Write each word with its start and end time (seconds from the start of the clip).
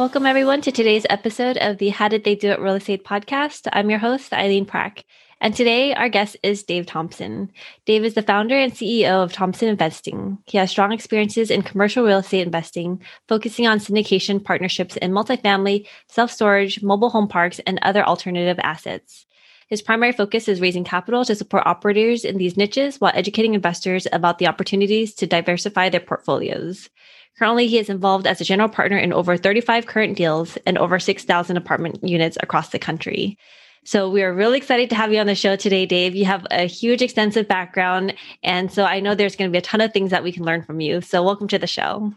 Welcome, 0.00 0.24
everyone, 0.24 0.62
to 0.62 0.72
today's 0.72 1.04
episode 1.10 1.58
of 1.58 1.76
the 1.76 1.90
How 1.90 2.08
Did 2.08 2.24
They 2.24 2.34
Do 2.34 2.48
It 2.48 2.58
Real 2.58 2.76
Estate 2.76 3.04
podcast. 3.04 3.68
I'm 3.70 3.90
your 3.90 3.98
host, 3.98 4.32
Eileen 4.32 4.64
Prack. 4.64 5.04
And 5.42 5.54
today, 5.54 5.92
our 5.92 6.08
guest 6.08 6.38
is 6.42 6.62
Dave 6.62 6.86
Thompson. 6.86 7.52
Dave 7.84 8.02
is 8.06 8.14
the 8.14 8.22
founder 8.22 8.58
and 8.58 8.72
CEO 8.72 9.22
of 9.22 9.34
Thompson 9.34 9.68
Investing. 9.68 10.38
He 10.46 10.56
has 10.56 10.70
strong 10.70 10.92
experiences 10.92 11.50
in 11.50 11.60
commercial 11.60 12.02
real 12.02 12.20
estate 12.20 12.46
investing, 12.46 13.02
focusing 13.28 13.66
on 13.66 13.78
syndication 13.78 14.42
partnerships 14.42 14.96
in 14.96 15.12
multifamily, 15.12 15.86
self 16.08 16.30
storage, 16.30 16.82
mobile 16.82 17.10
home 17.10 17.28
parks, 17.28 17.58
and 17.66 17.78
other 17.82 18.02
alternative 18.02 18.58
assets. 18.62 19.26
His 19.68 19.82
primary 19.82 20.12
focus 20.12 20.48
is 20.48 20.62
raising 20.62 20.82
capital 20.82 21.26
to 21.26 21.34
support 21.34 21.66
operators 21.66 22.24
in 22.24 22.38
these 22.38 22.56
niches 22.56 23.02
while 23.02 23.12
educating 23.14 23.52
investors 23.52 24.06
about 24.14 24.38
the 24.38 24.48
opportunities 24.48 25.12
to 25.16 25.26
diversify 25.26 25.90
their 25.90 26.00
portfolios. 26.00 26.88
Currently, 27.40 27.68
he 27.68 27.78
is 27.78 27.88
involved 27.88 28.26
as 28.26 28.42
a 28.42 28.44
general 28.44 28.68
partner 28.68 28.98
in 28.98 29.14
over 29.14 29.34
35 29.34 29.86
current 29.86 30.14
deals 30.14 30.58
and 30.66 30.76
over 30.76 30.98
6,000 30.98 31.56
apartment 31.56 32.06
units 32.06 32.36
across 32.42 32.68
the 32.68 32.78
country. 32.78 33.38
So 33.82 34.10
we 34.10 34.22
are 34.22 34.34
really 34.34 34.58
excited 34.58 34.90
to 34.90 34.94
have 34.96 35.10
you 35.10 35.20
on 35.20 35.26
the 35.26 35.34
show 35.34 35.56
today, 35.56 35.86
Dave. 35.86 36.14
You 36.14 36.26
have 36.26 36.46
a 36.50 36.66
huge, 36.66 37.00
extensive 37.00 37.48
background. 37.48 38.12
And 38.42 38.70
so 38.70 38.84
I 38.84 39.00
know 39.00 39.14
there's 39.14 39.36
going 39.36 39.48
to 39.48 39.52
be 39.52 39.56
a 39.56 39.62
ton 39.62 39.80
of 39.80 39.90
things 39.90 40.10
that 40.10 40.22
we 40.22 40.32
can 40.32 40.44
learn 40.44 40.62
from 40.64 40.82
you. 40.82 41.00
So 41.00 41.22
welcome 41.22 41.48
to 41.48 41.58
the 41.58 41.66
show. 41.66 42.12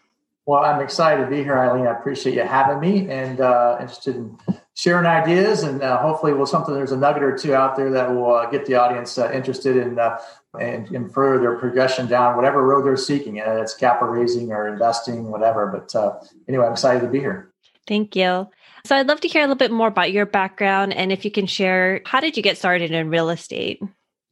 Well, 0.46 0.62
I'm 0.62 0.82
excited 0.82 1.24
to 1.24 1.30
be 1.30 1.38
here, 1.38 1.58
Eileen. 1.58 1.88
I 1.88 1.98
appreciate 1.98 2.36
you 2.36 2.42
having 2.42 2.82
me 2.82 3.10
and 3.10 3.40
uh, 3.40 3.78
interested 3.80 4.18
in 4.18 4.38
sharing 4.76 5.06
ideas. 5.06 5.64
And 5.64 5.82
uh, 5.82 5.98
hopefully, 6.02 6.34
we'll 6.34 6.46
something 6.46 6.74
there's 6.74 6.92
a 6.92 6.98
nugget 6.98 7.24
or 7.24 7.38
two 7.38 7.54
out 7.54 7.76
there 7.76 7.92
that 7.92 8.14
will 8.14 8.34
uh, 8.34 8.50
get 8.50 8.66
the 8.66 8.76
audience 8.76 9.18
uh, 9.18 9.32
interested 9.32 9.78
in 9.78 10.00
uh, 10.00 10.18
and, 10.60 10.90
and 10.90 11.14
further 11.14 11.40
their 11.40 11.58
progression 11.58 12.08
down 12.08 12.36
whatever 12.36 12.64
road 12.64 12.86
they're 12.86 12.98
seeking. 12.98 13.40
And 13.40 13.60
it's 13.60 13.76
capital 13.76 14.14
raising 14.14 14.52
or 14.52 14.68
investing, 14.68 15.30
whatever. 15.30 15.68
But 15.68 15.96
uh, 15.96 16.20
anyway, 16.48 16.66
I'm 16.66 16.74
excited 16.74 17.02
to 17.02 17.08
be 17.08 17.20
here. 17.20 17.52
Thank 17.88 18.16
you. 18.16 18.50
So 18.86 18.96
I'd 18.96 19.08
love 19.08 19.22
to 19.22 19.28
hear 19.28 19.42
a 19.42 19.46
little 19.46 19.56
bit 19.56 19.72
more 19.72 19.88
about 19.88 20.12
your 20.12 20.26
background 20.26 20.94
and 20.94 21.12
if 21.12 21.24
you 21.24 21.32
can 21.32 21.48
share 21.48 22.02
how 22.06 22.20
did 22.20 22.36
you 22.36 22.44
get 22.44 22.58
started 22.58 22.92
in 22.92 23.10
real 23.10 23.30
estate? 23.30 23.82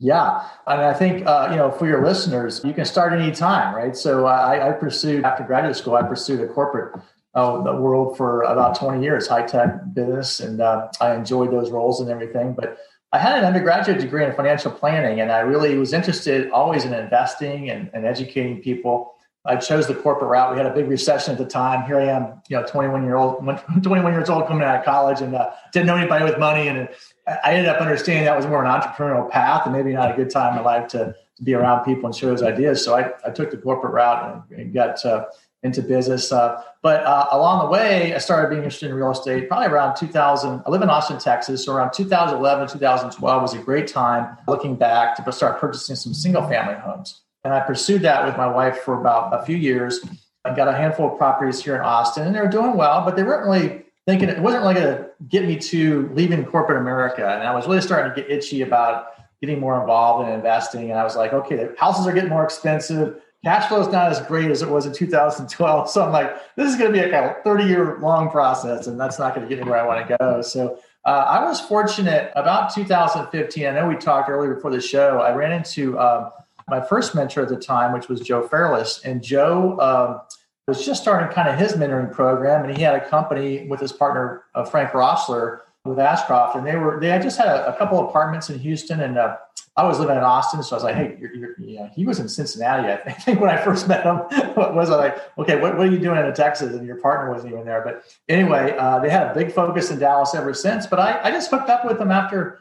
Yeah, 0.03 0.47
and 0.65 0.81
I 0.81 0.93
think 0.93 1.27
uh, 1.27 1.49
you 1.51 1.57
know 1.57 1.69
for 1.69 1.85
your 1.85 2.03
listeners, 2.03 2.59
you 2.65 2.73
can 2.73 2.85
start 2.85 3.13
any 3.13 3.31
time, 3.31 3.75
right? 3.75 3.95
So 3.95 4.25
I, 4.25 4.69
I 4.69 4.71
pursued 4.71 5.23
after 5.23 5.43
graduate 5.43 5.75
school, 5.75 5.93
I 5.93 6.01
pursued 6.01 6.41
a 6.41 6.47
corporate 6.47 6.99
uh, 7.33 7.61
the 7.61 7.75
world 7.75 8.17
for 8.17 8.41
about 8.43 8.77
20 8.77 9.01
years, 9.01 9.27
high 9.27 9.45
tech 9.45 9.93
business, 9.93 10.39
and 10.39 10.61
uh, 10.61 10.89
I 10.99 11.15
enjoyed 11.15 11.51
those 11.51 11.71
roles 11.71 12.01
and 12.01 12.09
everything. 12.09 12.53
But 12.53 12.77
I 13.13 13.19
had 13.19 13.39
an 13.39 13.45
undergraduate 13.45 13.99
degree 13.99 14.25
in 14.25 14.33
financial 14.33 14.71
planning, 14.71 15.21
and 15.21 15.31
I 15.31 15.39
really 15.39 15.77
was 15.77 15.93
interested 15.93 16.49
always 16.51 16.85
in 16.85 16.93
investing 16.93 17.69
and, 17.69 17.89
and 17.93 18.05
educating 18.05 18.61
people. 18.61 19.13
I 19.43 19.55
chose 19.55 19.87
the 19.87 19.95
corporate 19.95 20.29
route. 20.29 20.51
We 20.51 20.57
had 20.57 20.67
a 20.67 20.73
big 20.73 20.87
recession 20.87 21.31
at 21.31 21.37
the 21.37 21.45
time. 21.45 21.85
Here 21.87 21.97
I 21.97 22.05
am, 22.05 22.41
you 22.47 22.57
know, 22.57 22.65
21 22.65 23.03
year 23.03 23.15
old, 23.15 23.43
21 23.83 24.13
years 24.13 24.29
old, 24.29 24.45
coming 24.47 24.63
out 24.63 24.79
of 24.79 24.85
college, 24.85 25.21
and 25.21 25.33
uh, 25.33 25.51
didn't 25.73 25.87
know 25.87 25.95
anybody 25.95 26.23
with 26.23 26.37
money. 26.37 26.67
And 26.67 26.87
I 27.27 27.53
ended 27.53 27.67
up 27.67 27.81
understanding 27.81 28.25
that 28.25 28.37
was 28.37 28.45
more 28.45 28.63
an 28.63 28.69
entrepreneurial 28.69 29.29
path, 29.29 29.63
and 29.65 29.73
maybe 29.73 29.93
not 29.93 30.11
a 30.11 30.15
good 30.15 30.29
time 30.29 30.57
in 30.57 30.63
life 30.63 30.87
to, 30.89 31.15
to 31.37 31.43
be 31.43 31.53
around 31.53 31.83
people 31.85 32.05
and 32.05 32.15
share 32.15 32.29
those 32.29 32.43
ideas. 32.43 32.83
So 32.83 32.95
I, 32.95 33.11
I 33.25 33.31
took 33.31 33.51
the 33.51 33.57
corporate 33.57 33.93
route 33.93 34.45
and, 34.51 34.59
and 34.59 34.73
got 34.73 35.03
uh, 35.05 35.25
into 35.63 35.81
business. 35.81 36.31
Uh, 36.31 36.61
but 36.81 37.03
uh, 37.03 37.27
along 37.31 37.65
the 37.65 37.71
way, 37.71 38.15
I 38.15 38.17
started 38.17 38.49
being 38.49 38.63
interested 38.63 38.89
in 38.89 38.95
real 38.95 39.11
estate. 39.11 39.47
Probably 39.47 39.67
around 39.67 39.95
2000. 39.95 40.63
I 40.65 40.69
live 40.69 40.81
in 40.81 40.89
Austin, 40.89 41.19
Texas, 41.19 41.65
so 41.65 41.73
around 41.73 41.93
2011, 41.93 42.67
2012 42.67 43.41
was 43.41 43.53
a 43.53 43.59
great 43.59 43.87
time. 43.87 44.37
Looking 44.47 44.75
back 44.75 45.23
to 45.23 45.31
start 45.31 45.59
purchasing 45.59 45.95
some 45.95 46.13
single 46.13 46.47
family 46.47 46.75
homes. 46.75 47.21
And 47.43 47.53
I 47.53 47.59
pursued 47.59 48.01
that 48.03 48.25
with 48.25 48.37
my 48.37 48.47
wife 48.47 48.79
for 48.79 48.99
about 48.99 49.39
a 49.39 49.45
few 49.45 49.55
years. 49.55 49.99
I 50.43 50.55
got 50.55 50.67
a 50.67 50.73
handful 50.73 51.11
of 51.11 51.17
properties 51.17 51.63
here 51.63 51.75
in 51.75 51.81
Austin, 51.81 52.25
and 52.25 52.35
they 52.35 52.39
were 52.39 52.47
doing 52.47 52.75
well, 52.75 53.05
but 53.05 53.15
they 53.15 53.23
weren't 53.23 53.45
really 53.45 53.85
thinking 54.07 54.29
it 54.29 54.39
wasn't 54.39 54.63
like 54.63 54.77
a 54.77 55.09
get 55.29 55.45
me 55.45 55.57
to 55.57 56.09
leaving 56.13 56.43
corporate 56.45 56.79
America. 56.79 57.27
And 57.27 57.43
I 57.43 57.53
was 57.53 57.67
really 57.67 57.81
starting 57.81 58.13
to 58.15 58.21
get 58.21 58.31
itchy 58.31 58.61
about 58.61 59.07
getting 59.41 59.59
more 59.59 59.79
involved 59.79 60.27
in 60.27 60.33
investing. 60.33 60.89
And 60.89 60.99
I 60.99 61.03
was 61.03 61.15
like, 61.15 61.33
okay, 61.33 61.55
the 61.55 61.75
houses 61.77 62.07
are 62.07 62.11
getting 62.11 62.29
more 62.29 62.43
expensive. 62.43 63.21
Cash 63.43 63.69
flow 63.69 63.81
is 63.81 63.87
not 63.87 64.11
as 64.11 64.21
great 64.27 64.51
as 64.51 64.61
it 64.61 64.69
was 64.69 64.85
in 64.85 64.93
2012. 64.93 65.89
So 65.89 66.03
I'm 66.03 66.11
like, 66.11 66.31
this 66.55 66.69
is 66.69 66.77
going 66.77 66.93
to 66.93 66.97
be 66.97 67.03
like 67.03 67.13
a 67.13 67.41
30 67.43 67.63
year 67.63 67.97
long 67.99 68.29
process, 68.29 68.85
and 68.85 68.99
that's 68.99 69.17
not 69.17 69.33
going 69.33 69.47
to 69.47 69.53
get 69.53 69.63
me 69.63 69.69
where 69.69 69.79
I 69.79 69.85
want 69.85 70.07
to 70.07 70.17
go. 70.19 70.41
So 70.41 70.79
uh, 71.05 71.25
I 71.27 71.43
was 71.43 71.59
fortunate 71.59 72.31
about 72.35 72.73
2015. 72.73 73.65
I 73.65 73.71
know 73.71 73.87
we 73.87 73.95
talked 73.95 74.29
earlier 74.29 74.53
before 74.53 74.69
the 74.69 74.79
show. 74.79 75.19
I 75.19 75.33
ran 75.33 75.51
into 75.51 75.97
um, 75.97 76.29
my 76.69 76.81
first 76.81 77.15
mentor 77.15 77.41
at 77.41 77.49
the 77.49 77.57
time, 77.57 77.93
which 77.93 78.07
was 78.07 78.21
Joe 78.21 78.47
Fairless. 78.47 79.01
And 79.03 79.23
Joe 79.23 79.79
um, 79.79 80.21
was 80.67 80.85
just 80.85 81.01
starting 81.01 81.33
kind 81.33 81.49
of 81.49 81.57
his 81.57 81.73
mentoring 81.73 82.11
program, 82.11 82.63
and 82.63 82.77
he 82.77 82.83
had 82.83 82.93
a 82.93 83.09
company 83.09 83.67
with 83.67 83.79
his 83.79 83.91
partner 83.91 84.43
uh, 84.53 84.65
Frank 84.65 84.91
Roessler 84.91 85.61
with 85.83 85.97
Ashcroft, 85.97 86.55
and 86.55 86.65
they 86.65 86.75
were 86.75 86.99
they 86.99 87.07
had 87.07 87.23
just 87.23 87.39
had 87.39 87.47
a, 87.47 87.73
a 87.73 87.77
couple 87.77 87.99
of 87.99 88.07
apartments 88.07 88.51
in 88.51 88.59
Houston, 88.59 89.01
and 89.01 89.17
uh, 89.17 89.37
I 89.81 89.87
was 89.87 89.99
living 89.99 90.15
in 90.15 90.21
Austin, 90.21 90.61
so 90.61 90.75
I 90.75 90.77
was 90.77 90.83
like, 90.83 90.95
hey, 90.95 91.17
you're, 91.19 91.33
you're, 91.33 91.55
you 91.59 91.79
know, 91.79 91.89
he 91.95 92.05
was 92.05 92.19
in 92.19 92.29
Cincinnati, 92.29 92.87
I 92.87 93.13
think, 93.13 93.39
when 93.41 93.49
I 93.49 93.57
first 93.57 93.87
met 93.87 94.03
him. 94.03 94.17
was 94.55 94.91
I 94.91 94.95
like, 94.95 95.17
okay, 95.39 95.59
what, 95.59 95.75
what 95.75 95.87
are 95.87 95.91
you 95.91 95.97
doing 95.97 96.23
in 96.23 96.33
Texas? 96.35 96.75
And 96.75 96.85
your 96.85 96.97
partner 96.97 97.31
wasn't 97.31 97.53
even 97.53 97.65
there. 97.65 97.81
But 97.83 98.03
anyway, 98.29 98.75
uh, 98.77 98.99
they 98.99 99.09
had 99.09 99.31
a 99.31 99.33
big 99.33 99.51
focus 99.51 99.89
in 99.89 99.97
Dallas 99.97 100.35
ever 100.35 100.53
since. 100.53 100.85
But 100.85 100.99
I, 100.99 101.19
I 101.23 101.31
just 101.31 101.49
hooked 101.49 101.69
up 101.69 101.83
with 101.83 101.97
them 101.97 102.11
after 102.11 102.59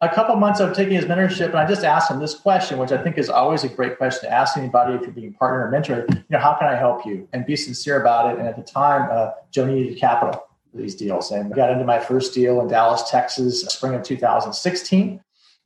a 0.00 0.08
couple 0.08 0.34
months 0.36 0.60
of 0.60 0.74
taking 0.74 0.94
his 0.94 1.04
mentorship, 1.04 1.50
and 1.50 1.56
I 1.56 1.68
just 1.68 1.84
asked 1.84 2.10
him 2.10 2.20
this 2.20 2.34
question, 2.34 2.78
which 2.78 2.90
I 2.90 3.02
think 3.02 3.18
is 3.18 3.28
always 3.28 3.64
a 3.64 3.68
great 3.68 3.98
question 3.98 4.30
to 4.30 4.34
ask 4.34 4.56
anybody 4.56 4.94
if 4.94 5.02
you're 5.02 5.10
being 5.10 5.34
partner 5.34 5.66
or 5.66 5.70
mentor. 5.70 6.06
You 6.08 6.24
know, 6.30 6.38
how 6.38 6.54
can 6.54 6.68
I 6.68 6.74
help 6.74 7.04
you? 7.04 7.28
And 7.34 7.44
be 7.44 7.54
sincere 7.54 8.00
about 8.00 8.32
it. 8.32 8.38
And 8.38 8.48
at 8.48 8.56
the 8.56 8.62
time, 8.62 9.10
uh, 9.12 9.32
Joe 9.50 9.66
needed 9.66 9.98
capital 9.98 10.42
for 10.70 10.78
these 10.78 10.94
deals, 10.94 11.30
and 11.30 11.54
got 11.54 11.70
into 11.70 11.84
my 11.84 12.00
first 12.00 12.32
deal 12.32 12.62
in 12.62 12.68
Dallas, 12.68 13.10
Texas, 13.10 13.60
spring 13.66 13.94
of 13.94 14.02
2016. 14.02 15.20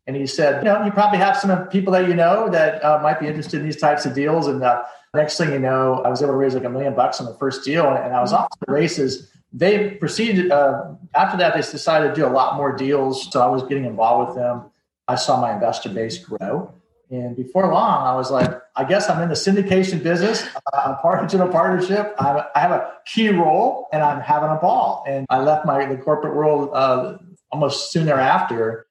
And 0.06 0.14
he 0.14 0.26
said, 0.26 0.62
you 0.62 0.64
know, 0.64 0.84
you 0.84 0.92
probably 0.92 1.18
have 1.18 1.36
some 1.36 1.66
people 1.68 1.92
that 1.92 2.08
you 2.08 2.14
know 2.14 2.48
that 2.50 2.84
uh, 2.84 3.00
might 3.02 3.18
be 3.18 3.26
interested 3.26 3.60
in 3.60 3.66
these 3.66 3.76
types 3.76 4.06
of 4.06 4.14
deals. 4.14 4.46
And 4.46 4.62
uh, 4.62 4.82
next 5.14 5.36
thing 5.36 5.52
you 5.52 5.58
know, 5.58 6.02
I 6.04 6.08
was 6.08 6.22
able 6.22 6.32
to 6.32 6.36
raise 6.36 6.54
like 6.54 6.64
a 6.64 6.70
million 6.70 6.94
bucks 6.94 7.20
on 7.20 7.26
the 7.26 7.34
first 7.34 7.64
deal, 7.64 7.88
and, 7.88 7.98
and 7.98 8.14
I 8.14 8.20
was 8.20 8.32
off 8.32 8.48
to 8.50 8.58
the 8.66 8.72
races 8.72 9.32
they 9.52 9.90
proceeded 9.92 10.50
uh, 10.50 10.92
after 11.14 11.38
that. 11.38 11.54
They 11.54 11.60
decided 11.60 12.08
to 12.08 12.14
do 12.14 12.26
a 12.26 12.28
lot 12.28 12.56
more 12.56 12.76
deals, 12.76 13.30
so 13.32 13.40
I 13.40 13.46
was 13.46 13.62
getting 13.62 13.84
involved 13.84 14.28
with 14.28 14.36
them. 14.36 14.70
I 15.08 15.14
saw 15.14 15.40
my 15.40 15.54
investor 15.54 15.88
base 15.88 16.18
grow, 16.18 16.72
and 17.10 17.36
before 17.36 17.66
long, 17.72 18.06
I 18.06 18.14
was 18.16 18.30
like, 18.30 18.50
I 18.74 18.84
guess 18.84 19.08
I'm 19.08 19.22
in 19.22 19.28
the 19.28 19.34
syndication 19.34 20.02
business. 20.02 20.44
I'm 20.74 20.96
part 20.96 21.24
of 21.24 21.30
general 21.30 21.50
partnership. 21.50 22.14
I'm, 22.18 22.42
i 22.54 22.58
have 22.58 22.72
a 22.72 22.92
key 23.06 23.28
role, 23.28 23.88
and 23.92 24.02
I'm 24.02 24.20
having 24.20 24.50
a 24.50 24.56
ball. 24.56 25.04
And 25.06 25.26
I 25.30 25.40
left 25.40 25.64
my 25.64 25.86
the 25.86 25.96
corporate 25.96 26.34
world 26.34 26.70
uh, 26.74 27.18
almost 27.50 27.92
soon 27.92 28.06
thereafter. 28.06 28.85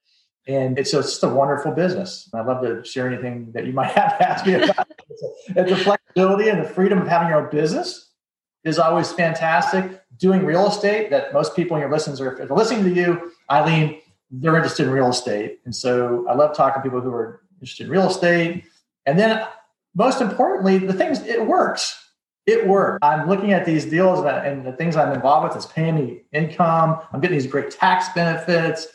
And 0.46 0.78
it's 0.78 0.92
just 0.92 1.22
a 1.24 1.28
wonderful 1.28 1.72
business. 1.72 2.30
I'd 2.32 2.46
love 2.46 2.62
to 2.62 2.84
share 2.84 3.08
anything 3.08 3.50
that 3.52 3.66
you 3.66 3.72
might 3.72 3.90
have 3.92 4.18
to 4.18 4.28
ask 4.28 4.46
me 4.46 4.54
about. 4.54 4.86
it's, 5.08 5.70
the 5.70 5.76
flexibility 5.76 6.48
and 6.48 6.64
the 6.64 6.68
freedom 6.68 7.00
of 7.02 7.08
having 7.08 7.28
your 7.28 7.44
own 7.44 7.50
business 7.50 8.10
is 8.64 8.78
always 8.78 9.10
fantastic. 9.12 10.02
Doing 10.18 10.44
real 10.44 10.68
estate 10.68 11.10
that 11.10 11.32
most 11.32 11.56
people 11.56 11.76
in 11.76 11.80
your 11.80 11.90
listeners 11.90 12.20
are, 12.20 12.32
if 12.32 12.38
they're 12.38 12.56
listening 12.56 12.84
to 12.84 12.94
you, 12.94 13.32
Eileen, 13.50 14.00
they're 14.30 14.56
interested 14.56 14.86
in 14.86 14.92
real 14.92 15.08
estate. 15.08 15.60
And 15.64 15.74
so 15.74 16.26
I 16.28 16.34
love 16.34 16.56
talking 16.56 16.82
to 16.82 16.88
people 16.88 17.00
who 17.00 17.12
are 17.12 17.42
interested 17.60 17.86
in 17.86 17.92
real 17.92 18.08
estate. 18.08 18.64
And 19.04 19.18
then 19.18 19.46
most 19.94 20.20
importantly, 20.20 20.78
the 20.78 20.92
things, 20.92 21.22
it 21.22 21.46
works. 21.46 22.02
It 22.46 22.66
works. 22.68 22.98
I'm 23.02 23.28
looking 23.28 23.52
at 23.52 23.64
these 23.64 23.84
deals 23.84 24.24
and 24.24 24.64
the 24.64 24.72
things 24.72 24.94
I'm 24.94 25.12
involved 25.12 25.48
with 25.48 25.56
is 25.56 25.66
paying 25.66 25.96
me 25.96 26.22
income. 26.32 27.00
I'm 27.12 27.20
getting 27.20 27.36
these 27.36 27.50
great 27.50 27.72
tax 27.72 28.08
benefits. 28.14 28.86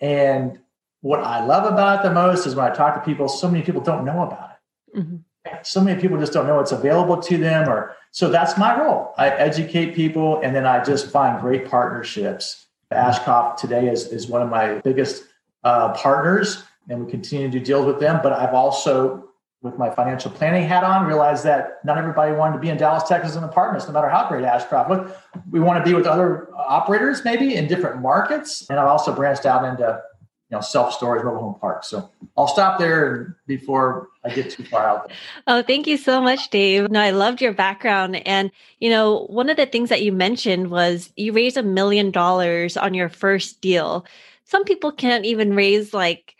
And 0.00 0.59
what 1.00 1.20
I 1.20 1.44
love 1.44 1.70
about 1.70 2.00
it 2.00 2.08
the 2.08 2.14
most 2.14 2.46
is 2.46 2.54
when 2.54 2.70
I 2.70 2.74
talk 2.74 2.94
to 2.94 3.00
people, 3.00 3.28
so 3.28 3.50
many 3.50 3.64
people 3.64 3.80
don't 3.80 4.04
know 4.04 4.22
about 4.22 4.50
it. 4.50 4.98
Mm-hmm. 4.98 5.16
So 5.62 5.80
many 5.80 6.00
people 6.00 6.18
just 6.18 6.32
don't 6.32 6.46
know 6.46 6.60
it's 6.60 6.72
available 6.72 7.20
to 7.22 7.38
them 7.38 7.68
or 7.68 7.96
so 8.12 8.28
that's 8.28 8.58
my 8.58 8.78
role. 8.78 9.14
I 9.16 9.28
educate 9.30 9.94
people 9.94 10.40
and 10.42 10.54
then 10.54 10.66
I 10.66 10.82
just 10.82 11.10
find 11.10 11.40
great 11.40 11.68
partnerships. 11.68 12.66
Ashcroft 12.90 13.58
today 13.58 13.88
is, 13.88 14.08
is 14.08 14.26
one 14.26 14.42
of 14.42 14.50
my 14.50 14.74
biggest 14.80 15.24
uh, 15.62 15.92
partners 15.94 16.64
and 16.88 17.04
we 17.04 17.10
continue 17.10 17.50
to 17.50 17.58
do 17.58 17.64
deals 17.64 17.86
with 17.86 18.00
them. 18.00 18.20
But 18.22 18.32
I've 18.32 18.52
also, 18.52 19.28
with 19.62 19.78
my 19.78 19.90
financial 19.90 20.30
planning 20.30 20.66
hat 20.66 20.82
on, 20.82 21.06
realized 21.06 21.44
that 21.44 21.78
not 21.84 21.98
everybody 21.98 22.32
wanted 22.32 22.54
to 22.54 22.58
be 22.58 22.68
in 22.68 22.76
Dallas, 22.76 23.04
Texas 23.04 23.36
in 23.36 23.44
apartments, 23.44 23.86
no 23.86 23.92
matter 23.92 24.08
how 24.08 24.28
great 24.28 24.44
Ashcroft. 24.44 24.90
Look, 24.90 25.16
we 25.50 25.60
want 25.60 25.82
to 25.82 25.88
be 25.88 25.94
with 25.94 26.06
other 26.06 26.48
operators 26.56 27.24
maybe 27.24 27.54
in 27.54 27.68
different 27.68 28.02
markets. 28.02 28.66
And 28.68 28.80
I've 28.80 28.88
also 28.88 29.14
branched 29.14 29.46
out 29.46 29.64
into 29.64 30.02
you 30.50 30.56
know, 30.56 30.60
self 30.60 30.92
storage 30.92 31.24
mobile 31.24 31.40
home 31.40 31.54
parks. 31.60 31.88
So 31.88 32.10
I'll 32.36 32.48
stop 32.48 32.78
there 32.78 33.36
before 33.46 34.08
I 34.24 34.30
get 34.30 34.50
too 34.50 34.64
far 34.64 34.86
out 34.86 35.08
there. 35.08 35.16
Oh, 35.46 35.62
thank 35.62 35.86
you 35.86 35.96
so 35.96 36.20
much, 36.20 36.50
Dave. 36.50 36.90
No, 36.90 37.00
I 37.00 37.10
loved 37.10 37.40
your 37.40 37.52
background. 37.52 38.16
And, 38.26 38.50
you 38.80 38.90
know, 38.90 39.26
one 39.28 39.48
of 39.48 39.56
the 39.56 39.66
things 39.66 39.88
that 39.90 40.02
you 40.02 40.12
mentioned 40.12 40.70
was 40.70 41.12
you 41.16 41.32
raised 41.32 41.56
a 41.56 41.62
million 41.62 42.10
dollars 42.10 42.76
on 42.76 42.94
your 42.94 43.08
first 43.08 43.60
deal. 43.60 44.04
Some 44.44 44.64
people 44.64 44.90
can't 44.90 45.24
even 45.24 45.54
raise 45.54 45.94
like 45.94 46.34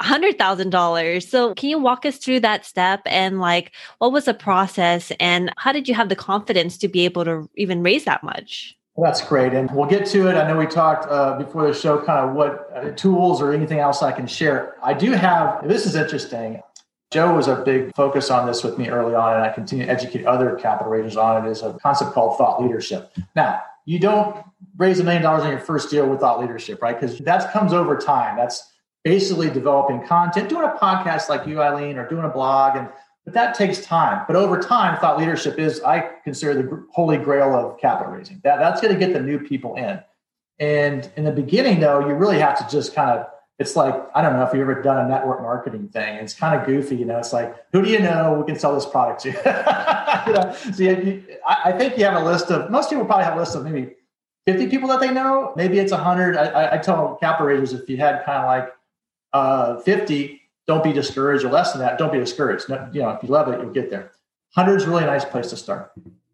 $100,000. 0.00 1.22
So, 1.22 1.54
can 1.54 1.68
you 1.68 1.78
walk 1.78 2.04
us 2.04 2.16
through 2.16 2.40
that 2.40 2.66
step 2.66 3.02
and 3.06 3.40
like 3.40 3.70
what 3.98 4.10
was 4.10 4.24
the 4.24 4.34
process 4.34 5.12
and 5.20 5.52
how 5.56 5.70
did 5.70 5.88
you 5.88 5.94
have 5.94 6.08
the 6.08 6.16
confidence 6.16 6.76
to 6.78 6.88
be 6.88 7.04
able 7.04 7.24
to 7.24 7.48
even 7.56 7.84
raise 7.84 8.04
that 8.06 8.24
much? 8.24 8.76
That's 8.96 9.26
great. 9.26 9.54
And 9.54 9.70
we'll 9.70 9.88
get 9.88 10.06
to 10.08 10.28
it. 10.28 10.34
I 10.34 10.46
know 10.46 10.58
we 10.58 10.66
talked 10.66 11.10
uh, 11.10 11.38
before 11.38 11.66
the 11.66 11.72
show 11.72 11.98
kind 11.98 12.28
of 12.28 12.36
what 12.36 12.70
uh, 12.74 12.90
tools 12.90 13.40
or 13.40 13.52
anything 13.52 13.78
else 13.78 14.02
I 14.02 14.12
can 14.12 14.26
share. 14.26 14.76
I 14.82 14.92
do 14.92 15.12
have, 15.12 15.66
this 15.66 15.86
is 15.86 15.94
interesting. 15.94 16.60
Joe 17.10 17.34
was 17.34 17.48
a 17.48 17.56
big 17.56 17.94
focus 17.94 18.30
on 18.30 18.46
this 18.46 18.62
with 18.64 18.78
me 18.78 18.88
early 18.88 19.14
on, 19.14 19.34
and 19.34 19.42
I 19.42 19.50
continue 19.50 19.84
to 19.84 19.92
educate 19.92 20.24
other 20.24 20.56
capital 20.56 20.90
raisers 20.90 21.16
on 21.16 21.44
it. 21.44 21.50
Is 21.50 21.62
a 21.62 21.74
concept 21.82 22.12
called 22.12 22.38
thought 22.38 22.62
leadership. 22.62 23.12
Now, 23.36 23.60
you 23.84 23.98
don't 23.98 24.42
raise 24.78 24.98
a 24.98 25.04
million 25.04 25.22
dollars 25.22 25.42
on 25.42 25.50
your 25.50 25.60
first 25.60 25.90
deal 25.90 26.08
with 26.08 26.20
thought 26.20 26.40
leadership, 26.40 26.80
right? 26.80 26.98
Because 26.98 27.18
that 27.18 27.52
comes 27.52 27.74
over 27.74 27.98
time. 27.98 28.38
That's 28.38 28.66
basically 29.04 29.50
developing 29.50 30.06
content, 30.06 30.48
doing 30.48 30.64
a 30.64 30.72
podcast 30.72 31.28
like 31.28 31.46
you, 31.46 31.60
Eileen, 31.60 31.98
or 31.98 32.08
doing 32.08 32.24
a 32.24 32.30
blog, 32.30 32.76
and 32.76 32.88
but 33.24 33.34
that 33.34 33.54
takes 33.54 33.84
time. 33.84 34.24
But 34.26 34.36
over 34.36 34.58
time, 34.60 34.98
thought 34.98 35.18
leadership 35.18 35.58
is, 35.58 35.80
I 35.82 36.00
consider 36.24 36.54
the 36.54 36.86
holy 36.90 37.18
grail 37.18 37.54
of 37.54 37.78
capital 37.78 38.12
raising. 38.12 38.40
That, 38.42 38.58
that's 38.58 38.80
going 38.80 38.92
to 38.92 38.98
get 38.98 39.12
the 39.12 39.20
new 39.20 39.38
people 39.38 39.76
in. 39.76 40.00
And 40.58 41.10
in 41.16 41.24
the 41.24 41.32
beginning, 41.32 41.80
though, 41.80 42.00
you 42.00 42.14
really 42.14 42.38
have 42.38 42.58
to 42.58 42.74
just 42.74 42.94
kind 42.94 43.10
of, 43.10 43.26
it's 43.58 43.76
like, 43.76 43.94
I 44.14 44.22
don't 44.22 44.32
know 44.32 44.42
if 44.42 44.52
you've 44.52 44.62
ever 44.62 44.82
done 44.82 45.04
a 45.04 45.08
network 45.08 45.40
marketing 45.40 45.88
thing. 45.88 46.16
It's 46.16 46.34
kind 46.34 46.58
of 46.58 46.66
goofy, 46.66 46.96
you 46.96 47.04
know, 47.04 47.18
it's 47.18 47.32
like, 47.32 47.54
who 47.72 47.82
do 47.82 47.90
you 47.90 48.00
know 48.00 48.34
we 48.34 48.44
can 48.44 48.58
sell 48.58 48.74
this 48.74 48.86
product 48.86 49.20
to? 49.22 49.28
you 49.28 50.32
know, 50.32 50.52
so 50.54 50.82
you, 50.82 51.24
I, 51.46 51.70
I, 51.70 51.78
think 51.78 51.96
you 51.96 52.04
have 52.04 52.20
a 52.20 52.24
list 52.24 52.50
of, 52.50 52.70
most 52.70 52.90
people 52.90 53.04
probably 53.04 53.24
have 53.24 53.36
a 53.36 53.40
list 53.40 53.54
of 53.54 53.64
maybe 53.64 53.94
50 54.46 54.66
people 54.66 54.88
that 54.88 55.00
they 55.00 55.12
know. 55.12 55.52
Maybe 55.56 55.78
it's 55.78 55.92
100. 55.92 56.36
I, 56.36 56.74
I 56.74 56.78
tell 56.78 57.16
capital 57.20 57.46
raisers 57.46 57.72
if 57.72 57.88
you 57.88 57.98
had 57.98 58.24
kind 58.24 58.38
of 58.38 58.46
like 58.46 58.74
uh, 59.32 59.80
50, 59.80 60.41
don't 60.66 60.84
be 60.84 60.92
discouraged 60.92 61.44
or 61.44 61.50
less 61.50 61.72
than 61.72 61.80
that. 61.80 61.98
Don't 61.98 62.12
be 62.12 62.18
discouraged. 62.18 62.68
No, 62.68 62.88
you 62.92 63.02
know, 63.02 63.10
if 63.10 63.22
you 63.22 63.28
love 63.28 63.48
it, 63.48 63.60
you'll 63.60 63.72
get 63.72 63.90
there. 63.90 64.12
Hundred's 64.54 64.86
really 64.86 65.02
a 65.02 65.06
nice 65.06 65.24
place 65.24 65.50
to 65.50 65.56
start. 65.56 65.92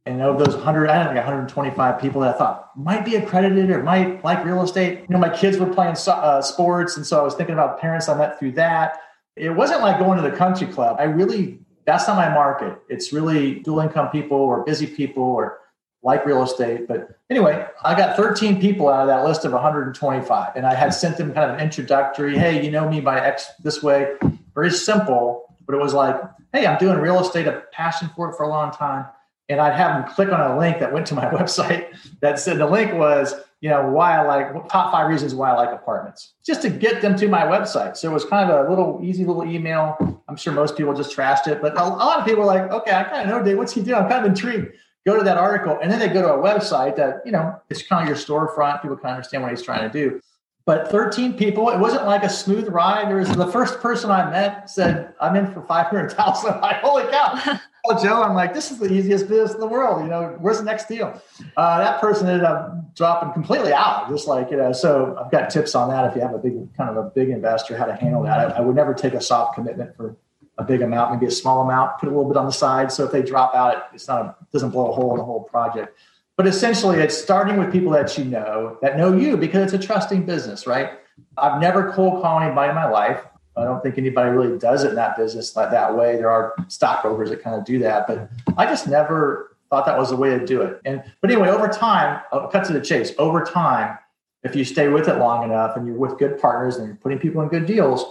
And 0.09 0.23
of 0.23 0.39
those 0.39 0.55
100, 0.55 0.89
I 0.89 0.97
don't 0.97 1.15
think 1.15 1.17
125 1.17 2.01
people 2.01 2.23
that 2.23 2.35
I 2.35 2.39
thought 2.39 2.71
might 2.77 3.05
be 3.05 3.17
accredited 3.17 3.71
or 3.71 3.83
might 3.83 4.25
like 4.25 4.45
real 4.45 4.63
estate. 4.63 5.01
You 5.01 5.07
know, 5.11 5.19
my 5.19 5.29
kids 5.29 5.59
were 5.59 5.67
playing 5.67 5.97
uh, 6.07 6.41
sports. 6.41 6.97
And 6.97 7.07
so 7.07 7.21
I 7.21 7.23
was 7.23 7.35
thinking 7.35 7.53
about 7.53 7.79
parents 7.79 8.09
I 8.09 8.17
met 8.17 8.39
through 8.39 8.53
that. 8.53 9.01
It 9.37 9.51
wasn't 9.51 9.83
like 9.83 9.99
going 9.99 10.23
to 10.23 10.29
the 10.29 10.35
country 10.35 10.67
club. 10.67 10.97
I 10.99 11.05
really, 11.05 11.59
that's 11.85 12.09
not 12.09 12.17
my 12.17 12.31
market. 12.31 12.79
It's 12.89 13.13
really 13.13 13.61
dual 13.61 13.81
income 13.81 14.09
people 14.11 14.39
or 14.39 14.65
busy 14.65 14.87
people 14.87 15.23
or 15.23 15.59
like 16.03 16.25
real 16.25 16.43
estate. 16.43 16.87
But 16.87 17.19
anyway, 17.31 17.67
I 17.85 17.95
got 17.97 18.17
13 18.17 18.61
people 18.61 18.89
out 18.89 19.03
of 19.03 19.09
that 19.09 19.25
list 19.25 19.45
of 19.45 19.53
125. 19.53 20.53
And 20.57 20.67
I 20.67 20.75
had 20.75 20.91
sent 20.91 21.17
them 21.17 21.33
kind 21.33 21.51
of 21.51 21.59
an 21.59 21.65
introductory, 21.65 22.39
hey, 22.39 22.65
you 22.65 22.71
know 22.71 22.89
me 22.89 23.01
by 23.01 23.21
X 23.21 23.49
this 23.63 23.83
way. 23.83 24.15
Very 24.55 24.71
simple, 24.71 25.55
but 25.67 25.75
it 25.75 25.79
was 25.79 25.95
like, 25.95 26.21
hey, 26.53 26.67
I'm 26.67 26.79
doing 26.79 26.99
real 26.99 27.21
estate, 27.21 27.47
a 27.47 27.63
passion 27.73 28.11
for 28.15 28.31
it 28.31 28.37
for 28.37 28.45
a 28.45 28.49
long 28.49 28.71
time. 28.71 29.07
And 29.51 29.61
I'd 29.61 29.75
have 29.75 30.03
them 30.03 30.15
click 30.15 30.31
on 30.31 30.41
a 30.41 30.59
link 30.59 30.79
that 30.79 30.93
went 30.93 31.07
to 31.07 31.15
my 31.15 31.25
website 31.31 31.87
that 32.21 32.39
said 32.39 32.59
the 32.59 32.67
link 32.67 32.93
was, 32.95 33.35
you 33.61 33.69
know, 33.69 33.89
why 33.89 34.17
I 34.19 34.23
like 34.23 34.69
top 34.69 34.93
five 34.93 35.09
reasons 35.09 35.35
why 35.35 35.51
I 35.51 35.55
like 35.55 35.71
apartments, 35.71 36.35
just 36.47 36.63
to 36.63 36.71
get 36.71 37.03
them 37.03 37.17
to 37.17 37.27
my 37.27 37.43
website. 37.43 37.97
So 37.97 38.09
it 38.09 38.15
was 38.15 38.25
kind 38.25 38.51
of 38.51 38.67
a 38.67 38.71
little 38.71 39.01
easy 39.03 39.25
little 39.25 39.45
email. 39.45 40.23
I'm 40.29 40.37
sure 40.37 40.53
most 40.53 40.77
people 40.77 40.95
just 40.95 41.17
trashed 41.17 41.49
it, 41.49 41.61
but 41.61 41.77
a 41.77 41.85
lot 41.85 42.21
of 42.21 42.25
people 42.25 42.43
were 42.43 42.47
like, 42.47 42.71
okay, 42.71 42.93
I 42.93 43.03
kind 43.05 43.23
of 43.23 43.29
know 43.29 43.43
Dave, 43.43 43.57
what's 43.57 43.73
he 43.73 43.83
doing? 43.83 43.97
I'm 43.97 44.09
kind 44.09 44.25
of 44.25 44.31
intrigued 44.31 44.73
go 45.09 45.17
to 45.17 45.25
that 45.25 45.39
article 45.39 45.79
and 45.81 45.91
then 45.91 45.99
they 45.99 46.09
go 46.09 46.21
to 46.23 46.35
a 46.35 46.39
website 46.39 46.97
that 46.97 47.23
you 47.25 47.33
know 47.33 47.59
it's 47.71 47.83
kind 47.83 48.03
of 48.03 48.09
your 48.09 48.17
storefront. 48.17 48.83
People 48.83 48.97
can 48.97 49.11
understand 49.11 49.43
what 49.43 49.51
he's 49.51 49.63
trying 49.63 49.91
to 49.91 49.93
do. 50.03 50.21
But 50.67 50.91
13 50.91 51.33
people 51.33 51.71
it 51.71 51.79
wasn't 51.79 52.05
like 52.05 52.25
a 52.25 52.29
smooth 52.29 52.69
ride. 52.69 53.09
There 53.09 53.17
was 53.17 53.35
the 53.35 53.47
first 53.47 53.81
person 53.81 54.11
i 54.11 54.29
met 54.31 54.69
said 54.69 55.15
i'm 55.21 55.35
in 55.35 55.47
for 55.53 55.63
500000 55.63 56.51
i'm 56.53 56.61
like 56.61 56.77
holy 56.77 57.05
cow. 57.11 57.59
Oh 57.91 58.03
joe 58.03 58.23
i'm 58.23 58.35
like 58.35 58.53
this 58.53 58.71
is 58.71 58.79
the 58.79 58.93
easiest 58.93 59.29
business 59.29 59.55
in 59.55 59.61
the 59.61 59.67
world 59.67 60.03
you 60.03 60.11
know 60.11 60.37
where's 60.41 60.59
the 60.59 60.65
next 60.65 60.89
deal? 60.89 61.09
Uh, 61.57 61.79
that 61.79 62.03
person 62.03 62.27
ended 62.27 62.45
up 62.45 62.95
dropping 62.95 63.33
completely 63.33 63.73
out 63.73 64.11
just 64.11 64.27
like 64.27 64.51
you 64.51 64.59
know 64.59 64.73
so 64.73 65.17
i've 65.19 65.31
got 65.31 65.49
tips 65.49 65.75
on 65.75 65.89
that 65.89 66.05
if 66.05 66.15
you 66.15 66.21
have 66.21 66.35
a 66.35 66.43
big 66.47 66.55
kind 66.77 66.91
of 66.91 66.97
a 67.03 67.09
big 67.09 67.31
investor 67.31 67.79
how 67.79 67.87
to 67.87 67.95
handle 67.95 68.23
that. 68.25 68.39
I, 68.39 68.59
I 68.59 68.61
would 68.61 68.77
never 68.77 68.93
take 68.93 69.15
a 69.15 69.23
soft 69.23 69.55
commitment 69.55 69.97
for 69.97 70.17
a 70.59 70.65
big 70.65 70.83
amount, 70.83 71.13
maybe 71.13 71.27
a 71.27 71.31
small 71.31 71.63
amount, 71.63 71.99
put 71.99 72.09
a 72.09 72.11
little 72.11 72.29
bit 72.29 72.37
on 72.37 72.47
the 72.47 72.53
side. 72.53 72.91
So 72.91 73.05
if 73.05 73.13
they 73.13 73.23
drop 73.23 73.55
out, 73.55 73.89
it's 73.95 74.09
not 74.09 74.21
a, 74.23 74.37
doesn't 74.53 74.71
blow 74.71 74.91
a 74.91 74.93
hole 74.93 75.13
in 75.13 75.19
the 75.19 75.25
whole 75.25 75.45
project. 75.45 75.97
But 76.37 76.47
essentially, 76.47 76.99
it's 76.99 77.17
starting 77.17 77.57
with 77.57 77.73
people 77.73 77.91
that 77.93 78.17
you 78.17 78.25
know 78.25 78.79
that 78.83 78.97
know 78.97 79.17
you 79.17 79.37
because 79.37 79.73
it's 79.73 79.85
a 79.85 79.87
trusting 79.87 80.25
business, 80.27 80.67
right? 80.67 80.99
I've 81.37 81.61
never 81.61 81.93
cold 81.93 82.23
called 82.23 82.43
anybody 82.43 82.69
in 82.69 82.75
my 82.75 82.89
life. 82.89 83.25
I 83.57 83.65
don't 83.65 83.83
think 83.83 83.99
anybody 83.99 84.31
really 84.31 84.57
does 84.57 84.85
it 84.85 84.91
in 84.91 84.95
that 84.95 85.17
business 85.17 85.57
like 85.57 85.71
that 85.73 85.97
way. 85.97 86.17
There 86.17 86.31
are 86.31 86.55
stockbrokers 86.69 87.31
that 87.31 87.43
kind 87.43 87.57
of 87.57 87.65
do 87.65 87.81
that, 87.81 88.07
but 88.07 88.31
I 88.57 88.67
just 88.67 88.87
never 88.87 89.57
thought 89.69 89.85
that 89.87 89.99
was 89.99 90.11
the 90.11 90.17
way 90.17 90.31
to 90.31 90.47
do 90.47 90.63
it. 90.63 90.81
And 90.85 91.03
but 91.21 91.31
anyway, 91.31 91.49
over 91.49 91.69
time, 91.69 92.23
I'll 92.33 92.49
cut 92.49 92.65
to 92.67 92.73
the 92.73 92.81
chase. 92.81 93.13
Over 93.19 93.45
time, 93.45 93.99
if 94.45 94.55
you 94.55 94.65
stay 94.65 94.89
with 94.89 95.09
it 95.09 95.15
long 95.15 95.43
enough 95.43 95.77
and 95.77 95.87
you're 95.87 95.97
with 95.97 96.19
good 96.19 96.41
partners 96.41 96.77
and 96.77 96.87
you're 96.87 96.97
putting 96.97 97.19
people 97.19 97.43
in 97.43 97.49
good 97.49 97.67
deals, 97.67 98.05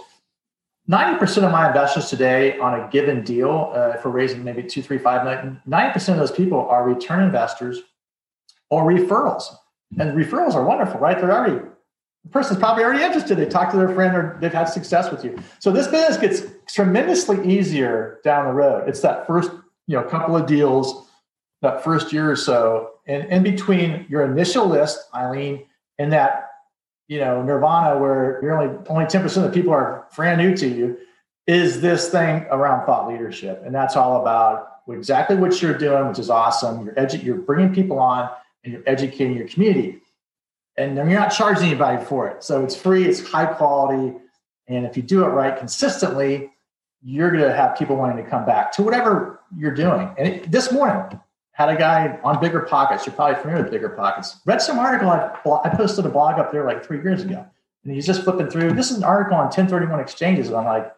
90% 0.90 1.44
of 1.44 1.52
my 1.52 1.68
investors 1.68 2.08
today 2.08 2.58
on 2.58 2.80
a 2.80 2.88
given 2.88 3.22
deal, 3.22 3.72
uh, 3.74 3.92
if 3.94 4.04
we're 4.04 4.10
raising 4.10 4.42
maybe 4.42 4.62
two, 4.62 4.82
three, 4.82 4.96
five 4.96 5.22
million, 5.24 5.60
90% 5.68 6.12
of 6.12 6.16
those 6.16 6.32
people 6.32 6.66
are 6.68 6.88
return 6.88 7.22
investors 7.22 7.80
or 8.70 8.84
referrals. 8.84 9.54
And 9.98 10.16
referrals 10.16 10.54
are 10.54 10.64
wonderful, 10.64 10.98
right? 10.98 11.18
They're 11.18 11.32
already, 11.32 11.60
the 12.24 12.30
person's 12.30 12.58
probably 12.58 12.84
already 12.84 13.02
interested. 13.02 13.36
They 13.36 13.46
talk 13.46 13.70
to 13.72 13.76
their 13.76 13.94
friend 13.94 14.16
or 14.16 14.38
they've 14.40 14.52
had 14.52 14.64
success 14.64 15.10
with 15.10 15.24
you. 15.24 15.38
So 15.58 15.70
this 15.70 15.88
business 15.88 16.16
gets 16.16 16.42
tremendously 16.72 17.46
easier 17.46 18.20
down 18.24 18.46
the 18.46 18.52
road. 18.52 18.88
It's 18.88 19.00
that 19.00 19.26
first, 19.26 19.50
you 19.86 19.96
know, 19.96 20.02
couple 20.04 20.36
of 20.36 20.46
deals, 20.46 21.06
that 21.60 21.84
first 21.84 22.14
year 22.14 22.30
or 22.30 22.36
so. 22.36 22.92
And 23.06 23.30
in 23.30 23.42
between 23.42 24.06
your 24.08 24.22
initial 24.22 24.66
list, 24.66 24.98
Eileen, 25.14 25.66
and 25.98 26.12
that 26.12 26.47
you 27.08 27.18
know 27.18 27.42
nirvana 27.42 27.98
where 27.98 28.38
you're 28.42 28.56
only 28.56 28.78
only 28.88 29.04
10% 29.06 29.24
of 29.36 29.42
the 29.42 29.50
people 29.50 29.72
are 29.72 30.06
brand 30.14 30.40
new 30.40 30.56
to 30.56 30.68
you 30.68 30.98
is 31.48 31.80
this 31.80 32.10
thing 32.10 32.46
around 32.50 32.84
thought 32.84 33.08
leadership. 33.08 33.62
And 33.64 33.74
that's 33.74 33.96
all 33.96 34.20
about 34.20 34.82
exactly 34.86 35.34
what 35.34 35.60
you're 35.60 35.76
doing 35.76 36.06
which 36.06 36.18
is 36.18 36.30
awesome. 36.30 36.84
You're 36.84 36.94
edu- 36.94 37.24
you're 37.24 37.38
bringing 37.38 37.74
people 37.74 37.98
on 37.98 38.30
and 38.62 38.72
you're 38.72 38.82
educating 38.86 39.36
your 39.36 39.48
community. 39.48 40.00
And 40.76 40.94
you're 40.94 41.06
not 41.06 41.30
charging 41.30 41.70
anybody 41.70 42.04
for 42.04 42.28
it. 42.28 42.44
So 42.44 42.62
it's 42.62 42.76
free 42.76 43.06
it's 43.06 43.26
high 43.26 43.46
quality. 43.46 44.16
And 44.68 44.84
if 44.84 44.96
you 44.96 45.02
do 45.02 45.24
it 45.24 45.28
right 45.28 45.58
consistently 45.58 46.52
you're 47.00 47.30
going 47.30 47.44
to 47.44 47.54
have 47.54 47.78
people 47.78 47.94
wanting 47.96 48.22
to 48.22 48.28
come 48.28 48.44
back 48.44 48.72
to 48.72 48.82
whatever 48.82 49.38
you're 49.56 49.74
doing. 49.74 50.12
And 50.18 50.28
it, 50.28 50.50
this 50.50 50.72
morning 50.72 51.18
had 51.58 51.68
a 51.70 51.76
guy 51.76 52.16
on 52.22 52.40
Bigger 52.40 52.60
Pockets. 52.60 53.04
You're 53.04 53.16
probably 53.16 53.34
familiar 53.42 53.64
with 53.64 53.72
Bigger 53.72 53.88
Pockets. 53.88 54.36
Read 54.46 54.62
some 54.62 54.78
article. 54.78 55.10
I, 55.10 55.36
I 55.64 55.74
posted 55.74 56.06
a 56.06 56.08
blog 56.08 56.38
up 56.38 56.52
there 56.52 56.64
like 56.64 56.86
three 56.86 57.02
years 57.02 57.24
ago, 57.24 57.44
and 57.82 57.92
he's 57.92 58.06
just 58.06 58.22
flipping 58.22 58.48
through. 58.48 58.74
This 58.74 58.92
is 58.92 58.98
an 58.98 59.04
article 59.04 59.34
on 59.36 59.46
1031 59.46 59.98
exchanges, 59.98 60.46
and 60.46 60.56
I'm 60.56 60.64
like, 60.64 60.94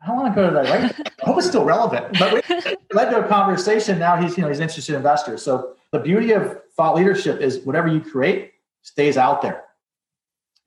how 0.00 0.16
long 0.16 0.32
ago 0.32 0.50
did 0.50 0.56
I 0.56 0.62
write? 0.62 0.92
I 0.98 1.12
hope 1.24 1.38
it's 1.38 1.46
still 1.46 1.64
relevant. 1.64 2.18
But 2.18 2.32
we 2.32 2.56
led 2.92 3.10
to 3.10 3.24
a 3.24 3.28
conversation. 3.28 4.00
Now 4.00 4.20
he's 4.20 4.36
you 4.36 4.42
know 4.42 4.48
he's 4.48 4.58
interested 4.58 4.96
investor. 4.96 5.38
So 5.38 5.76
the 5.92 6.00
beauty 6.00 6.32
of 6.32 6.58
thought 6.76 6.96
leadership 6.96 7.40
is 7.40 7.60
whatever 7.60 7.86
you 7.86 8.00
create 8.00 8.54
stays 8.82 9.16
out 9.16 9.40
there. 9.40 9.62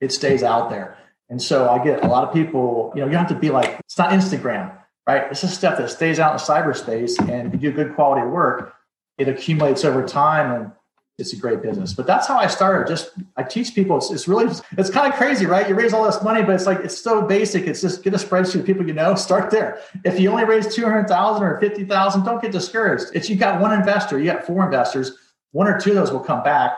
It 0.00 0.12
stays 0.12 0.42
out 0.42 0.70
there. 0.70 0.96
And 1.28 1.42
so 1.42 1.68
I 1.68 1.84
get 1.84 2.02
a 2.02 2.08
lot 2.08 2.26
of 2.26 2.32
people. 2.32 2.90
You 2.94 3.02
know, 3.02 3.10
you 3.10 3.18
have 3.18 3.28
to 3.28 3.34
be 3.34 3.50
like 3.50 3.78
it's 3.80 3.98
not 3.98 4.12
Instagram, 4.12 4.74
right? 5.06 5.28
This 5.28 5.44
is 5.44 5.52
stuff 5.52 5.76
that 5.76 5.90
stays 5.90 6.18
out 6.18 6.32
in 6.32 6.38
cyberspace, 6.38 7.18
and 7.28 7.52
you 7.52 7.58
do 7.58 7.70
good 7.70 7.94
quality 7.94 8.26
work 8.26 8.72
it 9.18 9.28
accumulates 9.28 9.84
over 9.84 10.06
time 10.06 10.52
and 10.52 10.72
it's 11.18 11.32
a 11.32 11.36
great 11.36 11.62
business. 11.62 11.94
But 11.94 12.06
that's 12.06 12.26
how 12.26 12.36
I 12.36 12.46
started. 12.46 12.86
Just 12.86 13.12
I 13.36 13.42
teach 13.42 13.74
people. 13.74 13.96
It's, 13.96 14.10
it's 14.10 14.28
really 14.28 14.52
it's 14.76 14.90
kind 14.90 15.10
of 15.10 15.18
crazy, 15.18 15.46
right? 15.46 15.66
You 15.66 15.74
raise 15.74 15.94
all 15.94 16.04
this 16.04 16.22
money, 16.22 16.42
but 16.42 16.54
it's 16.54 16.66
like 16.66 16.80
it's 16.80 16.98
so 16.98 17.22
basic. 17.22 17.66
It's 17.66 17.80
just 17.80 18.02
get 18.02 18.12
a 18.12 18.18
spreadsheet 18.18 18.60
of 18.60 18.66
people 18.66 18.86
you 18.86 18.92
know. 18.92 19.14
Start 19.26 19.50
there. 19.50 19.80
If 20.04 20.20
you 20.20 20.30
only 20.30 20.44
raise 20.44 20.74
two 20.74 20.84
hundred 20.84 21.08
thousand 21.08 21.42
or 21.42 21.58
fifty 21.58 21.84
thousand, 21.84 22.24
don't 22.24 22.42
get 22.42 22.52
discouraged. 22.52 23.06
It's 23.14 23.30
you 23.30 23.36
got 23.36 23.60
one 23.60 23.72
investor, 23.72 24.18
you 24.18 24.26
got 24.26 24.44
four 24.44 24.64
investors. 24.64 25.16
One 25.52 25.68
or 25.68 25.80
two 25.80 25.90
of 25.90 25.96
those 25.96 26.12
will 26.12 26.20
come 26.20 26.42
back, 26.42 26.76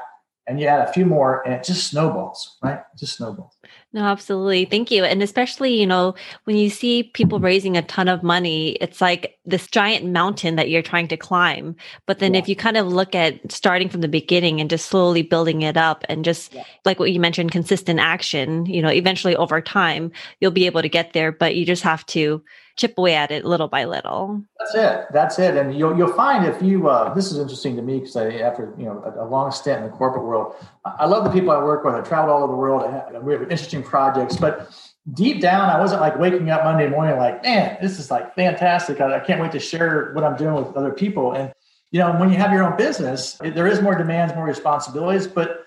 and 0.49 0.59
you 0.59 0.67
add 0.67 0.89
a 0.89 0.93
few 0.93 1.05
more 1.05 1.43
and 1.45 1.55
it 1.55 1.63
just 1.63 1.89
snowballs, 1.89 2.57
right? 2.63 2.81
Just 2.97 3.17
snowballs. 3.17 3.57
No, 3.93 4.03
absolutely. 4.03 4.65
Thank 4.65 4.91
you. 4.91 5.05
And 5.05 5.23
especially, 5.23 5.79
you 5.79 5.87
know, 5.87 6.15
when 6.45 6.57
you 6.57 6.71
see 6.71 7.03
people 7.03 7.39
raising 7.39 7.77
a 7.77 7.83
ton 7.83 8.09
of 8.09 8.23
money, 8.23 8.71
it's 8.81 9.01
like 9.01 9.39
this 9.45 9.67
giant 9.67 10.07
mountain 10.07 10.57
that 10.57 10.71
you're 10.71 10.83
trying 10.83 11.09
to 11.09 11.17
climb. 11.17 11.77
But 12.07 12.19
then 12.19 12.35
yeah. 12.35 12.41
if 12.41 12.49
you 12.49 12.57
kind 12.57 12.77
of 12.77 12.89
look 12.89 13.15
at 13.15 13.53
starting 13.53 13.89
from 13.89 14.01
the 14.01 14.09
beginning 14.09 14.61
and 14.61 14.71
just 14.71 14.87
slowly 14.87 15.23
building 15.23 15.63
it 15.63 15.77
up 15.77 16.05
and 16.09 16.25
just 16.25 16.55
yeah. 16.55 16.65
like 16.85 16.99
what 16.99 17.13
you 17.13 17.21
mentioned, 17.21 17.53
consistent 17.53 18.01
action, 18.01 18.67
you 18.67 18.81
know, 18.81 18.91
eventually 18.91 19.37
over 19.37 19.61
time, 19.61 20.11
you'll 20.41 20.51
be 20.51 20.67
able 20.67 20.83
to 20.83 20.89
get 20.89 21.13
there, 21.13 21.31
but 21.31 21.57
you 21.57 21.67
just 21.67 21.83
have 21.83 22.05
to 22.07 22.43
chip 22.79 22.97
away 22.97 23.15
at 23.15 23.31
it 23.31 23.45
little 23.45 23.69
by 23.69 23.85
little. 23.85 24.43
That's 24.59 24.75
it. 24.75 25.07
That's 25.13 25.39
it. 25.39 25.57
And 25.57 25.77
you'll 25.77 25.99
you'll 25.99 26.15
find 26.15 26.47
if 26.47 26.63
you 26.63 26.89
uh, 26.89 27.13
this 27.13 27.31
is 27.31 27.39
interesting 27.39 27.77
to 27.77 27.83
me 27.83 27.99
because 27.99 28.17
I 28.17 28.31
after 28.37 28.73
you 28.79 28.85
know 28.85 29.03
a, 29.05 29.25
a, 29.25 29.27
long 29.27 29.51
stint 29.51 29.85
in 29.85 29.91
the 29.91 29.97
corporate 29.97 30.25
world, 30.25 30.55
I 30.85 31.07
love 31.07 31.25
the 31.25 31.31
people 31.31 31.51
I 31.51 31.63
work 31.63 31.85
with. 31.85 31.95
I 31.95 32.01
traveled 32.01 32.31
all 32.31 32.45
over 32.45 32.53
the 32.53 32.57
world. 32.57 32.83
we 33.23 33.33
have 33.33 33.43
interesting 33.43 33.83
projects, 33.83 34.37
but 34.37 34.71
deep 35.13 35.41
down, 35.41 35.69
I 35.69 35.79
wasn't 35.79 36.01
like 36.01 36.19
waking 36.19 36.51
up 36.51 36.65
Monday 36.65 36.89
morning 36.89 37.17
like, 37.17 37.43
man, 37.43 37.77
this 37.83 37.99
is 37.99 38.11
like 38.11 38.35
fantastic. 38.35 39.01
I, 39.01 39.17
I 39.17 39.21
can't 39.21 39.41
wait 39.41 39.53
to 39.53 39.61
share 39.61 40.13
what 40.13 40.25
I'm 40.25 40.37
doing 40.37 40.55
with 40.55 40.77
other 40.77 40.93
people. 40.93 41.33
And 41.33 41.53
you 41.91 41.99
know, 41.99 42.13
when 42.17 42.31
you 42.31 42.37
have 42.37 42.53
your 42.53 42.63
own 42.63 42.77
business, 42.77 43.39
it, 43.43 43.55
there 43.55 43.67
is 43.67 43.81
more 43.81 43.97
demands, 43.97 44.35
more 44.35 44.45
responsibilities, 44.45 45.27
but 45.27 45.58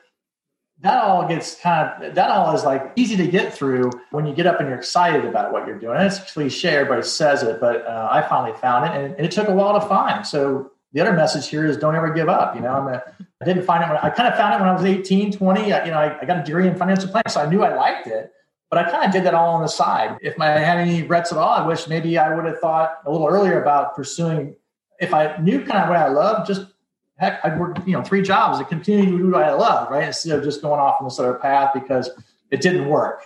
that 0.82 1.04
all 1.04 1.28
gets 1.28 1.56
kind 1.56 2.04
of 2.04 2.16
that 2.16 2.32
all 2.32 2.56
is 2.56 2.64
like 2.64 2.92
easy 2.96 3.16
to 3.16 3.28
get 3.28 3.54
through 3.54 3.92
when 4.10 4.26
you 4.26 4.34
get 4.34 4.48
up 4.48 4.60
and 4.60 4.68
you're 4.68 4.78
excited 4.78 5.26
about 5.26 5.52
what 5.52 5.68
you're 5.68 5.78
doing. 5.78 5.98
And 5.98 6.06
it's 6.06 6.32
cliche, 6.32 6.70
everybody 6.70 7.04
says 7.04 7.44
it, 7.44 7.60
but 7.60 7.86
uh, 7.86 8.10
I 8.12 8.22
finally 8.24 8.58
found 8.58 8.86
it, 8.86 8.98
and, 8.98 9.16
and, 9.16 9.26
it 9.26 9.32
took 9.32 9.48
a 9.48 9.54
while 9.54 9.80
to 9.80 9.88
find. 9.88 10.26
So 10.26 10.72
the 10.94 11.02
other 11.02 11.14
message 11.14 11.48
here 11.48 11.66
is 11.66 11.78
don't 11.78 11.96
ever 11.96 12.12
give 12.12 12.30
up. 12.30 12.56
You 12.56 12.62
know, 12.62 12.74
I'm 12.74 12.88
a, 12.88 13.04
I 13.42 13.46
didn't 13.46 13.64
find 13.64 13.84
it 13.84 13.88
when 13.88 13.98
I 13.98 14.10
kind 14.10 14.28
of 14.28 14.38
found 14.38 14.56
it 14.56 14.60
when 14.60 14.70
I 14.70 14.74
was 14.74 14.84
18, 14.84 15.34
20. 15.34 15.74
I, 15.74 15.86
you 15.86 15.92
know, 15.92 15.98
I, 15.98 16.20
I 16.20 16.26
got 16.26 16.40
a 16.40 16.44
degree 16.44 16.68
in 16.68 16.76
financial 16.76 17.10
planning, 17.10 17.30
so 17.30 17.42
I 17.42 17.50
knew 17.50 17.64
I 17.64 17.76
liked 17.76 18.08
it. 18.08 18.32
But 18.72 18.80
I 18.80 18.90
kind 18.90 19.06
of 19.06 19.12
did 19.12 19.26
that 19.26 19.34
all 19.34 19.54
on 19.54 19.62
the 19.62 19.68
side. 19.68 20.18
If 20.22 20.40
I 20.40 20.48
had 20.48 20.78
any 20.78 21.02
regrets 21.02 21.32
at 21.32 21.38
all, 21.38 21.50
I 21.50 21.66
wish 21.68 21.88
maybe 21.88 22.18
I 22.18 22.34
would 22.34 22.46
have 22.46 22.60
thought 22.60 23.00
a 23.06 23.12
little 23.12 23.28
earlier 23.28 23.62
about 23.62 23.96
pursuing. 23.96 24.56
If 25.00 25.14
I 25.14 25.36
knew 25.38 25.64
kind 25.66 25.84
of 25.84 25.90
what 25.90 25.98
I 25.98 26.08
love, 26.08 26.48
just 26.48 26.68
heck, 27.22 27.40
I'd 27.46 27.60
work, 27.60 27.78
you 27.86 27.94
know, 27.94 28.02
three 28.02 28.24
jobs 28.24 28.58
to 28.58 28.66
continue 28.66 29.12
to 29.12 29.18
do 29.18 29.32
what 29.32 29.44
I 29.44 29.54
love, 29.54 29.92
right? 29.92 30.08
Instead 30.08 30.40
of 30.40 30.44
just 30.44 30.62
going 30.62 30.80
off 30.80 30.98
on 31.00 31.06
this 31.06 31.20
other 31.20 31.36
path 31.36 31.72
because 31.72 32.10
it 32.50 32.62
didn't 32.62 32.88
work. 32.88 33.24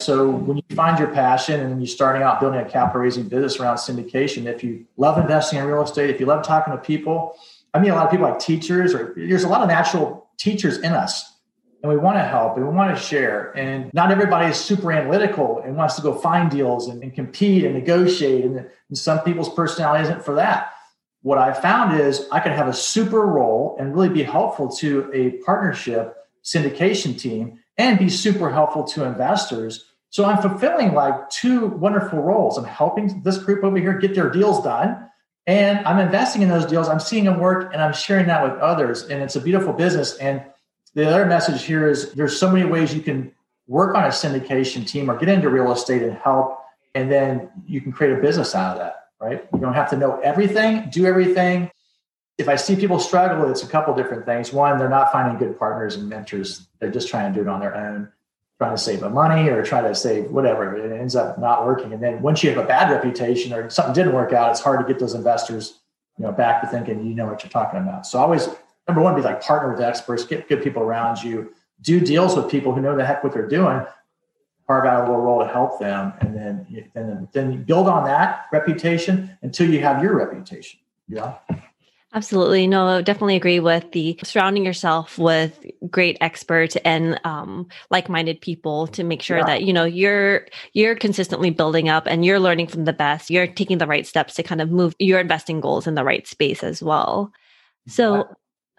So 0.00 0.30
when 0.30 0.56
you 0.56 0.76
find 0.76 0.98
your 0.98 1.08
passion 1.08 1.60
and 1.60 1.78
you're 1.80 1.88
starting 1.88 2.22
out 2.22 2.40
building 2.40 2.60
a 2.60 2.64
capital 2.64 3.02
raising 3.02 3.28
business 3.28 3.60
around 3.60 3.76
syndication, 3.76 4.46
if 4.46 4.64
you 4.64 4.86
love 4.96 5.18
investing 5.18 5.58
in 5.58 5.66
real 5.66 5.82
estate, 5.82 6.08
if 6.08 6.18
you 6.18 6.24
love 6.26 6.42
talking 6.42 6.72
to 6.72 6.78
people, 6.78 7.36
I 7.74 7.80
mean, 7.80 7.90
a 7.90 7.94
lot 7.94 8.06
of 8.06 8.10
people 8.10 8.26
like 8.26 8.38
teachers, 8.38 8.94
or 8.94 9.12
there's 9.14 9.44
a 9.44 9.48
lot 9.48 9.60
of 9.60 9.68
natural 9.68 10.30
teachers 10.38 10.78
in 10.78 10.92
us, 10.92 11.34
and 11.82 11.92
we 11.92 11.98
want 11.98 12.16
to 12.16 12.24
help 12.24 12.56
and 12.56 12.66
we 12.66 12.74
want 12.74 12.96
to 12.96 13.02
share. 13.02 13.52
And 13.58 13.92
not 13.92 14.10
everybody 14.10 14.46
is 14.46 14.56
super 14.56 14.90
analytical 14.90 15.60
and 15.60 15.76
wants 15.76 15.96
to 15.96 16.02
go 16.02 16.14
find 16.14 16.50
deals 16.50 16.88
and, 16.88 17.02
and 17.02 17.12
compete 17.12 17.64
and 17.64 17.74
negotiate. 17.74 18.44
And, 18.44 18.56
and 18.88 18.98
some 18.98 19.20
people's 19.20 19.52
personality 19.52 20.04
isn't 20.04 20.24
for 20.24 20.34
that 20.36 20.72
what 21.28 21.36
I 21.36 21.52
found 21.52 22.00
is 22.00 22.26
I 22.32 22.40
can 22.40 22.52
have 22.52 22.68
a 22.68 22.72
super 22.72 23.20
role 23.20 23.76
and 23.78 23.94
really 23.94 24.08
be 24.08 24.22
helpful 24.22 24.66
to 24.76 25.10
a 25.12 25.32
partnership 25.44 26.16
syndication 26.42 27.20
team 27.20 27.58
and 27.76 27.98
be 27.98 28.08
super 28.08 28.50
helpful 28.50 28.84
to 28.84 29.04
investors. 29.04 29.84
So 30.08 30.24
I'm 30.24 30.40
fulfilling 30.40 30.94
like 30.94 31.28
two 31.28 31.66
wonderful 31.66 32.22
roles. 32.22 32.56
I'm 32.56 32.64
helping 32.64 33.20
this 33.24 33.36
group 33.36 33.62
over 33.62 33.76
here 33.76 33.98
get 33.98 34.14
their 34.14 34.30
deals 34.30 34.64
done. 34.64 35.06
And 35.46 35.86
I'm 35.86 35.98
investing 35.98 36.40
in 36.40 36.48
those 36.48 36.64
deals. 36.64 36.88
I'm 36.88 36.98
seeing 36.98 37.24
them 37.24 37.40
work 37.40 37.74
and 37.74 37.82
I'm 37.82 37.92
sharing 37.92 38.26
that 38.28 38.42
with 38.42 38.58
others. 38.62 39.02
And 39.02 39.22
it's 39.22 39.36
a 39.36 39.40
beautiful 39.42 39.74
business. 39.74 40.16
And 40.16 40.42
the 40.94 41.06
other 41.06 41.26
message 41.26 41.62
here 41.62 41.90
is 41.90 42.14
there's 42.14 42.38
so 42.38 42.50
many 42.50 42.64
ways 42.64 42.94
you 42.94 43.02
can 43.02 43.32
work 43.66 43.94
on 43.94 44.04
a 44.04 44.08
syndication 44.08 44.86
team 44.86 45.10
or 45.10 45.18
get 45.18 45.28
into 45.28 45.50
real 45.50 45.72
estate 45.72 46.00
and 46.00 46.14
help. 46.14 46.58
And 46.94 47.12
then 47.12 47.50
you 47.66 47.82
can 47.82 47.92
create 47.92 48.16
a 48.16 48.22
business 48.22 48.54
out 48.54 48.78
of 48.78 48.78
that 48.78 49.07
right? 49.20 49.46
You 49.52 49.60
don't 49.60 49.74
have 49.74 49.90
to 49.90 49.96
know 49.96 50.20
everything, 50.20 50.88
do 50.90 51.06
everything. 51.06 51.70
If 52.36 52.48
I 52.48 52.56
see 52.56 52.76
people 52.76 53.00
struggle, 53.00 53.50
it's 53.50 53.62
a 53.62 53.66
couple 53.66 53.94
different 53.94 54.24
things. 54.24 54.52
One, 54.52 54.78
they're 54.78 54.88
not 54.88 55.10
finding 55.10 55.38
good 55.38 55.58
partners 55.58 55.96
and 55.96 56.08
mentors. 56.08 56.68
They're 56.78 56.90
just 56.90 57.08
trying 57.08 57.32
to 57.32 57.36
do 57.36 57.48
it 57.48 57.50
on 57.50 57.60
their 57.60 57.74
own, 57.74 58.12
trying 58.58 58.76
to 58.76 58.78
save 58.78 59.02
money 59.02 59.48
or 59.48 59.64
try 59.64 59.80
to 59.80 59.94
save 59.94 60.30
whatever. 60.30 60.76
It 60.76 60.96
ends 60.96 61.16
up 61.16 61.38
not 61.38 61.66
working. 61.66 61.92
And 61.92 62.02
then 62.02 62.22
once 62.22 62.44
you 62.44 62.50
have 62.50 62.58
a 62.62 62.66
bad 62.66 62.92
reputation 62.92 63.52
or 63.52 63.68
something 63.70 63.94
didn't 63.94 64.14
work 64.14 64.32
out, 64.32 64.52
it's 64.52 64.60
hard 64.60 64.78
to 64.80 64.86
get 64.86 65.00
those 65.00 65.14
investors, 65.14 65.80
you 66.16 66.24
know, 66.24 66.32
back 66.32 66.60
to 66.60 66.68
thinking 66.68 67.04
you 67.04 67.14
know 67.14 67.26
what 67.26 67.42
you're 67.42 67.50
talking 67.50 67.80
about. 67.80 68.06
So 68.06 68.20
always 68.20 68.48
number 68.86 69.02
one, 69.02 69.16
be 69.16 69.22
like 69.22 69.42
partner 69.42 69.72
with 69.72 69.80
experts, 69.80 70.24
get 70.24 70.48
good 70.48 70.62
people 70.62 70.82
around 70.82 71.22
you, 71.22 71.52
do 71.82 71.98
deals 71.98 72.36
with 72.36 72.48
people 72.48 72.72
who 72.72 72.80
know 72.80 72.96
the 72.96 73.04
heck 73.04 73.24
what 73.24 73.32
they're 73.32 73.48
doing 73.48 73.84
carve 74.68 74.84
out 74.84 75.04
a 75.04 75.10
little 75.10 75.24
role 75.24 75.40
to 75.40 75.48
help 75.48 75.80
them, 75.80 76.12
and 76.20 76.36
then 76.36 76.86
then 76.94 77.28
then 77.32 77.52
you 77.52 77.58
build 77.58 77.88
on 77.88 78.04
that 78.04 78.46
reputation 78.52 79.36
until 79.42 79.68
you 79.68 79.80
have 79.80 80.02
your 80.02 80.14
reputation. 80.14 80.78
Yeah. 81.08 81.38
Absolutely. 82.14 82.66
No, 82.66 83.02
definitely 83.02 83.36
agree 83.36 83.60
with 83.60 83.92
the 83.92 84.18
surrounding 84.24 84.64
yourself 84.64 85.18
with 85.18 85.66
great 85.90 86.16
experts 86.22 86.74
and 86.82 87.20
um, 87.24 87.68
like-minded 87.90 88.40
people 88.40 88.86
to 88.88 89.04
make 89.04 89.20
sure 89.20 89.38
yeah. 89.38 89.44
that, 89.44 89.64
you 89.64 89.74
know, 89.74 89.84
you're 89.84 90.46
you're 90.72 90.94
consistently 90.94 91.50
building 91.50 91.90
up 91.90 92.06
and 92.06 92.24
you're 92.24 92.40
learning 92.40 92.68
from 92.68 92.86
the 92.86 92.94
best. 92.94 93.30
You're 93.30 93.46
taking 93.46 93.76
the 93.76 93.86
right 93.86 94.06
steps 94.06 94.34
to 94.34 94.42
kind 94.42 94.62
of 94.62 94.70
move 94.70 94.94
your 94.98 95.20
investing 95.20 95.60
goals 95.60 95.86
in 95.86 95.96
the 95.96 96.04
right 96.04 96.26
space 96.26 96.64
as 96.64 96.82
well. 96.82 97.30
So 97.86 98.24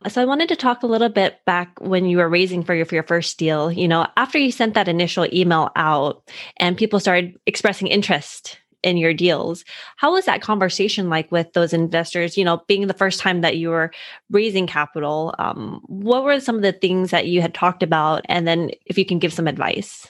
so 0.07 0.21
I 0.21 0.25
wanted 0.25 0.49
to 0.49 0.55
talk 0.55 0.83
a 0.83 0.87
little 0.87 1.09
bit 1.09 1.43
back 1.45 1.79
when 1.81 2.05
you 2.05 2.17
were 2.17 2.29
raising 2.29 2.63
for 2.63 2.73
your, 2.73 2.85
for 2.85 2.95
your 2.95 3.03
first 3.03 3.37
deal, 3.37 3.71
you 3.71 3.87
know, 3.87 4.07
after 4.15 4.37
you 4.37 4.51
sent 4.51 4.73
that 4.75 4.87
initial 4.87 5.27
email 5.33 5.71
out 5.75 6.29
and 6.57 6.77
people 6.77 6.99
started 6.99 7.37
expressing 7.45 7.87
interest 7.87 8.59
in 8.81 8.97
your 8.97 9.13
deals. 9.13 9.65
How 9.97 10.13
was 10.13 10.25
that 10.25 10.41
conversation 10.41 11.09
like 11.09 11.31
with 11.31 11.51
those 11.53 11.73
investors? 11.73 12.37
You 12.37 12.45
know, 12.45 12.63
being 12.67 12.87
the 12.87 12.93
first 12.93 13.19
time 13.19 13.41
that 13.41 13.57
you 13.57 13.69
were 13.69 13.91
raising 14.29 14.67
capital, 14.67 15.35
um, 15.37 15.81
what 15.87 16.23
were 16.23 16.39
some 16.39 16.55
of 16.55 16.61
the 16.61 16.71
things 16.71 17.11
that 17.11 17.27
you 17.27 17.41
had 17.41 17.53
talked 17.53 17.83
about? 17.83 18.25
And 18.29 18.47
then 18.47 18.71
if 18.85 18.97
you 18.97 19.05
can 19.05 19.19
give 19.19 19.33
some 19.33 19.47
advice. 19.47 20.07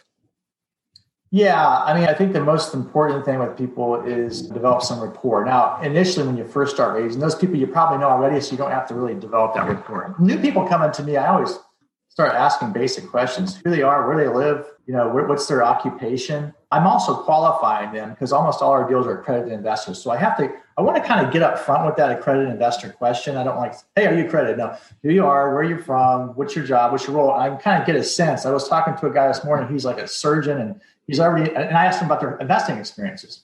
Yeah, 1.32 1.84
I 1.84 1.94
mean, 1.94 2.10
I 2.10 2.16
think 2.16 2.34
the 2.34 2.44
most 2.44 2.74
important 2.74 3.24
thing 3.24 3.38
with 3.38 3.56
people 3.56 4.02
is 4.02 4.42
develop 4.42 4.82
some 4.82 5.00
rapport. 5.00 5.46
Now, 5.46 5.80
initially, 5.82 6.26
when 6.26 6.36
you 6.38 6.44
first 6.44 6.74
start 6.74 7.00
raising, 7.00 7.20
those 7.22 7.36
people 7.36 7.56
you 7.56 7.68
probably 7.68 8.00
know 8.00 8.10
already, 8.10 8.42
so 8.42 8.52
you 8.52 8.58
don't 8.58 8.72
have 8.72 8.88
to 8.88 8.96
really 8.96 9.14
develop 9.14 9.54
that 9.54 9.68
rapport. 9.68 10.16
New 10.18 10.40
people 10.40 10.68
coming 10.68 10.92
to 10.92 11.04
me, 11.04 11.18
I 11.18 11.28
always 11.28 11.60
start 12.08 12.34
asking 12.34 12.74
basic 12.74 13.08
questions: 13.12 13.58
who 13.64 13.70
they 13.70 13.84
are, 13.84 14.08
where 14.08 14.18
they 14.18 14.28
live, 14.28 14.66
you 14.88 14.94
know, 14.94 15.08
what's 15.08 15.46
their 15.46 15.64
occupation. 15.64 16.52
I'm 16.72 16.86
also 16.86 17.16
qualifying 17.24 17.94
them 17.94 18.12
because 18.12 18.32
almost 18.32 18.62
all 18.62 18.72
our 18.72 18.88
deals 18.88 19.08
are 19.08 19.20
accredited 19.20 19.52
investors. 19.52 20.00
So 20.02 20.12
I 20.12 20.18
have 20.18 20.38
to, 20.38 20.52
I 20.78 20.82
want 20.82 20.98
to 20.98 21.04
kind 21.04 21.26
of 21.26 21.34
get 21.34 21.42
up 21.42 21.58
front 21.58 21.84
with 21.86 21.96
that 21.96 22.12
accredited 22.12 22.52
investor 22.52 22.92
question. 22.92 23.36
I 23.36 23.44
don't 23.44 23.58
like, 23.58 23.74
hey, 23.96 24.06
are 24.06 24.16
you 24.16 24.26
accredited? 24.26 24.60
No, 24.60 24.78
who 25.02 25.10
you 25.10 25.26
are, 25.26 25.54
where 25.54 25.64
you're 25.64 25.82
from, 25.82 26.30
what's 26.36 26.56
your 26.56 26.66
job, 26.66 26.92
what's 26.92 27.08
your 27.08 27.16
role. 27.16 27.32
I 27.32 27.50
kind 27.56 27.82
of 27.82 27.88
get 27.88 27.96
a 27.96 28.04
sense. 28.04 28.46
I 28.46 28.52
was 28.52 28.70
talking 28.70 28.96
to 28.98 29.08
a 29.08 29.14
guy 29.14 29.28
this 29.28 29.44
morning. 29.44 29.68
He's 29.72 29.84
like 29.84 29.98
a 29.98 30.08
surgeon 30.08 30.60
and 30.60 30.80
he's 31.08 31.20
already, 31.20 31.50
and 31.56 31.76
I 31.76 31.86
asked 31.86 32.02
him 32.02 32.06
about 32.06 32.20
their 32.20 32.38
investing 32.38 32.78
experiences. 32.78 33.44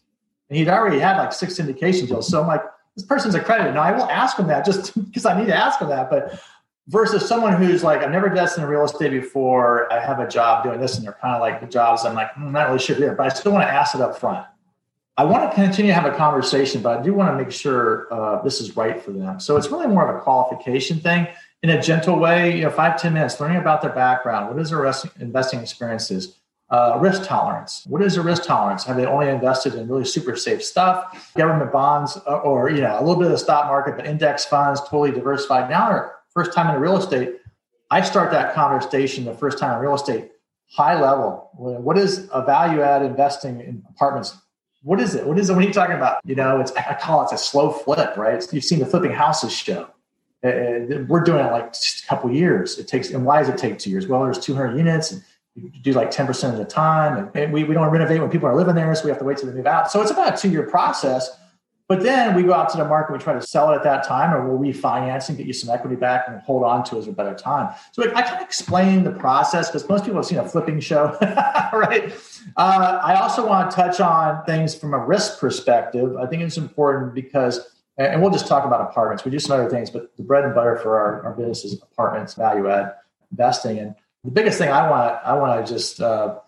And 0.50 0.60
he'd 0.60 0.70
already 0.70 1.00
had 1.00 1.18
like 1.18 1.34
six 1.34 1.58
syndication 1.58 2.08
deals. 2.08 2.28
So 2.28 2.42
I'm 2.42 2.48
like, 2.48 2.62
this 2.96 3.06
person's 3.06 3.34
accredited. 3.34 3.74
Now 3.74 3.82
I 3.82 3.92
will 3.92 4.10
ask 4.10 4.38
him 4.38 4.48
that 4.48 4.66
just 4.66 4.94
because 5.06 5.26
I 5.26 5.38
need 5.40 5.48
to 5.48 5.56
ask 5.56 5.82
him 5.82 5.90
that. 5.90 6.12
But 6.12 6.40
versus 6.88 7.28
someone 7.28 7.54
who's 7.54 7.84
like, 7.84 8.02
I've 8.02 8.12
never 8.12 8.28
invested 8.28 8.62
in 8.62 8.68
real 8.68 8.84
estate 8.84 9.10
before. 9.10 9.92
I 9.92 10.00
have 10.00 10.20
a 10.20 10.28
job 10.28 10.64
doing 10.64 10.80
this, 10.80 10.98
and 10.98 11.06
they're 11.06 11.18
kind 11.22 11.36
of 11.36 11.42
like 11.42 11.62
the 11.62 11.68
jobs. 11.68 12.06
I'm 12.06 12.16
like, 12.16 12.30
I'm 12.36 12.52
not 12.52 12.68
really 12.68 12.80
sure 12.80 12.96
there, 12.96 13.16
but 13.16 13.26
I 13.26 13.30
still 13.30 13.52
want 13.52 13.68
to 13.68 13.72
ask 13.72 13.96
it 13.96 14.02
up 14.02 14.20
front. 14.20 14.46
I 15.18 15.24
want 15.24 15.50
to 15.50 15.56
continue 15.56 15.92
to 15.92 16.00
have 16.00 16.12
a 16.12 16.16
conversation, 16.16 16.82
but 16.82 17.00
I 17.00 17.02
do 17.02 17.14
want 17.14 17.36
to 17.36 17.42
make 17.42 17.52
sure 17.52 18.14
uh, 18.14 18.42
this 18.44 18.60
is 18.60 18.76
right 18.76 19.02
for 19.02 19.12
them. 19.12 19.40
So 19.40 19.56
it's 19.56 19.70
really 19.70 19.88
more 19.88 20.08
of 20.08 20.14
a 20.14 20.20
qualification 20.20 21.00
thing 21.00 21.28
in 21.64 21.70
a 21.70 21.82
gentle 21.82 22.20
way. 22.20 22.58
You 22.58 22.64
know, 22.64 22.70
five 22.70 23.02
ten 23.02 23.14
minutes, 23.14 23.40
learning 23.40 23.58
about 23.58 23.82
their 23.82 23.94
background, 23.94 24.54
what 24.54 24.62
is 24.62 24.72
their 24.72 24.94
investing 25.22 25.62
experiences, 25.62 26.36
uh, 26.70 26.98
risk 27.00 27.24
tolerance. 27.24 27.86
What 27.88 28.02
is 28.02 28.18
a 28.18 28.22
risk 28.22 28.44
tolerance? 28.44 28.84
Have 28.84 28.98
they 28.98 29.06
only 29.06 29.30
invested 29.30 29.76
in 29.76 29.88
really 29.88 30.04
super 30.04 30.36
safe 30.36 30.62
stuff, 30.62 31.32
government 31.38 31.72
bonds, 31.72 32.18
uh, 32.28 32.40
or 32.40 32.70
you 32.70 32.82
know 32.82 33.00
a 33.00 33.02
little 33.02 33.16
bit 33.16 33.28
of 33.28 33.32
the 33.32 33.38
stock 33.38 33.68
market, 33.68 33.96
but 33.96 34.06
index 34.06 34.44
funds, 34.44 34.82
totally 34.82 35.12
diversified? 35.12 35.70
Now 35.70 35.90
they're 35.90 36.15
first 36.36 36.54
time 36.54 36.74
in 36.76 36.80
real 36.80 36.98
estate. 36.98 37.38
I 37.90 38.02
start 38.02 38.32
that 38.32 38.54
conversation 38.54 39.26
the 39.26 39.34
first 39.34 39.58
time 39.58 39.76
in 39.78 39.80
real 39.80 39.96
estate, 39.96 40.32
high 40.70 41.00
level. 41.00 41.50
What 41.54 41.98
is 41.98 42.28
a 42.32 42.44
value 42.44 42.82
add 42.82 43.02
investing 43.02 43.62
in 43.62 43.84
apartments? 43.90 44.38
What 44.84 45.00
is 45.00 45.16
it? 45.16 45.26
What 45.26 45.40
is 45.40 45.50
it? 45.50 45.54
What 45.54 45.64
are 45.64 45.68
you 45.68 45.74
talking 45.74 45.96
about? 45.96 46.20
You 46.26 46.36
know, 46.36 46.60
it's 46.60 46.72
I 46.74 46.96
call 46.96 47.26
it 47.26 47.34
a 47.34 47.38
slow 47.38 47.72
flip, 47.72 48.18
right? 48.18 48.46
You've 48.52 48.64
seen 48.64 48.80
the 48.80 48.86
flipping 48.86 49.12
houses 49.12 49.56
show. 49.56 49.90
Uh, 50.44 51.02
we're 51.08 51.24
doing 51.24 51.44
it 51.44 51.52
like 51.52 51.74
a 51.74 52.08
couple 52.08 52.32
years. 52.32 52.78
It 52.78 52.88
takes, 52.88 53.10
and 53.10 53.26
why 53.26 53.40
does 53.40 53.50
it 53.50 53.58
take 53.58 53.80
two 53.80 53.90
years? 53.90 54.08
Well, 54.08 54.24
there's 54.24 54.38
200 54.38 54.78
units. 54.78 55.12
And, 55.12 55.24
you 55.56 55.70
do 55.82 55.94
like 55.94 56.12
10% 56.12 56.52
of 56.52 56.58
the 56.58 56.66
time. 56.66 57.32
And 57.34 57.54
we, 57.54 57.64
we 57.64 57.74
don't 57.74 57.90
renovate 57.90 58.20
when 58.20 58.30
people 58.30 58.48
are 58.50 58.56
living 58.56 58.76
there, 58.76 58.94
so 58.94 59.06
we 59.06 59.10
have 59.10 59.20
to 59.20 59.24
wait 59.24 59.38
till 59.38 59.48
they 59.48 59.56
move 59.56 59.66
out. 59.66 59.90
So 59.90 60.02
it's 60.02 60.12
about 60.12 60.34
a 60.34 60.38
two 60.38 60.50
year 60.50 60.64
process. 60.64 61.30
But 61.88 62.02
then 62.02 62.34
we 62.34 62.42
go 62.42 62.54
out 62.54 62.70
to 62.70 62.78
the 62.78 62.86
market, 62.86 63.14
we 63.14 63.20
try 63.20 63.34
to 63.34 63.42
sell 63.42 63.72
it 63.72 63.76
at 63.76 63.84
that 63.84 64.08
time, 64.08 64.34
or 64.34 64.48
we'll 64.48 64.74
refinance 64.74 65.30
and 65.30 65.38
get 65.38 65.46
you 65.46 65.54
some 65.54 65.74
equity 65.74 65.96
back 65.96 66.26
and 66.28 66.42
hold 66.42 66.64
on 66.64 66.84
to 66.86 66.96
it 66.96 67.00
as 67.00 67.08
a 67.08 67.12
better 67.12 67.36
time. 67.36 67.76
So 67.92 68.04
I, 68.04 68.24
kind 68.24 68.38
of 68.38 68.42
explain 68.42 69.04
the 69.04 69.12
process 69.12 69.70
because 69.70 69.88
most 69.88 70.04
people 70.04 70.18
have 70.18 70.26
seen 70.26 70.40
a 70.40 70.50
flipping 70.50 70.80
show, 70.80 71.16
right? 71.22 72.12
Uh, 72.58 73.00
I 73.04 73.22
also 73.22 73.46
want 73.48 73.70
to 73.70 73.76
touch 73.76 74.00
on 74.00 74.44
things 74.46 74.74
from 74.74 74.96
a 74.96 75.00
risk 75.00 75.40
perspective. 75.40 76.18
I 76.18 76.26
think 76.26 76.42
it's 76.42 76.58
important 76.58 77.14
because, 77.14 77.60
and 77.98 78.20
we'll 78.20 78.32
just 78.32 78.48
talk 78.48 78.66
about 78.66 78.82
apartments. 78.82 79.24
We 79.24 79.30
do 79.30 79.38
some 79.38 79.60
other 79.60 79.70
things, 79.70 79.92
but 79.92 80.18
the 80.18 80.24
bread 80.24 80.44
and 80.44 80.56
butter 80.56 80.78
for 80.78 81.00
our, 81.00 81.24
our 81.24 81.34
business 81.34 81.66
is 81.66 81.82
apartments, 81.82 82.34
value 82.34 82.68
add 82.68 82.96
investing. 83.30 83.78
And 83.78 83.96
the 84.24 84.32
biggest 84.32 84.58
thing 84.58 84.70
I 84.70 84.90
want 84.90 85.20
I 85.24 85.34
want 85.36 85.66
to 85.66 85.72
just 85.72 86.02
uh, 86.02 86.40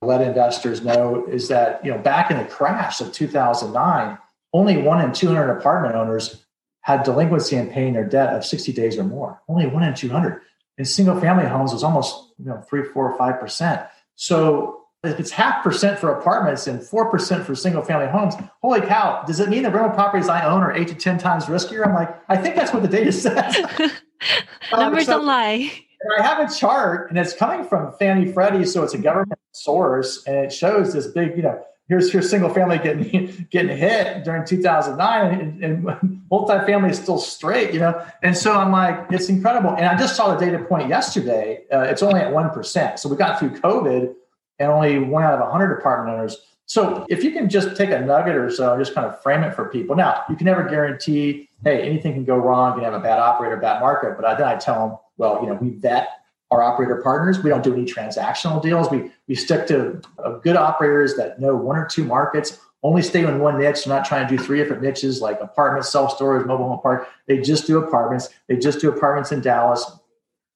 let 0.00 0.22
investors 0.22 0.82
know 0.82 1.26
is 1.26 1.48
that 1.48 1.84
you 1.84 1.90
know 1.90 1.98
back 1.98 2.30
in 2.30 2.38
the 2.38 2.44
crash 2.44 3.00
of 3.00 3.12
2009 3.12 4.18
only 4.52 4.76
one 4.76 5.02
in 5.02 5.12
200 5.12 5.50
apartment 5.50 5.94
owners 5.94 6.44
had 6.80 7.02
delinquency 7.02 7.56
in 7.56 7.68
paying 7.68 7.94
their 7.94 8.08
debt 8.08 8.34
of 8.34 8.44
60 8.44 8.72
days 8.72 8.96
or 8.96 9.04
more. 9.04 9.42
Only 9.48 9.66
one 9.66 9.82
in 9.82 9.94
200. 9.94 10.40
In 10.78 10.84
single 10.84 11.18
family 11.20 11.46
homes, 11.46 11.72
was 11.72 11.82
almost 11.82 12.32
you 12.38 12.44
know 12.44 12.60
three, 12.68 12.84
four, 12.84 13.10
or 13.10 13.16
five 13.16 13.40
percent. 13.40 13.82
So 14.14 14.84
if 15.02 15.18
it's 15.18 15.30
half 15.30 15.64
percent 15.64 15.98
for 15.98 16.10
apartments 16.10 16.66
and 16.66 16.82
four 16.82 17.10
percent 17.10 17.46
for 17.46 17.54
single 17.54 17.82
family 17.82 18.08
homes, 18.08 18.34
holy 18.60 18.82
cow! 18.82 19.22
Does 19.26 19.40
it 19.40 19.48
mean 19.48 19.62
the 19.62 19.70
rental 19.70 19.92
properties 19.92 20.28
I 20.28 20.44
own 20.44 20.60
are 20.60 20.72
eight 20.72 20.88
to 20.88 20.94
ten 20.94 21.16
times 21.16 21.46
riskier? 21.46 21.86
I'm 21.86 21.94
like, 21.94 22.14
I 22.28 22.36
think 22.36 22.56
that's 22.56 22.74
what 22.74 22.82
the 22.82 22.88
data 22.88 23.10
says. 23.10 23.56
Numbers 24.72 25.06
so, 25.06 25.12
don't 25.12 25.26
lie. 25.26 25.72
I 26.18 26.22
have 26.22 26.48
a 26.48 26.54
chart, 26.54 27.08
and 27.08 27.18
it's 27.18 27.32
coming 27.32 27.66
from 27.66 27.92
Fannie 27.98 28.30
Freddie, 28.30 28.64
so 28.64 28.82
it's 28.82 28.94
a 28.94 28.98
government 28.98 29.40
source, 29.52 30.24
and 30.26 30.36
it 30.36 30.52
shows 30.52 30.92
this 30.92 31.06
big, 31.08 31.36
you 31.36 31.42
know, 31.42 31.62
here's 31.88 32.12
your 32.12 32.22
single 32.22 32.50
family 32.50 32.78
getting 32.78 33.46
getting 33.50 33.76
hit 33.76 34.24
during 34.24 34.44
2009 34.44 35.40
and, 35.40 35.64
and 35.64 36.22
multifamily 36.30 36.90
is 36.90 36.98
still 36.98 37.18
straight 37.18 37.72
you 37.72 37.80
know? 37.80 38.04
And 38.22 38.36
so 38.36 38.52
i'm 38.52 38.72
like 38.72 39.06
it's 39.10 39.28
incredible. 39.28 39.70
And 39.70 39.86
i 39.86 39.96
just 39.96 40.16
saw 40.16 40.34
the 40.34 40.44
data 40.44 40.62
point 40.64 40.88
yesterday. 40.88 41.64
Uh, 41.72 41.80
it's 41.80 42.02
only 42.02 42.20
at 42.20 42.32
1% 42.32 42.98
so 42.98 43.08
we 43.08 43.16
got 43.16 43.38
through 43.38 43.50
covid 43.50 44.14
and 44.58 44.70
only 44.70 44.98
one 44.98 45.22
out 45.22 45.34
of 45.34 45.40
100 45.40 45.78
apartment 45.78 46.16
owners. 46.16 46.38
So 46.64 47.06
if 47.08 47.22
you 47.22 47.30
can 47.30 47.48
just 47.48 47.76
take 47.76 47.90
a 47.90 48.00
nugget 48.00 48.34
or 48.34 48.50
so 48.50 48.76
just 48.78 48.94
kind 48.94 49.06
of 49.06 49.22
frame 49.22 49.44
it 49.44 49.54
for 49.54 49.66
people. 49.66 49.94
Now 49.94 50.24
you 50.28 50.36
can 50.36 50.46
never 50.46 50.68
guarantee 50.68 51.48
hey 51.64 51.82
anything 51.82 52.14
can 52.14 52.24
go 52.24 52.36
wrong. 52.36 52.72
You 52.72 52.82
can 52.82 52.92
have 52.92 53.00
a 53.00 53.02
bad 53.02 53.18
operator 53.18 53.56
bad 53.56 53.80
market. 53.80 54.16
But 54.16 54.24
I, 54.24 54.34
then 54.34 54.48
i 54.48 54.56
tell 54.56 54.88
them 54.88 54.98
well 55.16 55.40
you 55.42 55.48
know 55.48 55.54
we 55.54 55.70
vet 55.70 56.08
our 56.50 56.62
operator 56.62 57.00
partners. 57.02 57.42
We 57.42 57.50
don't 57.50 57.64
do 57.64 57.72
any 57.74 57.84
transactional 57.84 58.62
deals. 58.62 58.90
We 58.90 59.10
we 59.26 59.34
stick 59.34 59.66
to 59.68 60.00
uh, 60.24 60.38
good 60.38 60.56
operators 60.56 61.16
that 61.16 61.40
know 61.40 61.56
one 61.56 61.76
or 61.76 61.86
two 61.86 62.04
markets, 62.04 62.58
only 62.82 63.02
stay 63.02 63.24
in 63.24 63.40
one 63.40 63.58
niche. 63.58 63.84
They're 63.84 63.94
not 63.94 64.06
trying 64.06 64.28
to 64.28 64.36
do 64.36 64.42
three 64.42 64.58
different 64.58 64.82
niches 64.82 65.20
like 65.20 65.40
apartments, 65.40 65.90
self 65.90 66.12
storage, 66.14 66.46
mobile 66.46 66.68
home 66.68 66.80
park. 66.80 67.08
They 67.26 67.38
just 67.38 67.66
do 67.66 67.78
apartments. 67.78 68.28
They 68.48 68.56
just 68.56 68.80
do 68.80 68.88
apartments 68.88 69.32
in 69.32 69.40
Dallas 69.40 69.90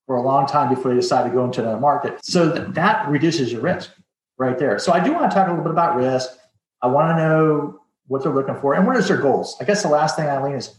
for 0.05 0.15
a 0.15 0.21
long 0.21 0.47
time 0.47 0.73
before 0.73 0.91
they 0.93 0.99
decide 0.99 1.23
to 1.23 1.29
go 1.29 1.43
into 1.45 1.61
another 1.61 1.79
market. 1.79 2.23
So 2.23 2.49
that, 2.49 2.73
that 2.73 3.09
reduces 3.09 3.51
your 3.51 3.61
risk 3.61 3.91
right 4.37 4.57
there. 4.57 4.79
So 4.79 4.93
I 4.93 5.03
do 5.03 5.13
want 5.13 5.29
to 5.29 5.35
talk 5.35 5.47
a 5.47 5.51
little 5.51 5.63
bit 5.63 5.71
about 5.71 5.97
risk. 5.97 6.29
I 6.81 6.87
want 6.87 7.17
to 7.17 7.23
know 7.23 7.79
what 8.07 8.23
they're 8.23 8.33
looking 8.33 8.55
for 8.55 8.73
and 8.73 8.87
what 8.87 8.97
is 8.97 9.07
their 9.07 9.21
goals. 9.21 9.55
I 9.61 9.65
guess 9.65 9.83
the 9.83 9.89
last 9.89 10.15
thing, 10.15 10.27
Eileen, 10.27 10.55
is 10.55 10.75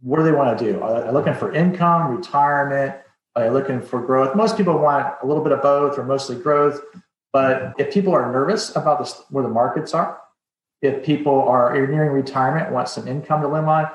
what 0.00 0.18
do 0.18 0.24
they 0.24 0.32
want 0.32 0.58
to 0.58 0.64
do? 0.72 0.80
Are 0.80 1.02
they 1.02 1.10
looking 1.10 1.34
for 1.34 1.52
income, 1.52 2.16
retirement? 2.16 2.94
Are 3.36 3.44
they 3.44 3.50
looking 3.50 3.82
for 3.82 4.00
growth? 4.00 4.34
Most 4.34 4.56
people 4.56 4.78
want 4.78 5.14
a 5.22 5.26
little 5.26 5.42
bit 5.42 5.52
of 5.52 5.60
both 5.60 5.98
or 5.98 6.04
mostly 6.04 6.36
growth. 6.36 6.80
But 7.34 7.74
if 7.76 7.92
people 7.92 8.14
are 8.14 8.32
nervous 8.32 8.74
about 8.74 8.98
this, 8.98 9.22
where 9.28 9.42
the 9.42 9.50
markets 9.50 9.92
are, 9.92 10.18
if 10.80 11.04
people 11.04 11.42
are 11.42 11.74
nearing 11.86 12.12
retirement, 12.12 12.72
want 12.72 12.88
some 12.88 13.06
income 13.06 13.42
to 13.42 13.48
live 13.48 13.68
on, 13.68 13.90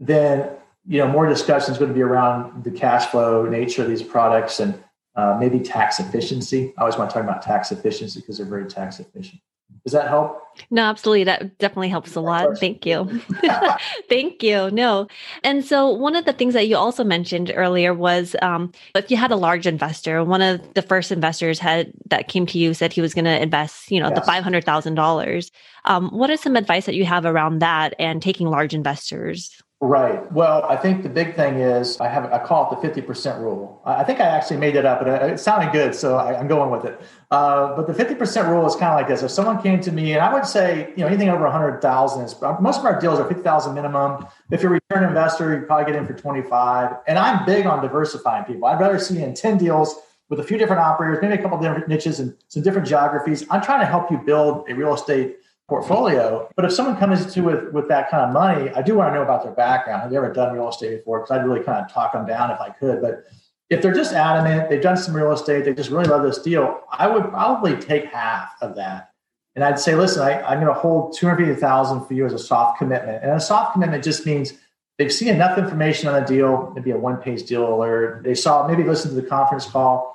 then 0.00 0.50
you 0.86 0.98
know 0.98 1.06
more 1.06 1.28
discussion 1.28 1.72
is 1.72 1.78
going 1.78 1.90
to 1.90 1.94
be 1.94 2.02
around 2.02 2.64
the 2.64 2.70
cash 2.70 3.06
flow 3.06 3.46
nature 3.46 3.82
of 3.82 3.88
these 3.88 4.02
products 4.02 4.58
and 4.58 4.82
uh, 5.14 5.36
maybe 5.38 5.60
tax 5.60 6.00
efficiency. 6.00 6.74
I 6.76 6.80
always 6.80 6.96
want 6.96 7.10
to 7.10 7.14
talk 7.14 7.22
about 7.22 7.42
tax 7.42 7.70
efficiency 7.70 8.18
because 8.18 8.38
they're 8.38 8.46
very 8.46 8.66
tax 8.66 8.98
efficient. 8.98 9.40
Does 9.84 9.92
that 9.92 10.08
help? 10.08 10.40
No, 10.70 10.82
absolutely. 10.82 11.24
That 11.24 11.58
definitely 11.58 11.88
helps 11.88 12.14
a 12.14 12.20
lot. 12.20 12.58
Thank 12.58 12.86
you. 12.86 13.20
Thank 14.08 14.42
you. 14.42 14.70
No. 14.70 15.08
And 15.42 15.64
so, 15.64 15.90
one 15.90 16.16
of 16.16 16.24
the 16.24 16.32
things 16.32 16.54
that 16.54 16.68
you 16.68 16.76
also 16.76 17.04
mentioned 17.04 17.52
earlier 17.54 17.92
was 17.92 18.34
um, 18.40 18.72
if 18.94 19.10
you 19.10 19.16
had 19.16 19.30
a 19.30 19.36
large 19.36 19.66
investor, 19.66 20.24
one 20.24 20.40
of 20.40 20.74
the 20.74 20.82
first 20.82 21.12
investors 21.12 21.58
had 21.58 21.92
that 22.06 22.28
came 22.28 22.46
to 22.46 22.58
you 22.58 22.72
said 22.72 22.92
he 22.92 23.02
was 23.02 23.14
going 23.14 23.26
to 23.26 23.42
invest, 23.42 23.90
you 23.90 24.00
know, 24.00 24.08
yes. 24.08 24.18
the 24.18 24.24
five 24.24 24.42
hundred 24.42 24.64
thousand 24.64 24.92
um, 24.92 25.04
dollars. 25.04 25.50
What 25.86 26.30
is 26.30 26.40
some 26.40 26.56
advice 26.56 26.86
that 26.86 26.94
you 26.94 27.04
have 27.04 27.26
around 27.26 27.58
that 27.58 27.94
and 27.98 28.22
taking 28.22 28.48
large 28.48 28.74
investors? 28.74 29.62
Right. 29.84 30.32
Well, 30.32 30.64
I 30.64 30.76
think 30.76 31.02
the 31.02 31.10
big 31.10 31.36
thing 31.36 31.56
is 31.56 32.00
I 32.00 32.08
have 32.08 32.32
I 32.32 32.38
call 32.38 32.72
it 32.72 32.74
the 32.74 32.80
fifty 32.80 33.02
percent 33.02 33.38
rule. 33.38 33.82
I 33.84 34.02
think 34.02 34.18
I 34.18 34.24
actually 34.24 34.56
made 34.56 34.76
it 34.76 34.86
up, 34.86 35.00
but 35.00 35.08
it 35.08 35.38
sounded 35.38 35.72
good, 35.72 35.94
so 35.94 36.16
I, 36.16 36.40
am 36.40 36.48
going 36.48 36.70
with 36.70 36.86
it. 36.86 36.98
Uh, 37.30 37.76
but 37.76 37.86
the 37.86 37.92
fifty 37.92 38.14
percent 38.14 38.48
rule 38.48 38.66
is 38.66 38.74
kind 38.76 38.92
of 38.92 38.96
like 38.96 39.08
this: 39.08 39.22
if 39.22 39.30
someone 39.30 39.60
came 39.60 39.82
to 39.82 39.92
me, 39.92 40.14
and 40.14 40.22
I 40.22 40.32
would 40.32 40.46
say, 40.46 40.94
you 40.96 41.02
know, 41.02 41.06
anything 41.06 41.28
over 41.28 41.44
a 41.44 41.52
hundred 41.52 41.82
thousand 41.82 42.24
is 42.24 42.34
most 42.62 42.78
of 42.78 42.86
our 42.86 42.98
deals 42.98 43.20
are 43.20 43.28
fifty 43.28 43.42
thousand 43.42 43.74
minimum. 43.74 44.24
If 44.50 44.62
you're 44.62 44.72
a 44.74 44.80
return 44.88 45.06
investor, 45.06 45.54
you 45.54 45.66
probably 45.66 45.92
get 45.92 46.00
in 46.00 46.06
for 46.06 46.14
twenty 46.14 46.40
five. 46.40 46.96
And 47.06 47.18
I'm 47.18 47.44
big 47.44 47.66
on 47.66 47.82
diversifying 47.82 48.44
people. 48.44 48.64
I'd 48.64 48.80
rather 48.80 48.98
see 48.98 49.22
in 49.22 49.34
ten 49.34 49.58
deals 49.58 50.00
with 50.30 50.40
a 50.40 50.44
few 50.44 50.56
different 50.56 50.80
operators, 50.80 51.18
maybe 51.20 51.34
a 51.34 51.42
couple 51.42 51.58
different 51.58 51.88
niches 51.88 52.20
and 52.20 52.34
some 52.48 52.62
different 52.62 52.88
geographies. 52.88 53.44
I'm 53.50 53.60
trying 53.60 53.80
to 53.80 53.86
help 53.86 54.10
you 54.10 54.16
build 54.16 54.66
a 54.70 54.74
real 54.74 54.94
estate 54.94 55.36
portfolio. 55.68 56.48
But 56.56 56.64
if 56.64 56.72
someone 56.72 56.96
comes 56.96 57.32
to 57.32 57.40
with 57.40 57.72
with 57.72 57.88
that 57.88 58.10
kind 58.10 58.24
of 58.24 58.32
money, 58.32 58.70
I 58.70 58.82
do 58.82 58.94
want 58.94 59.10
to 59.10 59.14
know 59.14 59.22
about 59.22 59.42
their 59.42 59.52
background. 59.52 60.02
Have 60.02 60.12
you 60.12 60.18
ever 60.18 60.32
done 60.32 60.54
real 60.54 60.68
estate 60.68 60.98
before? 60.98 61.20
Because 61.20 61.38
I'd 61.38 61.46
really 61.46 61.64
kind 61.64 61.84
of 61.84 61.92
talk 61.92 62.12
them 62.12 62.26
down 62.26 62.50
if 62.50 62.60
I 62.60 62.70
could. 62.70 63.00
But 63.00 63.24
if 63.70 63.82
they're 63.82 63.94
just 63.94 64.12
adamant, 64.12 64.68
they've 64.68 64.82
done 64.82 64.96
some 64.96 65.14
real 65.14 65.32
estate, 65.32 65.64
they 65.64 65.74
just 65.74 65.90
really 65.90 66.04
love 66.04 66.22
this 66.22 66.38
deal, 66.38 66.80
I 66.90 67.08
would 67.08 67.30
probably 67.30 67.76
take 67.76 68.06
half 68.06 68.50
of 68.60 68.76
that. 68.76 69.10
And 69.54 69.64
I'd 69.64 69.78
say, 69.78 69.94
listen, 69.94 70.22
I, 70.22 70.52
am 70.52 70.60
going 70.60 70.72
to 70.72 70.78
hold 70.78 71.16
250,000 71.16 72.06
for 72.06 72.14
you 72.14 72.26
as 72.26 72.32
a 72.32 72.38
soft 72.38 72.78
commitment. 72.78 73.22
And 73.22 73.32
a 73.32 73.40
soft 73.40 73.72
commitment 73.72 74.02
just 74.02 74.26
means 74.26 74.52
they've 74.98 75.12
seen 75.12 75.28
enough 75.28 75.58
information 75.58 76.08
on 76.08 76.20
the 76.20 76.26
deal, 76.26 76.72
maybe 76.74 76.90
a 76.90 76.98
one 76.98 77.18
page 77.18 77.44
deal 77.44 77.72
alert. 77.72 78.24
They 78.24 78.34
saw, 78.34 78.66
maybe 78.66 78.82
listen 78.82 79.14
to 79.14 79.20
the 79.20 79.26
conference 79.26 79.64
call 79.66 80.14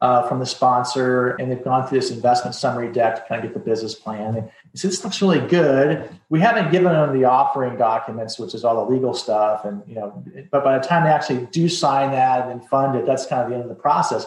uh, 0.00 0.28
from 0.28 0.38
the 0.38 0.46
sponsor, 0.46 1.30
and 1.36 1.50
they've 1.50 1.64
gone 1.64 1.86
through 1.88 2.00
this 2.00 2.10
investment 2.10 2.54
summary 2.54 2.92
deck 2.92 3.16
to 3.16 3.22
kind 3.22 3.42
of 3.42 3.50
get 3.50 3.54
the 3.54 3.60
business 3.60 3.94
plan. 3.94 4.50
"This 4.82 5.04
looks 5.04 5.22
really 5.22 5.40
good." 5.40 6.08
We 6.28 6.40
haven't 6.40 6.70
given 6.70 6.92
them 6.92 7.18
the 7.18 7.24
offering 7.24 7.76
documents, 7.76 8.38
which 8.38 8.54
is 8.54 8.64
all 8.64 8.84
the 8.84 8.92
legal 8.92 9.14
stuff, 9.14 9.64
and 9.64 9.82
you 9.86 9.94
know, 9.94 10.24
but 10.50 10.64
by 10.64 10.78
the 10.78 10.84
time 10.86 11.04
they 11.04 11.10
actually 11.10 11.46
do 11.46 11.68
sign 11.68 12.10
that 12.12 12.48
and 12.48 12.64
fund 12.66 12.96
it, 12.96 13.06
that's 13.06 13.26
kind 13.26 13.42
of 13.42 13.48
the 13.48 13.54
end 13.54 13.62
of 13.62 13.68
the 13.68 13.74
process. 13.74 14.26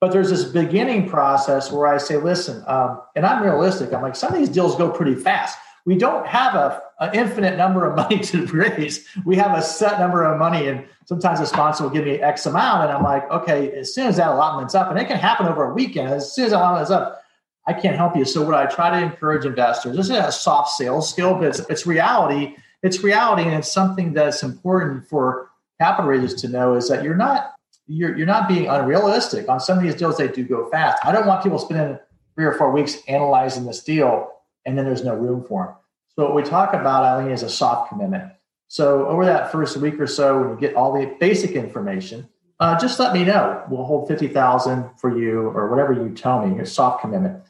But 0.00 0.12
there's 0.12 0.30
this 0.30 0.44
beginning 0.44 1.08
process 1.08 1.72
where 1.72 1.86
I 1.86 1.98
say, 1.98 2.16
"Listen," 2.16 2.62
um, 2.66 3.00
and 3.16 3.26
I'm 3.26 3.42
realistic. 3.42 3.92
I'm 3.92 4.02
like, 4.02 4.16
some 4.16 4.32
of 4.32 4.38
these 4.38 4.48
deals 4.48 4.76
go 4.76 4.90
pretty 4.90 5.14
fast. 5.14 5.58
We 5.84 5.96
don't 5.96 6.26
have 6.26 6.54
a 6.54 6.82
an 7.00 7.14
infinite 7.14 7.56
number 7.56 7.86
of 7.86 7.96
money 8.02 8.18
to 8.18 8.46
raise. 8.46 9.06
We 9.24 9.36
have 9.36 9.56
a 9.56 9.62
set 9.62 9.98
number 9.98 10.24
of 10.24 10.38
money, 10.38 10.68
and 10.68 10.84
sometimes 11.04 11.40
a 11.40 11.46
sponsor 11.46 11.84
will 11.84 11.90
give 11.90 12.04
me 12.04 12.20
X 12.20 12.46
amount, 12.46 12.84
and 12.84 12.92
I'm 12.92 13.02
like, 13.02 13.30
okay, 13.30 13.70
as 13.72 13.94
soon 13.94 14.06
as 14.06 14.16
that 14.16 14.28
allotment's 14.28 14.74
up, 14.74 14.90
and 14.90 14.98
it 14.98 15.06
can 15.06 15.18
happen 15.18 15.46
over 15.46 15.70
a 15.70 15.74
weekend, 15.74 16.08
as 16.08 16.32
soon 16.32 16.46
as 16.46 16.50
that 16.52 16.60
allotment's 16.60 16.90
up, 16.90 17.22
I 17.68 17.74
can't 17.74 17.96
help 17.96 18.16
you. 18.16 18.24
So 18.24 18.42
what 18.42 18.54
I 18.54 18.64
try 18.66 18.88
to 18.90 19.06
encourage 19.06 19.44
investors, 19.44 19.94
this 19.94 20.06
is 20.06 20.16
a 20.16 20.32
soft 20.32 20.70
sales 20.70 21.10
skill, 21.10 21.34
but 21.34 21.44
it's, 21.44 21.60
it's 21.68 21.86
reality. 21.86 22.56
It's 22.82 23.02
reality, 23.02 23.42
and 23.42 23.54
it's 23.54 23.70
something 23.70 24.14
that's 24.14 24.42
important 24.42 25.06
for 25.06 25.50
capital 25.80 26.10
raisers 26.10 26.34
to 26.42 26.48
know 26.48 26.74
is 26.74 26.88
that 26.88 27.04
you're 27.04 27.16
not 27.16 27.54
you're, 27.86 28.16
you're 28.16 28.26
not 28.26 28.48
being 28.48 28.68
unrealistic 28.68 29.48
on 29.48 29.60
some 29.60 29.78
of 29.78 29.84
these 29.84 29.94
deals. 29.94 30.16
They 30.16 30.28
do 30.28 30.44
go 30.44 30.68
fast. 30.70 30.98
I 31.04 31.12
don't 31.12 31.26
want 31.26 31.42
people 31.42 31.58
spending 31.58 31.98
three 32.34 32.44
or 32.44 32.52
four 32.52 32.70
weeks 32.70 32.98
analyzing 33.08 33.66
this 33.66 33.82
deal, 33.82 34.30
and 34.64 34.76
then 34.76 34.84
there's 34.84 35.04
no 35.04 35.14
room 35.14 35.44
for 35.44 35.66
them. 35.66 35.74
So 36.14 36.24
what 36.24 36.34
we 36.34 36.42
talk 36.42 36.72
about, 36.72 37.04
Eileen, 37.04 37.32
is 37.32 37.42
a 37.42 37.50
soft 37.50 37.90
commitment. 37.90 38.32
So 38.68 39.06
over 39.08 39.24
that 39.24 39.50
first 39.50 39.76
week 39.78 39.98
or 39.98 40.06
so, 40.06 40.38
when 40.38 40.50
you 40.50 40.56
get 40.56 40.74
all 40.74 40.92
the 40.92 41.06
basic 41.18 41.52
information, 41.52 42.28
uh, 42.60 42.78
just 42.78 42.98
let 43.00 43.12
me 43.12 43.24
know. 43.24 43.64
We'll 43.68 43.84
hold 43.84 44.08
fifty 44.08 44.28
thousand 44.28 44.88
for 44.98 45.18
you, 45.18 45.48
or 45.48 45.68
whatever 45.68 45.92
you 45.92 46.10
tell 46.14 46.46
me. 46.46 46.60
A 46.60 46.66
soft 46.66 47.00
commitment. 47.00 47.42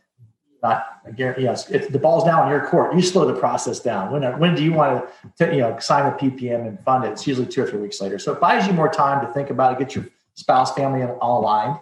Not 0.62 1.00
a 1.04 1.12
guarantee. 1.12 1.42
Yes, 1.44 1.70
if 1.70 1.90
the 1.90 1.98
ball's 1.98 2.24
now 2.24 2.44
in 2.44 2.50
your 2.50 2.66
court. 2.66 2.94
You 2.94 3.02
slow 3.02 3.24
the 3.24 3.38
process 3.38 3.78
down. 3.80 4.10
When 4.10 4.22
when 4.38 4.54
do 4.54 4.64
you 4.64 4.72
want 4.72 5.08
to, 5.38 5.52
you 5.52 5.60
know 5.60 5.78
sign 5.78 6.10
the 6.10 6.18
PPM 6.18 6.66
and 6.66 6.80
fund 6.84 7.04
it? 7.04 7.12
It's 7.12 7.26
usually 7.26 7.46
two 7.46 7.62
or 7.62 7.66
three 7.66 7.80
weeks 7.80 8.00
later. 8.00 8.18
So 8.18 8.32
it 8.32 8.40
buys 8.40 8.66
you 8.66 8.72
more 8.72 8.88
time 8.88 9.24
to 9.24 9.32
think 9.32 9.50
about 9.50 9.72
it, 9.72 9.78
get 9.78 9.94
your 9.94 10.06
spouse, 10.34 10.74
family 10.74 11.02
all 11.04 11.40
aligned. 11.40 11.78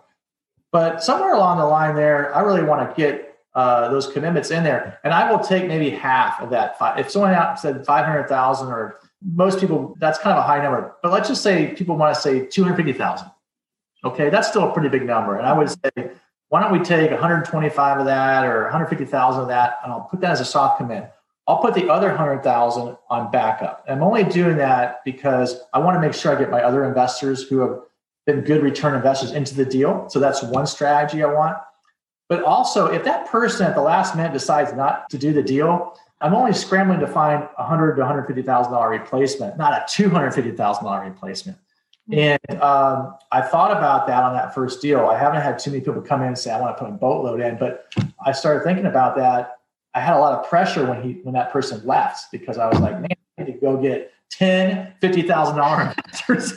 But 0.73 1.03
somewhere 1.03 1.35
along 1.35 1.59
the 1.59 1.65
line 1.65 1.95
there, 1.95 2.35
I 2.35 2.41
really 2.41 2.65
want 2.65 2.89
to 2.89 2.95
get 3.01 3.39
uh, 3.55 3.89
those 3.89 4.09
commitments 4.09 4.51
in 4.51 4.63
there, 4.63 5.01
and 5.05 5.15
I 5.15 5.31
will 5.31 5.39
take 5.39 5.67
maybe 5.67 5.89
half 5.89 6.41
of 6.41 6.51
that. 6.51 6.77
If 6.99 7.11
someone 7.11 7.33
out 7.33 7.59
said 7.59 7.87
five 7.87 8.05
hundred 8.05 8.29
thousand 8.29 8.69
or 8.69 8.99
most 9.23 9.61
people 9.61 9.97
that's 9.99 10.19
kind 10.19 10.37
of 10.37 10.45
a 10.45 10.47
high 10.47 10.63
number 10.63 10.95
but 11.03 11.11
let's 11.11 11.29
just 11.29 11.43
say 11.43 11.75
people 11.75 11.97
want 11.97 12.15
to 12.15 12.21
say 12.21 12.47
250000 12.47 13.31
okay 14.05 14.31
that's 14.31 14.49
still 14.49 14.69
a 14.69 14.73
pretty 14.73 14.89
big 14.89 15.05
number 15.05 15.37
and 15.37 15.47
i 15.47 15.53
would 15.53 15.71
say 15.71 16.11
why 16.49 16.61
don't 16.63 16.73
we 16.73 16.85
take 16.85 17.11
125 17.11 18.01
of 18.01 18.07
that 18.07 18.45
or 18.45 18.63
150000 18.65 19.43
of 19.43 19.49
that 19.49 19.79
and 19.83 19.93
i'll 19.93 20.01
put 20.01 20.21
that 20.21 20.33
as 20.33 20.41
a 20.41 20.45
soft 20.45 20.79
commit 20.79 21.13
I'll 21.49 21.59
put 21.59 21.75
the 21.75 21.89
other 21.89 22.15
hundred 22.15 22.43
thousand 22.43 22.97
on 23.09 23.31
backup. 23.31 23.85
I'm 23.89 24.03
only 24.03 24.25
doing 24.25 24.57
that 24.57 25.05
because 25.05 25.61
I 25.73 25.79
want 25.79 25.95
to 25.97 26.01
make 26.01 26.13
sure 26.13 26.35
I 26.35 26.39
get 26.39 26.51
my 26.51 26.63
other 26.63 26.85
investors 26.85 27.49
who 27.49 27.61
have 27.61 27.81
been 28.27 28.41
good 28.41 28.63
return 28.63 28.95
investors 28.95 29.31
into 29.31 29.55
the 29.55 29.65
deal. 29.65 30.09
So 30.09 30.19
that's 30.19 30.43
one 30.43 30.67
strategy 30.67 31.23
I 31.23 31.33
want. 31.33 31.59
But 32.29 32.43
also, 32.43 32.87
if 32.87 33.05
that 33.05 33.29
person 33.29 33.65
at 33.65 33.77
the 33.77 33.81
last 33.83 34.17
minute 34.17 34.33
decides 34.33 34.73
not 34.73 35.09
to 35.11 35.19
do 35.19 35.33
the 35.33 35.43
deal, 35.43 35.97
I'm 36.21 36.35
only 36.35 36.53
scrambling 36.53 36.99
to 36.99 37.07
find 37.07 37.49
a 37.57 37.65
hundred 37.65 37.95
to 37.95 38.05
hundred 38.05 38.27
fifty 38.27 38.43
thousand 38.43 38.73
dollar 38.73 38.91
replacement, 38.91 39.57
not 39.57 39.73
a 39.73 39.85
two 39.89 40.11
hundred 40.11 40.33
fifty 40.33 40.51
thousand 40.51 40.85
dollar 40.85 41.05
replacement. 41.05 41.59
And 42.13 42.39
um, 42.61 43.17
I 43.33 43.43
thought 43.43 43.73
about 43.73 44.07
that 44.07 44.23
on 44.23 44.33
that 44.35 44.55
first 44.55 44.81
deal. 44.81 45.07
I 45.07 45.19
haven't 45.19 45.41
had 45.43 45.59
too 45.59 45.71
many 45.71 45.83
people 45.83 46.01
come 46.01 46.21
in 46.23 46.29
and 46.29 46.39
say 46.39 46.53
I 46.53 46.61
want 46.61 46.77
to 46.77 46.85
put 46.85 46.89
a 46.89 46.95
boatload 46.95 47.41
in, 47.41 47.59
but 47.59 47.93
I 48.25 48.33
started 48.33 48.65
thinking 48.65 48.87
about 48.87 49.17
that. 49.17 49.59
I 49.95 50.01
had 50.01 50.17
a 50.17 50.21
lot 50.21 50.39
of 50.39 50.49
pressure 50.49 50.87
when 50.87 51.03
he 51.03 51.21
when 51.23 51.35
that 51.35 51.53
person 51.53 51.85
left 51.85 52.31
because 52.31 52.59
I 52.59 52.69
was 52.69 52.79
like, 52.81 53.01
man, 53.01 53.09
I 53.39 53.43
need 53.43 53.53
to 53.55 53.59
go 53.59 53.77
get 53.77 54.13
ten, 54.31 54.93
fifty 55.01 55.23
thousand 55.23 55.57
dollar 55.57 55.83
investors. 55.97 56.53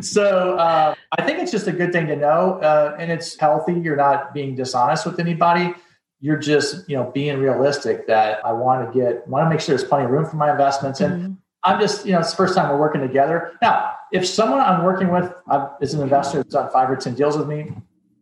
so 0.12 0.56
uh, 0.58 0.94
I 1.18 1.22
think 1.22 1.38
it's 1.40 1.50
just 1.50 1.66
a 1.66 1.72
good 1.72 1.92
thing 1.92 2.06
to 2.06 2.16
know, 2.16 2.60
uh, 2.60 2.94
and 3.00 3.10
it's 3.10 3.36
healthy. 3.38 3.72
You're 3.72 3.96
not 3.96 4.32
being 4.32 4.54
dishonest 4.54 5.06
with 5.06 5.18
anybody. 5.18 5.74
You're 6.20 6.38
just 6.38 6.88
you 6.88 6.96
know 6.96 7.10
being 7.10 7.38
realistic 7.38 8.06
that 8.06 8.44
I 8.44 8.52
want 8.52 8.92
to 8.92 8.98
get 8.98 9.26
want 9.26 9.46
to 9.46 9.50
make 9.50 9.60
sure 9.60 9.76
there's 9.76 9.88
plenty 9.88 10.04
of 10.04 10.12
room 10.12 10.26
for 10.26 10.36
my 10.36 10.52
investments 10.52 11.00
and. 11.00 11.22
Mm-hmm 11.22 11.32
I'm 11.68 11.78
just, 11.78 12.06
you 12.06 12.12
know, 12.12 12.20
it's 12.20 12.30
the 12.30 12.36
first 12.36 12.54
time 12.54 12.70
we're 12.70 12.78
working 12.78 13.02
together. 13.02 13.52
Now, 13.60 13.92
if 14.10 14.26
someone 14.26 14.60
I'm 14.60 14.84
working 14.84 15.10
with 15.10 15.32
I've, 15.48 15.68
is 15.82 15.92
an 15.92 16.00
investor 16.00 16.38
that's 16.38 16.54
done 16.54 16.70
five 16.72 16.90
or 16.90 16.96
10 16.96 17.14
deals 17.14 17.36
with 17.36 17.46
me, 17.46 17.72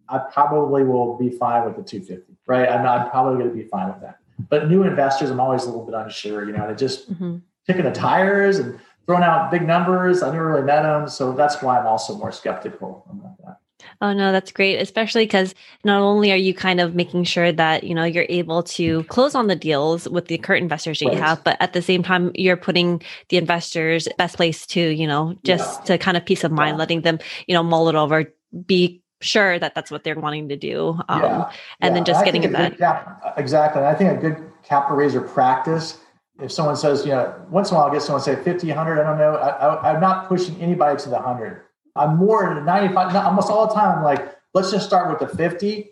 I 0.09 0.19
probably 0.19 0.83
will 0.83 1.17
be 1.17 1.31
fine 1.31 1.65
with 1.65 1.77
the 1.77 1.83
250, 1.83 2.37
right? 2.47 2.69
I'm, 2.69 2.83
not, 2.83 3.01
I'm 3.01 3.11
probably 3.11 3.39
going 3.39 3.57
to 3.57 3.63
be 3.63 3.69
fine 3.69 3.89
with 3.89 4.01
that. 4.01 4.19
But 4.49 4.69
new 4.69 4.83
investors, 4.83 5.31
I'm 5.31 5.41
always 5.41 5.63
a 5.63 5.67
little 5.67 5.85
bit 5.85 5.95
unsure, 5.95 6.45
you 6.45 6.53
know, 6.53 6.67
they're 6.67 6.75
just 6.75 7.13
mm-hmm. 7.13 7.39
kicking 7.67 7.85
the 7.85 7.93
tires 7.93 8.59
and 8.59 8.79
throwing 9.07 9.23
out 9.23 9.51
big 9.51 9.63
numbers. 9.63 10.23
I 10.23 10.31
never 10.33 10.49
really 10.49 10.63
met 10.63 10.83
them. 10.83 11.09
So 11.09 11.33
that's 11.33 11.63
why 11.63 11.79
I'm 11.79 11.87
also 11.87 12.17
more 12.17 12.33
skeptical 12.33 13.07
about 13.11 13.39
that. 13.45 13.59
Oh 14.01 14.13
no, 14.13 14.33
that's 14.33 14.53
great, 14.53 14.77
especially 14.77 15.25
because 15.25 15.55
not 15.85 16.01
only 16.01 16.33
are 16.33 16.37
you 16.37 16.55
kind 16.55 16.81
of 16.81 16.95
making 16.95 17.25
sure 17.25 17.53
that 17.53 17.85
you 17.85 17.95
know 17.95 18.05
you're 18.05 18.27
able 18.29 18.63
to 18.63 19.05
close 19.05 19.35
on 19.35 19.47
the 19.47 19.57
deals 19.57 20.09
with 20.09 20.27
the 20.27 20.39
current 20.39 20.63
investors 20.63 20.99
that 20.99 21.07
right. 21.07 21.15
you 21.15 21.23
have, 21.23 21.43
but 21.45 21.57
at 21.61 21.73
the 21.73 21.83
same 21.83 22.03
time 22.03 22.31
you're 22.35 22.57
putting 22.57 23.03
the 23.29 23.37
investors 23.37 24.09
best 24.19 24.37
place 24.37 24.67
to 24.67 24.81
you 24.81 25.07
know 25.07 25.37
just 25.45 25.81
yeah. 25.81 25.85
to 25.85 25.99
kind 25.99 26.17
of 26.17 26.25
peace 26.25 26.45
of 26.45 26.53
mind, 26.53 26.75
yeah. 26.75 26.79
letting 26.79 27.03
them 27.03 27.19
you 27.47 27.55
know 27.55 27.63
mull 27.63 27.89
it 27.89 27.95
over, 27.95 28.33
be 28.67 29.03
sure 29.21 29.59
that 29.59 29.75
that's 29.75 29.91
what 29.91 30.05
they're 30.05 30.19
wanting 30.19 30.49
to 30.49 30.57
do, 30.57 30.99
um, 31.09 31.23
yeah. 31.23 31.51
and 31.81 31.95
then 31.95 32.05
just 32.05 32.25
getting 32.25 32.45
it 32.45 32.53
back. 32.53 32.79
Cap, 32.79 33.35
exactly, 33.37 33.83
I 33.83 33.95
think 33.95 34.19
a 34.19 34.21
good 34.21 34.53
capital 34.63 34.97
raiser 34.97 35.21
practice 35.21 35.99
if 36.41 36.53
someone 36.53 36.77
says, 36.77 37.05
you 37.05 37.13
know, 37.13 37.35
once 37.49 37.71
in 37.71 37.77
a 37.77 37.79
while 37.79 37.89
I 37.89 37.95
get 37.95 38.03
someone 38.03 38.23
say 38.23 38.37
50, 38.37 38.69
100, 38.69 39.01
I 39.01 39.03
don't 39.03 39.19
know. 39.19 39.37
i 39.37 39.75
I, 39.77 39.95
am 39.95 40.01
not 40.01 40.29
pushing 40.29 40.61
anybody 40.61 41.01
to 41.03 41.09
the 41.09 41.15
100. 41.15 41.63
I'm 41.97 42.17
more 42.17 42.55
than 42.55 42.65
95, 42.65 43.15
almost 43.17 43.51
all 43.51 43.67
the 43.67 43.75
time. 43.75 43.99
I'm 43.99 44.05
like, 44.05 44.37
let's 44.55 44.71
just 44.71 44.87
start 44.87 45.11
with 45.11 45.29
the 45.29 45.37
50, 45.37 45.91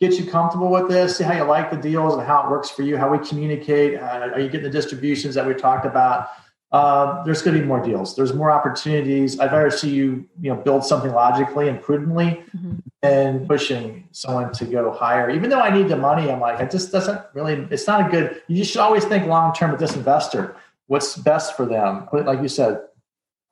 get 0.00 0.12
you 0.14 0.26
comfortable 0.30 0.70
with 0.70 0.88
this, 0.88 1.16
see 1.16 1.24
how 1.24 1.34
you 1.34 1.44
like 1.44 1.70
the 1.70 1.76
deals 1.76 2.14
and 2.14 2.26
how 2.26 2.44
it 2.44 2.50
works 2.50 2.70
for 2.70 2.82
you, 2.82 2.96
how 2.96 3.10
we 3.10 3.18
communicate. 3.26 3.98
Uh, 3.98 4.30
are 4.34 4.40
you 4.40 4.48
getting 4.48 4.64
the 4.64 4.70
distributions 4.70 5.34
that 5.34 5.46
we 5.46 5.54
talked 5.54 5.86
about? 5.86 6.28
Uh, 6.74 7.22
there's 7.22 7.40
going 7.40 7.54
to 7.54 7.62
be 7.62 7.66
more 7.66 7.80
deals. 7.80 8.16
There's 8.16 8.34
more 8.34 8.50
opportunities. 8.50 9.38
I'd 9.38 9.52
rather 9.52 9.70
see 9.70 9.90
you, 9.90 10.28
you 10.40 10.50
know, 10.50 10.56
build 10.56 10.84
something 10.84 11.12
logically 11.12 11.68
and 11.68 11.80
prudently, 11.80 12.42
mm-hmm. 12.56 12.78
than 13.00 13.46
pushing 13.46 14.08
someone 14.10 14.52
to 14.54 14.64
go 14.64 14.90
higher. 14.90 15.30
Even 15.30 15.50
though 15.50 15.60
I 15.60 15.70
need 15.70 15.86
the 15.86 15.96
money, 15.96 16.28
I'm 16.28 16.40
like, 16.40 16.58
it 16.58 16.72
just 16.72 16.90
doesn't 16.90 17.20
really. 17.32 17.68
It's 17.70 17.86
not 17.86 18.08
a 18.08 18.10
good. 18.10 18.42
You 18.48 18.64
should 18.64 18.80
always 18.80 19.04
think 19.04 19.26
long 19.28 19.54
term 19.54 19.70
with 19.70 19.78
this 19.78 19.94
investor. 19.94 20.56
What's 20.88 21.16
best 21.16 21.56
for 21.56 21.64
them? 21.64 22.08
Like 22.12 22.42
you 22.42 22.48
said, 22.48 22.80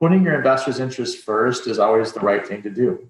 putting 0.02 0.24
your 0.24 0.34
investors' 0.34 0.80
interest 0.80 1.24
first 1.24 1.68
is 1.68 1.78
always 1.78 2.12
the 2.12 2.18
right 2.18 2.44
thing 2.44 2.60
to 2.60 2.70
do. 2.70 3.08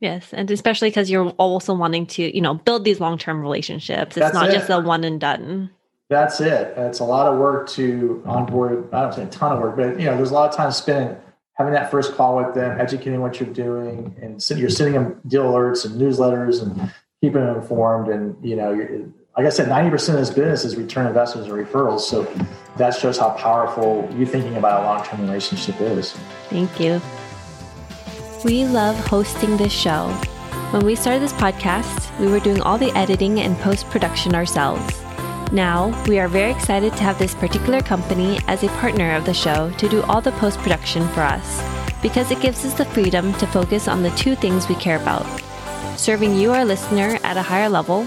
Yes, 0.00 0.34
and 0.34 0.50
especially 0.50 0.90
because 0.90 1.10
you're 1.10 1.30
also 1.30 1.72
wanting 1.72 2.04
to, 2.08 2.36
you 2.36 2.42
know, 2.42 2.54
build 2.54 2.84
these 2.84 3.00
long-term 3.00 3.40
relationships. 3.40 4.14
It's 4.14 4.16
That's 4.16 4.34
not 4.34 4.50
it. 4.50 4.52
just 4.52 4.68
a 4.68 4.80
one 4.80 5.02
and 5.02 5.18
done. 5.18 5.70
That's 6.10 6.42
it. 6.42 6.74
It's 6.76 7.00
a 7.00 7.04
lot 7.04 7.32
of 7.32 7.38
work 7.38 7.70
to 7.70 8.22
onboard. 8.26 8.92
I 8.92 9.00
don't 9.00 9.14
say 9.14 9.22
a 9.22 9.26
ton 9.26 9.52
of 9.52 9.60
work, 9.60 9.76
but 9.76 9.98
you 9.98 10.04
know, 10.04 10.14
there's 10.14 10.30
a 10.30 10.34
lot 10.34 10.50
of 10.50 10.54
time 10.54 10.70
spent 10.72 11.18
having 11.54 11.72
that 11.72 11.90
first 11.90 12.14
call 12.14 12.36
with 12.36 12.54
them, 12.54 12.78
educating 12.78 13.22
what 13.22 13.40
you're 13.40 13.48
doing, 13.48 14.14
and 14.20 14.44
you're 14.58 14.68
sending 14.68 15.00
them 15.00 15.20
deal 15.26 15.44
alerts 15.44 15.86
and 15.86 15.98
newsletters 15.98 16.60
and 16.60 16.92
keeping 17.22 17.40
them 17.40 17.56
informed. 17.56 18.08
And 18.08 18.36
you 18.44 18.56
know, 18.56 18.72
like 19.36 19.46
I 19.46 19.48
said, 19.48 19.68
90% 19.68 20.10
of 20.10 20.14
this 20.14 20.30
business 20.30 20.64
is 20.64 20.76
return 20.76 21.06
investments 21.06 21.50
or 21.50 21.62
referrals. 21.62 22.00
So 22.00 22.22
that 22.76 22.94
shows 22.94 23.18
how 23.18 23.30
powerful 23.30 24.08
you 24.16 24.26
thinking 24.26 24.56
about 24.56 24.82
a 24.82 24.86
long 24.86 25.04
term 25.04 25.22
relationship 25.22 25.80
is. 25.80 26.12
Thank 26.50 26.78
you. 26.78 27.00
We 28.44 28.64
love 28.64 28.96
hosting 28.96 29.56
this 29.56 29.72
show. 29.72 30.08
When 30.70 30.84
we 30.84 30.94
started 30.94 31.22
this 31.22 31.32
podcast, 31.32 32.16
we 32.20 32.28
were 32.28 32.40
doing 32.40 32.60
all 32.60 32.78
the 32.78 32.96
editing 32.96 33.40
and 33.40 33.56
post 33.58 33.86
production 33.90 34.34
ourselves. 34.34 35.02
Now, 35.52 36.00
we 36.08 36.18
are 36.18 36.28
very 36.28 36.52
excited 36.52 36.92
to 36.92 37.02
have 37.02 37.18
this 37.18 37.34
particular 37.34 37.80
company 37.80 38.38
as 38.46 38.62
a 38.62 38.68
partner 38.68 39.14
of 39.14 39.24
the 39.24 39.34
show 39.34 39.70
to 39.78 39.88
do 39.88 40.02
all 40.04 40.20
the 40.20 40.32
post 40.32 40.58
production 40.58 41.08
for 41.08 41.20
us 41.20 41.62
because 42.02 42.30
it 42.30 42.40
gives 42.40 42.64
us 42.64 42.74
the 42.74 42.84
freedom 42.84 43.32
to 43.34 43.46
focus 43.46 43.88
on 43.88 44.02
the 44.02 44.10
two 44.10 44.34
things 44.36 44.68
we 44.68 44.74
care 44.76 45.00
about 45.00 45.26
serving 45.96 46.34
you, 46.34 46.50
our 46.50 46.64
listener, 46.64 47.18
at 47.22 47.36
a 47.36 47.42
higher 47.42 47.68
level 47.68 48.06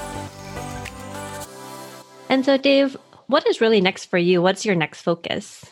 And 2.31 2.45
so, 2.45 2.55
Dave, 2.55 2.95
what 3.27 3.45
is 3.45 3.59
really 3.59 3.81
next 3.81 4.05
for 4.05 4.17
you? 4.17 4.41
What's 4.41 4.65
your 4.65 4.73
next 4.73 5.01
focus? 5.01 5.65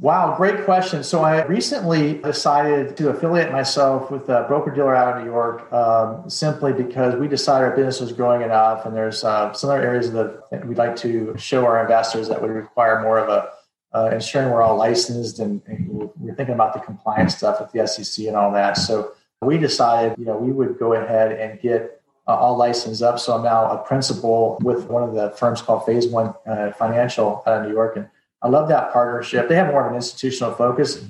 Wow, 0.00 0.34
great 0.36 0.64
question. 0.64 1.04
So 1.04 1.20
I 1.20 1.44
recently 1.44 2.14
decided 2.14 2.96
to 2.96 3.10
affiliate 3.10 3.52
myself 3.52 4.10
with 4.10 4.28
a 4.28 4.44
broker 4.48 4.72
dealer 4.72 4.96
out 4.96 5.16
of 5.16 5.24
New 5.24 5.30
York, 5.30 5.72
um, 5.72 6.28
simply 6.28 6.72
because 6.72 7.14
we 7.14 7.28
decided 7.28 7.64
our 7.64 7.76
business 7.76 8.00
was 8.00 8.12
growing 8.12 8.42
enough, 8.42 8.86
and 8.86 8.96
there's 8.96 9.22
uh, 9.22 9.52
some 9.52 9.70
other 9.70 9.80
areas 9.80 10.10
that 10.10 10.66
we'd 10.66 10.78
like 10.78 10.96
to 10.96 11.32
show 11.38 11.64
our 11.64 11.80
investors 11.80 12.26
that 12.28 12.42
would 12.42 12.50
require 12.50 13.00
more 13.00 13.20
of 13.20 13.28
a 13.28 13.50
uh, 13.96 14.10
ensuring 14.12 14.50
we're 14.50 14.62
all 14.62 14.76
licensed, 14.76 15.38
and, 15.38 15.62
and 15.66 15.88
we're 15.88 16.34
thinking 16.34 16.56
about 16.56 16.74
the 16.74 16.80
compliance 16.80 17.36
stuff 17.36 17.60
with 17.60 17.70
the 17.70 17.86
SEC 17.86 18.26
and 18.26 18.34
all 18.34 18.50
that. 18.52 18.76
So 18.76 19.12
we 19.42 19.58
decided, 19.58 20.18
you 20.18 20.24
know, 20.24 20.36
we 20.36 20.50
would 20.50 20.76
go 20.76 20.94
ahead 20.94 21.32
and 21.32 21.60
get 21.60 21.97
uh, 22.28 22.36
all 22.36 22.56
licensed 22.56 23.02
up. 23.02 23.18
So 23.18 23.34
I'm 23.34 23.42
now 23.42 23.70
a 23.70 23.78
principal 23.78 24.58
with 24.62 24.84
one 24.84 25.02
of 25.02 25.14
the 25.14 25.30
firms 25.30 25.62
called 25.62 25.86
Phase 25.86 26.06
One 26.06 26.34
uh, 26.46 26.72
Financial 26.72 27.42
out 27.46 27.60
of 27.60 27.66
New 27.66 27.72
York, 27.72 27.96
and 27.96 28.08
I 28.42 28.48
love 28.48 28.68
that 28.68 28.92
partnership. 28.92 29.48
They 29.48 29.56
have 29.56 29.68
more 29.68 29.84
of 29.84 29.90
an 29.90 29.96
institutional 29.96 30.54
focus. 30.54 31.04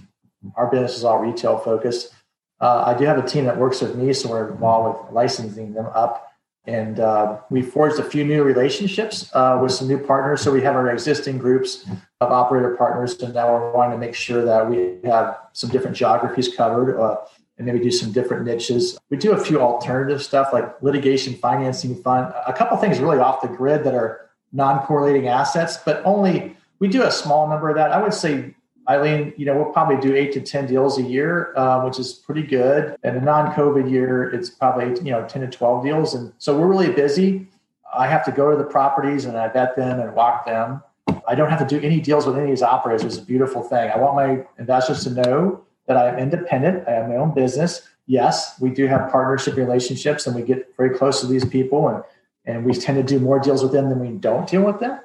Our 0.55 0.71
business 0.71 0.97
is 0.97 1.05
all 1.05 1.19
retail 1.19 1.59
focused. 1.59 2.15
Uh, 2.61 2.85
I 2.87 2.99
do 2.99 3.05
have 3.05 3.19
a 3.19 3.27
team 3.27 3.45
that 3.45 3.59
works 3.59 3.81
with 3.81 3.97
me, 3.97 4.13
so 4.13 4.31
we're 4.31 4.51
involved 4.51 5.05
with 5.05 5.13
licensing 5.13 5.75
them 5.75 5.87
up. 5.95 6.25
And 6.67 7.01
uh, 7.01 7.39
we 7.51 7.63
forged 7.63 7.99
a 7.99 8.05
few 8.05 8.25
new 8.25 8.43
relationships 8.43 9.31
uh, 9.33 9.59
with 9.63 9.73
some 9.73 9.89
new 9.89 9.99
partners. 9.99 10.43
So 10.43 10.53
we 10.53 10.61
have 10.63 10.75
our 10.75 10.91
existing 10.91 11.39
groups 11.39 11.87
of 12.21 12.31
operator 12.31 12.77
partners, 12.77 13.21
and 13.23 13.33
now 13.33 13.53
we're 13.53 13.73
wanting 13.73 13.99
to 13.99 14.07
make 14.07 14.15
sure 14.15 14.45
that 14.45 14.69
we 14.69 14.99
have 15.05 15.39
some 15.53 15.71
different 15.71 15.97
geographies 15.97 16.55
covered 16.55 17.01
uh, 17.01 17.17
and 17.59 17.67
maybe 17.67 17.81
do 17.81 17.91
some 17.91 18.13
different 18.13 18.47
niches. 18.47 18.99
We 19.11 19.17
do 19.17 19.33
a 19.33 19.39
few 19.39 19.61
alternative 19.61 20.23
stuff 20.23 20.53
like 20.53 20.81
litigation 20.83 21.35
financing 21.35 22.01
fund, 22.03 22.33
a 22.47 22.53
couple 22.53 22.77
things 22.79 23.01
really 23.01 23.19
off 23.19 23.43
the 23.43 23.49
grid 23.49 23.85
that 23.85 23.95
are 23.95 24.31
non-correlating 24.53 25.29
assets, 25.29 25.77
but 25.77 26.01
only 26.05 26.57
we 26.79 26.89
do 26.89 27.03
a 27.03 27.11
small 27.11 27.49
number 27.49 27.69
of 27.69 27.77
that. 27.77 27.93
I 27.93 28.01
would 28.01 28.15
say, 28.15 28.55
Eileen, 28.89 29.35
you 29.37 29.45
know, 29.45 29.55
we'll 29.55 29.73
probably 29.73 29.97
do 29.97 30.15
eight 30.15 30.33
to 30.33 30.41
10 30.41 30.67
deals 30.67 30.99
a 30.99 31.03
year, 31.03 31.53
uh, 31.57 31.85
which 31.85 31.99
is 31.99 32.15
pretty 32.15 32.43
good. 32.43 32.97
And 33.03 33.17
a 33.17 33.21
non-COVID 33.21 33.91
year, 33.91 34.31
it's 34.31 34.49
probably, 34.49 34.97
you 35.05 35.11
know, 35.11 35.27
10 35.29 35.43
to 35.43 35.49
12 35.49 35.85
deals. 35.85 36.15
And 36.15 36.33
so 36.39 36.59
we're 36.59 36.69
really 36.69 36.91
busy. 36.91 37.49
I 37.95 38.07
have 38.07 38.25
to 38.25 38.33
go 38.33 38.51
to 38.51 38.57
the 38.57 38.65
properties 38.65 39.25
and 39.25 39.37
I 39.37 39.49
vet 39.49 39.77
them 39.77 40.01
and 40.01 40.15
walk 40.15 40.47
them. 40.47 40.83
I 41.27 41.35
don't 41.35 41.51
have 41.51 41.59
to 41.59 41.67
do 41.67 41.85
any 41.85 42.01
deals 42.01 42.27
with 42.27 42.37
any 42.37 42.45
of 42.45 42.51
these 42.51 42.63
operators. 42.63 43.05
It's 43.05 43.19
a 43.19 43.23
beautiful 43.23 43.63
thing. 43.63 43.91
I 43.91 43.99
want 43.99 44.15
my 44.15 44.47
investors 44.59 45.05
to 45.05 45.11
know 45.11 45.65
that 45.89 45.97
I'm 45.97 46.19
independent. 46.19 46.87
I 46.87 46.93
have 46.93 47.09
my 47.09 47.17
own 47.17 47.35
business. 47.35 47.83
Yes, 48.07 48.59
we 48.61 48.71
do 48.71 48.87
have 48.87 49.11
partnership 49.11 49.57
relationships 49.57 50.27
and 50.27 50.37
we 50.37 50.43
get 50.43 50.75
very 50.77 50.97
close 50.97 51.21
to 51.21 51.27
these 51.27 51.45
people 51.45 51.89
and, 51.89 52.03
and 52.47 52.65
we 52.65 52.73
tend 52.73 52.97
to 52.97 53.03
do 53.03 53.21
more 53.21 53.39
deals 53.39 53.63
with 53.63 53.73
them 53.73 53.89
than 53.89 53.99
we 53.99 54.11
don't 54.11 54.49
deal 54.49 54.63
with 54.63 54.81
them. 54.81 55.01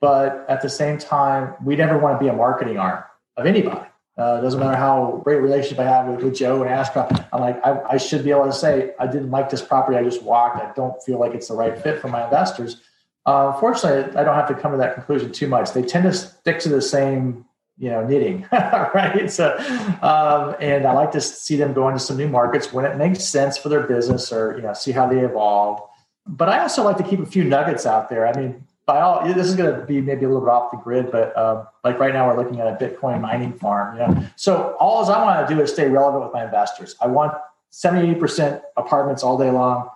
But 0.00 0.44
at 0.48 0.62
the 0.62 0.68
same 0.68 0.98
time, 0.98 1.54
we 1.64 1.74
never 1.74 1.98
want 1.98 2.20
to 2.20 2.24
be 2.24 2.28
a 2.28 2.32
marketing 2.32 2.78
arm 2.78 3.02
of 3.36 3.46
anybody. 3.46 3.86
Uh, 4.18 4.40
doesn't 4.40 4.60
matter 4.60 4.76
how 4.76 5.20
great 5.24 5.42
relationship 5.42 5.78
I 5.78 5.84
have 5.84 6.06
with, 6.06 6.22
with 6.22 6.34
Joe 6.34 6.62
and 6.62 6.70
Ashcroft. 6.70 7.22
I'm 7.32 7.40
like, 7.40 7.64
I, 7.66 7.80
I, 7.90 7.96
should 7.98 8.24
be 8.24 8.30
able 8.30 8.46
to 8.46 8.52
say, 8.52 8.92
I 8.98 9.06
didn't 9.06 9.30
like 9.30 9.50
this 9.50 9.60
property. 9.60 9.98
I 9.98 10.02
just 10.02 10.22
walked. 10.22 10.56
I 10.56 10.72
don't 10.74 11.02
feel 11.02 11.20
like 11.20 11.34
it's 11.34 11.48
the 11.48 11.54
right 11.54 11.78
fit 11.78 12.00
for 12.00 12.08
my 12.08 12.24
investors. 12.24 12.80
Uh, 13.26 13.52
fortunately, 13.60 14.16
I 14.16 14.24
don't 14.24 14.34
have 14.34 14.48
to 14.48 14.54
come 14.54 14.72
to 14.72 14.78
that 14.78 14.94
conclusion 14.94 15.32
too 15.32 15.48
much. 15.48 15.72
They 15.72 15.82
tend 15.82 16.04
to 16.04 16.14
stick 16.14 16.60
to 16.60 16.70
the 16.70 16.80
same, 16.80 17.44
you 17.78 17.90
know, 17.90 18.06
knitting, 18.06 18.46
right? 18.52 19.30
So, 19.30 19.56
um, 20.02 20.56
and 20.60 20.86
I 20.86 20.92
like 20.92 21.12
to 21.12 21.20
see 21.20 21.56
them 21.56 21.72
go 21.72 21.88
into 21.88 22.00
some 22.00 22.16
new 22.16 22.28
markets 22.28 22.72
when 22.72 22.84
it 22.84 22.96
makes 22.96 23.24
sense 23.24 23.58
for 23.58 23.68
their 23.68 23.82
business 23.82 24.32
or, 24.32 24.56
you 24.56 24.62
know, 24.62 24.72
see 24.72 24.92
how 24.92 25.06
they 25.06 25.20
evolve. 25.20 25.80
But 26.26 26.48
I 26.48 26.60
also 26.60 26.82
like 26.82 26.96
to 26.96 27.02
keep 27.02 27.20
a 27.20 27.26
few 27.26 27.44
nuggets 27.44 27.86
out 27.86 28.08
there. 28.08 28.26
I 28.26 28.38
mean, 28.38 28.66
by 28.86 29.00
all 29.00 29.26
this 29.26 29.48
is 29.48 29.56
going 29.56 29.78
to 29.78 29.84
be 29.84 30.00
maybe 30.00 30.24
a 30.24 30.28
little 30.28 30.42
bit 30.42 30.50
off 30.50 30.70
the 30.70 30.78
grid, 30.78 31.10
but 31.10 31.36
um, 31.36 31.66
like 31.84 31.98
right 31.98 32.14
now 32.14 32.28
we're 32.28 32.40
looking 32.40 32.60
at 32.60 32.68
a 32.68 32.76
Bitcoin 32.84 33.20
mining 33.20 33.52
farm. 33.52 33.98
You 33.98 34.06
know, 34.06 34.26
so 34.36 34.76
all 34.78 35.04
I 35.10 35.22
want 35.22 35.48
to 35.48 35.54
do 35.54 35.60
is 35.60 35.72
stay 35.72 35.88
relevant 35.88 36.24
with 36.24 36.32
my 36.32 36.44
investors. 36.44 36.94
I 37.00 37.08
want 37.08 37.34
70 37.70 38.14
percent 38.14 38.62
apartments 38.76 39.24
all 39.24 39.36
day 39.36 39.50
long, 39.50 39.88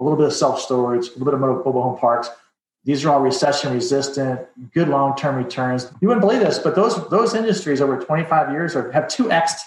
a 0.00 0.02
little 0.02 0.18
bit 0.18 0.26
of 0.26 0.32
self 0.32 0.60
storage, 0.60 1.06
a 1.08 1.18
little 1.18 1.26
bit 1.26 1.34
of 1.34 1.40
mobile 1.40 1.82
home 1.82 1.98
parks. 1.98 2.28
These 2.84 3.04
are 3.04 3.10
all 3.10 3.20
recession 3.20 3.72
resistant, 3.72 4.40
good 4.72 4.88
long 4.88 5.16
term 5.16 5.36
returns. 5.36 5.90
You 6.00 6.08
wouldn't 6.08 6.22
believe 6.22 6.40
this, 6.40 6.58
but 6.58 6.74
those 6.74 7.08
those 7.10 7.34
industries 7.34 7.80
over 7.80 7.96
25 7.96 8.50
years 8.50 8.74
are, 8.74 8.90
have 8.92 9.08
two 9.08 9.30
x 9.30 9.62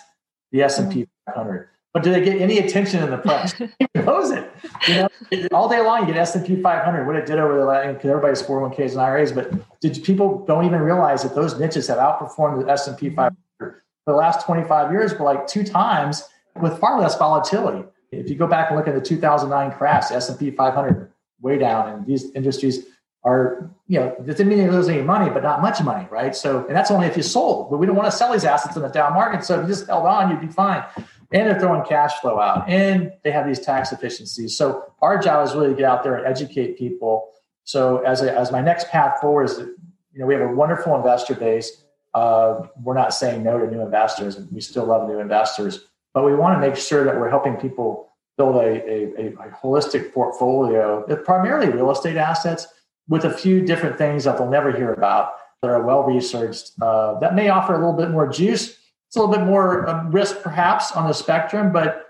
the 0.52 0.64
S 0.64 0.80
and 0.80 0.92
P 0.92 1.02
mm-hmm. 1.02 1.32
500. 1.34 1.70
But 1.94 2.04
do 2.04 2.12
they 2.12 2.22
get 2.22 2.42
any 2.42 2.58
attention 2.58 3.02
in 3.02 3.10
the 3.10 3.18
press? 3.18 3.54
Who 3.54 3.70
knows 3.94 4.32
it? 4.32 4.52
You 4.88 4.96
know, 4.96 5.48
all 5.54 5.70
day 5.70 5.80
long 5.80 6.02
you 6.02 6.14
get 6.14 6.18
S 6.18 6.36
and 6.36 6.46
P 6.46 6.62
500. 6.62 7.06
What 7.06 7.16
it 7.16 7.26
did 7.26 7.40
over 7.40 7.58
the 7.58 7.66
last, 7.66 7.94
because 7.94 8.10
everybody's 8.10 8.42
401ks 8.42 8.92
and 8.92 9.02
IRAs, 9.02 9.32
but 9.32 9.52
did 9.80 10.04
people 10.04 10.46
don't 10.46 10.66
even 10.66 10.82
realize 10.82 11.24
that 11.24 11.36
those 11.36 11.58
niches 11.58 11.88
have 11.88 11.98
outperformed 11.98 12.66
the 12.66 12.72
S 12.72 12.88
and 12.88 12.98
P 12.98 13.08
mm-hmm. 13.08 13.16
500 13.16 13.36
for 13.60 13.84
the 14.06 14.14
last 14.14 14.46
25 14.46 14.92
years, 14.92 15.14
but 15.14 15.24
like 15.24 15.48
two 15.48 15.64
times 15.64 16.28
with 16.62 16.78
far 16.80 17.00
less 17.00 17.18
volatility. 17.18 17.88
If 18.12 18.30
you 18.30 18.36
go 18.36 18.48
back 18.48 18.70
and 18.70 18.78
look 18.78 18.88
at 18.88 18.94
the 18.94 19.02
2009 19.02 19.78
crash, 19.78 20.12
S 20.12 20.30
and 20.30 20.38
P 20.38 20.52
500 20.52 21.12
way 21.42 21.58
down, 21.58 21.90
and 21.90 22.06
these 22.06 22.32
industries 22.32 22.86
are, 23.26 23.70
you 23.88 24.00
know, 24.00 24.16
it 24.20 24.26
didn't 24.26 24.48
mean 24.48 24.60
you 24.60 24.72
lose 24.72 24.88
any 24.88 25.02
money, 25.02 25.30
but 25.30 25.44
not 25.44 25.62
much 25.62 25.82
money, 25.82 26.08
right? 26.10 26.34
So, 26.36 26.66
and 26.68 26.76
that's 26.76 26.92
only 26.92 27.08
if 27.08 27.18
you 27.18 27.24
sold. 27.24 27.70
But 27.70 27.78
we 27.78 27.86
don't 27.86 27.96
want 27.96 28.10
to 28.10 28.16
sell 28.16 28.32
these 28.32 28.46
assets 28.46 28.78
in 28.78 28.84
the 28.84 28.88
down 28.88 29.14
market. 29.14 29.44
So 29.44 29.60
if 29.60 29.64
you 29.64 29.68
just 29.68 29.88
held 29.88 30.06
on, 30.06 30.30
you'd 30.30 30.42
be 30.42 30.48
fine 30.48 30.86
and 31.32 31.50
they're 31.50 31.60
throwing 31.60 31.84
cash 31.84 32.14
flow 32.20 32.40
out 32.40 32.68
and 32.70 33.12
they 33.24 33.32
have 33.32 33.46
these 33.46 33.60
tax 33.60 33.92
efficiencies 33.92 34.58
so 34.58 34.94
our 35.02 35.18
job 35.18 35.46
is 35.46 35.54
really 35.54 35.70
to 35.70 35.76
get 35.76 35.86
out 35.86 36.04
there 36.04 36.16
and 36.16 36.26
educate 36.26 36.78
people 36.78 37.30
so 37.64 37.98
as, 38.00 38.22
a, 38.22 38.38
as 38.38 38.52
my 38.52 38.62
next 38.62 38.90
path 38.90 39.20
forward 39.20 39.46
is 39.46 39.58
you 39.58 40.20
know 40.20 40.26
we 40.26 40.34
have 40.34 40.44
a 40.44 40.54
wonderful 40.54 40.96
investor 40.96 41.36
base 41.36 41.84
uh, 42.14 42.62
we're 42.82 42.94
not 42.94 43.14
saying 43.14 43.44
no 43.44 43.60
to 43.60 43.70
new 43.70 43.82
investors 43.82 44.38
and 44.38 44.50
we 44.52 44.62
still 44.62 44.86
love 44.86 45.08
new 45.08 45.20
investors 45.20 45.88
but 46.14 46.24
we 46.24 46.34
want 46.34 46.56
to 46.60 46.68
make 46.68 46.78
sure 46.78 47.04
that 47.04 47.20
we're 47.20 47.30
helping 47.30 47.56
people 47.56 48.10
build 48.38 48.56
a, 48.58 49.20
a, 49.20 49.28
a 49.28 49.50
holistic 49.62 50.14
portfolio 50.14 51.04
primarily 51.24 51.70
real 51.70 51.92
estate 51.92 52.18
assets 52.18 52.68
with 53.08 53.26
a 53.26 53.30
few 53.32 53.62
different 53.62 53.98
things 53.98 54.24
that 54.24 54.38
they'll 54.38 54.50
never 54.50 54.72
hear 54.72 54.94
about 54.94 55.34
that 55.62 55.70
are 55.70 55.82
well 55.82 56.04
researched 56.04 56.72
uh, 56.82 57.20
that 57.20 57.36
may 57.36 57.50
offer 57.50 57.74
a 57.74 57.78
little 57.78 57.94
bit 57.94 58.12
more 58.12 58.28
juice 58.28 58.78
it's 59.16 59.16
a 59.16 59.20
little 59.22 59.34
bit 59.34 59.46
more 59.46 59.88
um, 59.88 60.12
risk 60.12 60.42
perhaps 60.42 60.92
on 60.92 61.08
the 61.08 61.14
spectrum, 61.14 61.72
but 61.72 62.06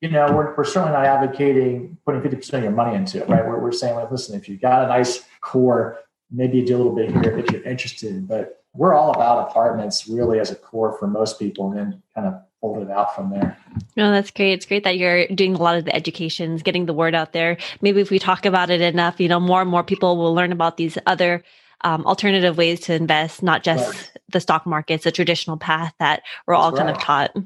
you 0.00 0.08
know, 0.08 0.32
we're, 0.32 0.56
we're 0.56 0.64
certainly 0.64 0.92
not 0.92 1.04
advocating 1.04 1.96
putting 2.04 2.20
50% 2.20 2.52
of 2.54 2.62
your 2.64 2.72
money 2.72 2.96
into 2.96 3.22
it, 3.22 3.28
right? 3.28 3.46
We're, 3.46 3.60
we're 3.60 3.70
saying, 3.70 3.94
like, 3.94 4.10
listen, 4.10 4.36
if 4.36 4.48
you've 4.48 4.60
got 4.60 4.84
a 4.84 4.88
nice 4.88 5.22
core, 5.40 5.98
maybe 6.32 6.58
you 6.58 6.66
do 6.66 6.76
a 6.76 6.78
little 6.78 6.96
bit 6.96 7.10
here 7.10 7.38
if 7.38 7.50
you're 7.52 7.62
interested. 7.62 8.26
But 8.26 8.64
we're 8.74 8.94
all 8.94 9.12
about 9.12 9.48
apartments 9.48 10.08
really 10.08 10.40
as 10.40 10.50
a 10.50 10.56
core 10.56 10.96
for 10.98 11.06
most 11.06 11.38
people 11.38 11.70
and 11.70 11.78
then 11.78 12.02
kind 12.12 12.26
of 12.26 12.42
hold 12.60 12.82
it 12.82 12.90
out 12.90 13.14
from 13.14 13.30
there. 13.30 13.56
No, 13.96 14.10
that's 14.10 14.30
great. 14.30 14.52
It's 14.52 14.66
great 14.66 14.84
that 14.84 14.98
you're 14.98 15.26
doing 15.28 15.54
a 15.54 15.62
lot 15.62 15.76
of 15.76 15.84
the 15.84 15.94
educations, 15.94 16.62
getting 16.62 16.86
the 16.86 16.92
word 16.92 17.14
out 17.14 17.32
there. 17.32 17.56
Maybe 17.80 18.00
if 18.00 18.10
we 18.10 18.18
talk 18.18 18.46
about 18.46 18.70
it 18.70 18.80
enough, 18.80 19.20
you 19.20 19.28
know, 19.28 19.40
more 19.40 19.60
and 19.60 19.70
more 19.70 19.84
people 19.84 20.16
will 20.16 20.34
learn 20.34 20.52
about 20.52 20.76
these 20.76 20.98
other 21.06 21.44
um, 21.82 22.04
alternative 22.06 22.56
ways 22.56 22.80
to 22.80 22.94
invest, 22.94 23.42
not 23.42 23.62
just 23.62 23.94
right. 23.94 24.12
the 24.30 24.40
stock 24.40 24.66
markets, 24.66 25.06
a 25.06 25.12
traditional 25.12 25.56
path 25.56 25.94
that 26.00 26.22
we're 26.46 26.54
That's 26.54 26.64
all 26.64 26.70
right. 26.72 26.78
kind 26.78 26.90
of 26.90 26.98
taught. 26.98 27.36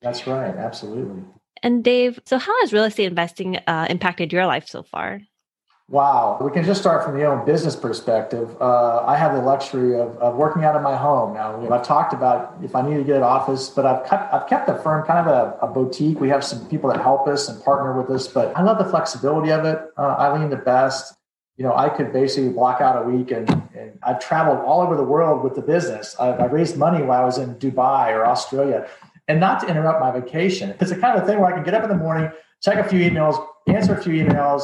That's 0.00 0.26
right. 0.26 0.54
Absolutely. 0.54 1.24
And 1.62 1.82
Dave, 1.82 2.20
so 2.24 2.38
how 2.38 2.52
has 2.60 2.72
real 2.72 2.84
estate 2.84 3.06
investing 3.06 3.56
uh, 3.66 3.88
impacted 3.90 4.32
your 4.32 4.46
life 4.46 4.68
so 4.68 4.84
far? 4.84 5.22
Wow. 5.90 6.36
We 6.42 6.50
can 6.50 6.64
just 6.64 6.82
start 6.82 7.02
from 7.02 7.16
the 7.16 7.24
own 7.24 7.46
business 7.46 7.74
perspective. 7.74 8.54
Uh, 8.60 9.06
I 9.06 9.16
have 9.16 9.32
the 9.32 9.40
luxury 9.40 9.98
of, 9.98 10.18
of 10.18 10.36
working 10.36 10.62
out 10.62 10.76
of 10.76 10.82
my 10.82 10.94
home. 10.94 11.32
Now, 11.32 11.66
I've 11.72 11.82
talked 11.82 12.12
about 12.12 12.58
if 12.62 12.76
I 12.76 12.82
need 12.86 12.98
to 12.98 13.04
get 13.04 13.16
an 13.16 13.22
office, 13.22 13.70
but 13.70 13.86
I've 13.86 14.06
kept, 14.06 14.34
I've 14.34 14.46
kept 14.46 14.66
the 14.66 14.74
firm 14.74 15.06
kind 15.06 15.26
of 15.26 15.26
a, 15.26 15.56
a, 15.64 15.66
boutique. 15.66 16.20
We 16.20 16.28
have 16.28 16.44
some 16.44 16.68
people 16.68 16.90
that 16.90 17.00
help 17.00 17.26
us 17.26 17.48
and 17.48 17.62
partner 17.64 17.98
with 17.98 18.10
us, 18.10 18.28
but 18.28 18.54
I 18.54 18.62
love 18.62 18.76
the 18.76 18.84
flexibility 18.84 19.50
of 19.50 19.64
it. 19.64 19.78
Uh, 19.96 20.14
Eileen, 20.18 20.50
the 20.50 20.56
best 20.56 21.14
you 21.58 21.64
know, 21.64 21.74
I 21.74 21.88
could 21.88 22.12
basically 22.12 22.50
block 22.50 22.80
out 22.80 23.04
a 23.04 23.08
week 23.08 23.32
and, 23.32 23.50
and 23.76 23.98
I've 24.04 24.20
traveled 24.20 24.58
all 24.58 24.80
over 24.80 24.94
the 24.94 25.02
world 25.02 25.42
with 25.42 25.56
the 25.56 25.62
business. 25.62 26.14
I've, 26.20 26.38
I 26.38 26.44
raised 26.46 26.76
money 26.76 27.02
while 27.02 27.22
I 27.22 27.24
was 27.24 27.36
in 27.36 27.56
Dubai 27.56 28.12
or 28.12 28.24
Australia 28.24 28.86
and 29.26 29.40
not 29.40 29.60
to 29.60 29.66
interrupt 29.66 30.00
my 30.00 30.12
vacation. 30.12 30.76
It's 30.80 30.90
the 30.90 30.98
kind 30.98 31.18
of 31.18 31.26
thing 31.26 31.40
where 31.40 31.50
I 31.50 31.52
can 31.52 31.64
get 31.64 31.74
up 31.74 31.82
in 31.82 31.88
the 31.88 31.96
morning, 31.96 32.30
check 32.62 32.76
a 32.76 32.88
few 32.88 33.00
emails, 33.00 33.44
answer 33.66 33.94
a 33.94 34.02
few 34.02 34.12
emails. 34.24 34.62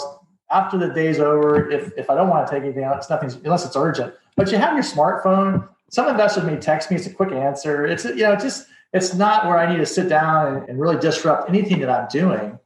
After 0.55 0.79
the 0.79 0.89
day's 0.89 1.19
over, 1.19 1.69
if, 1.69 1.93
if 1.99 2.09
I 2.09 2.15
don't 2.15 2.29
want 2.29 2.47
to 2.47 2.55
take 2.55 2.63
anything 2.63 2.85
out, 2.85 2.97
it's 2.97 3.11
nothing 3.11 3.31
unless 3.45 3.67
it's 3.67 3.75
urgent. 3.77 4.15
But 4.37 4.53
you 4.53 4.59
have 4.59 4.75
your 4.75 4.85
smartphone. 4.85 5.69
Some 5.91 6.09
investors 6.09 6.45
may 6.45 6.57
text 6.57 6.91
me. 6.91 6.97
It's 6.97 7.07
a 7.07 7.13
quick 7.13 7.33
answer. 7.33 7.85
It's 7.85 8.05
you 8.05 8.23
know 8.23 8.37
just 8.37 8.69
it's 8.93 9.15
not 9.15 9.47
where 9.47 9.59
I 9.59 9.71
need 9.71 9.79
to 9.79 9.87
sit 9.87 10.09
down 10.09 10.55
and, 10.55 10.69
and 10.69 10.81
really 10.81 10.99
disrupt 10.99 11.49
anything 11.49 11.81
that 11.81 11.91
I'm 11.91 12.07
doing. 12.09 12.59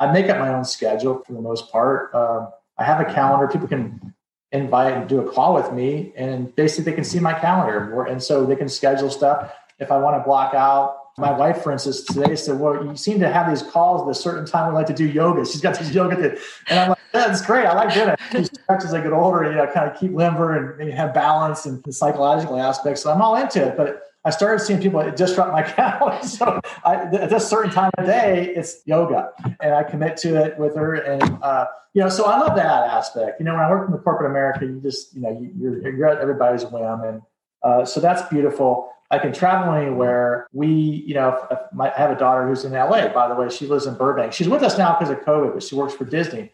I 0.00 0.10
make 0.10 0.30
up 0.30 0.38
my 0.38 0.52
own 0.54 0.64
schedule 0.64 1.22
for 1.26 1.34
the 1.34 1.40
most 1.40 1.70
part. 1.70 2.14
Um, 2.14 2.48
I 2.78 2.84
have 2.84 3.00
a 3.00 3.12
calendar. 3.12 3.46
People 3.46 3.68
can 3.68 4.14
invite 4.50 4.94
and 4.94 5.08
do 5.08 5.20
a 5.20 5.30
call 5.30 5.54
with 5.54 5.70
me, 5.72 6.12
and 6.16 6.54
basically 6.56 6.90
they 6.90 6.96
can 6.96 7.04
see 7.04 7.20
my 7.20 7.34
calendar, 7.34 8.04
and 8.04 8.22
so 8.22 8.46
they 8.46 8.56
can 8.56 8.68
schedule 8.68 9.10
stuff. 9.10 9.52
If 9.78 9.92
I 9.92 9.98
want 9.98 10.16
to 10.16 10.24
block 10.24 10.54
out, 10.54 11.03
my 11.16 11.30
wife, 11.30 11.62
for 11.62 11.70
instance, 11.70 12.02
today 12.02 12.34
said, 12.34 12.58
"Well, 12.58 12.84
you 12.84 12.96
seem 12.96 13.20
to 13.20 13.30
have 13.30 13.48
these 13.48 13.62
calls 13.62 14.02
at 14.02 14.08
a 14.08 14.14
certain 14.14 14.44
time. 14.46 14.68
We 14.68 14.74
like 14.74 14.88
to 14.88 14.94
do 14.94 15.06
yoga. 15.06 15.46
She's 15.46 15.60
got 15.60 15.78
these 15.78 15.94
yoga, 15.94 16.16
things. 16.16 16.40
and 16.68 16.80
I'm 16.80 16.88
like, 16.90 16.98
"That's 17.12 17.44
great. 17.44 17.66
I 17.66 17.74
like 17.74 17.94
doing 17.94 18.08
it." 18.08 18.50
As 18.68 18.92
I 18.92 19.00
get 19.00 19.12
older, 19.12 19.44
you 19.44 19.56
know, 19.56 19.66
kind 19.66 19.90
of 19.90 19.98
keep 19.98 20.12
limber 20.12 20.78
and, 20.80 20.92
have 20.92 21.14
balance 21.14 21.66
and 21.66 21.82
the 21.84 21.92
psychological 21.92 22.58
aspects. 22.58 23.02
So 23.02 23.12
I'm 23.12 23.22
all 23.22 23.36
into 23.36 23.64
it, 23.64 23.76
but 23.76 24.02
I 24.24 24.30
started 24.30 24.64
seeing 24.64 24.80
people 24.80 25.08
disrupt 25.12 25.52
my 25.52 25.62
calendar. 25.76 26.26
So 26.26 26.60
I, 26.84 26.94
at 26.94 27.30
this 27.30 27.48
certain 27.48 27.70
time 27.70 27.90
of 27.98 28.06
day, 28.06 28.52
it's 28.56 28.80
yoga, 28.86 29.30
and 29.60 29.74
I 29.74 29.84
commit 29.84 30.16
to 30.18 30.42
it 30.42 30.58
with 30.58 30.74
her. 30.74 30.94
And 30.94 31.22
uh, 31.42 31.66
you 31.92 32.02
know, 32.02 32.08
so 32.08 32.24
I 32.24 32.38
love 32.38 32.56
that 32.56 32.90
aspect. 32.90 33.38
You 33.38 33.46
know, 33.46 33.54
when 33.54 33.62
I 33.62 33.70
work 33.70 33.86
in 33.86 33.92
the 33.92 33.98
corporate 33.98 34.30
America, 34.30 34.64
you 34.64 34.80
just 34.80 35.14
you 35.14 35.20
know 35.20 35.30
you, 35.30 35.82
are 35.84 35.90
you're 35.90 36.08
at 36.08 36.18
everybody's 36.18 36.64
whim, 36.64 37.02
and 37.02 37.22
uh, 37.62 37.84
so 37.84 38.00
that's 38.00 38.28
beautiful. 38.28 38.90
I 39.10 39.18
can 39.18 39.32
travel 39.32 39.74
anywhere. 39.74 40.46
We, 40.52 40.68
you 40.68 41.14
know, 41.14 41.46
my, 41.72 41.92
I 41.92 41.98
have 41.98 42.10
a 42.10 42.18
daughter 42.18 42.46
who's 42.46 42.64
in 42.64 42.72
LA. 42.72 43.08
By 43.08 43.28
the 43.28 43.34
way, 43.34 43.48
she 43.48 43.66
lives 43.66 43.86
in 43.86 43.94
Burbank. 43.94 44.32
She's 44.32 44.48
with 44.48 44.62
us 44.62 44.78
now 44.78 44.96
because 44.98 45.10
of 45.10 45.20
COVID, 45.24 45.54
but 45.54 45.62
she 45.62 45.74
works 45.74 45.94
for 45.94 46.04
Disney. 46.04 46.52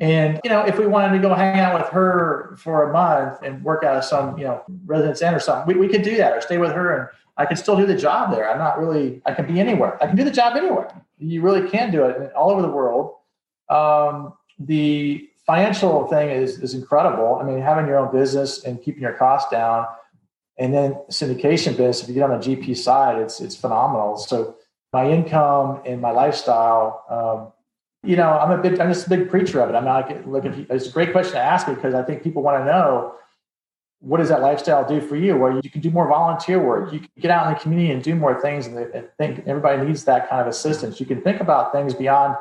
And 0.00 0.40
you 0.42 0.50
know, 0.50 0.64
if 0.64 0.78
we 0.78 0.86
wanted 0.86 1.14
to 1.14 1.18
go 1.18 1.34
hang 1.34 1.60
out 1.60 1.78
with 1.78 1.88
her 1.90 2.56
for 2.58 2.88
a 2.88 2.92
month 2.92 3.42
and 3.42 3.62
work 3.62 3.84
out 3.84 3.96
of 3.96 4.04
some, 4.04 4.38
you 4.38 4.44
know, 4.44 4.62
residence 4.86 5.20
inn 5.20 5.34
or 5.34 5.40
something, 5.40 5.66
we, 5.66 5.78
we 5.78 5.92
could 5.92 6.02
do 6.02 6.16
that 6.16 6.32
or 6.32 6.40
stay 6.40 6.56
with 6.56 6.72
her 6.72 6.98
and 6.98 7.08
I 7.36 7.44
can 7.46 7.56
still 7.56 7.76
do 7.76 7.86
the 7.86 7.96
job 7.96 8.30
there. 8.30 8.50
I'm 8.50 8.58
not 8.58 8.78
really, 8.78 9.20
I 9.26 9.34
can 9.34 9.46
be 9.46 9.60
anywhere. 9.60 10.02
I 10.02 10.06
can 10.06 10.16
do 10.16 10.24
the 10.24 10.30
job 10.30 10.56
anywhere. 10.56 10.90
You 11.18 11.42
really 11.42 11.68
can 11.68 11.90
do 11.90 12.04
it 12.04 12.32
all 12.32 12.50
over 12.50 12.62
the 12.62 12.68
world. 12.68 13.14
Um, 13.68 14.34
the 14.58 15.28
financial 15.46 16.06
thing 16.08 16.30
is, 16.30 16.58
is 16.58 16.74
incredible. 16.74 17.38
I 17.40 17.44
mean, 17.44 17.60
having 17.60 17.86
your 17.86 17.98
own 17.98 18.12
business 18.12 18.64
and 18.64 18.82
keeping 18.82 19.02
your 19.02 19.14
costs 19.14 19.50
down 19.50 19.86
and 20.60 20.74
then 20.74 20.92
syndication 21.10 21.70
business, 21.70 22.02
if 22.02 22.08
you 22.08 22.14
get 22.14 22.30
on 22.30 22.38
the 22.38 22.46
GP 22.46 22.76
side, 22.76 23.20
it's, 23.20 23.40
it's 23.40 23.56
phenomenal. 23.56 24.18
So 24.18 24.56
my 24.92 25.10
income 25.10 25.80
and 25.86 26.00
my 26.02 26.10
lifestyle, 26.10 27.04
um, 27.08 27.52
you 28.08 28.16
know, 28.16 28.30
I'm 28.30 28.50
a 28.50 28.62
big, 28.62 28.78
I'm 28.78 28.92
just 28.92 29.06
a 29.06 29.10
big 29.10 29.30
preacher 29.30 29.60
of 29.60 29.70
it. 29.70 29.74
I'm 29.74 29.86
not 29.86 30.28
like, 30.28 30.44
it's 30.70 30.86
a 30.86 30.90
great 30.90 31.12
question 31.12 31.32
to 31.32 31.40
ask 31.40 31.66
because 31.66 31.94
I 31.94 32.02
think 32.02 32.22
people 32.22 32.42
want 32.42 32.60
to 32.60 32.64
know 32.66 33.14
what 34.00 34.18
does 34.18 34.28
that 34.28 34.42
lifestyle 34.42 34.86
do 34.86 35.00
for 35.00 35.16
you? 35.16 35.36
Where 35.36 35.52
you 35.52 35.70
can 35.70 35.80
do 35.80 35.90
more 35.90 36.08
volunteer 36.08 36.58
work, 36.58 36.92
you 36.92 37.00
can 37.00 37.08
get 37.18 37.30
out 37.30 37.46
in 37.46 37.54
the 37.54 37.60
community 37.60 37.90
and 37.90 38.02
do 38.02 38.14
more 38.14 38.40
things. 38.40 38.66
And 38.66 39.08
think 39.18 39.46
everybody 39.46 39.86
needs 39.86 40.04
that 40.04 40.28
kind 40.28 40.40
of 40.42 40.46
assistance. 40.46 41.00
You 41.00 41.06
can 41.06 41.22
think 41.22 41.40
about 41.40 41.72
things 41.72 41.94
beyond 41.94 42.36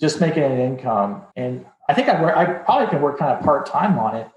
just 0.00 0.20
making 0.20 0.42
an 0.44 0.58
income. 0.58 1.22
And 1.36 1.64
I 1.88 1.94
think 1.94 2.08
I 2.08 2.20
work, 2.20 2.36
I 2.36 2.44
probably 2.44 2.88
can 2.88 3.02
work 3.02 3.18
kind 3.18 3.36
of 3.36 3.44
part 3.44 3.66
time 3.66 3.98
on 3.98 4.16
it 4.16 4.28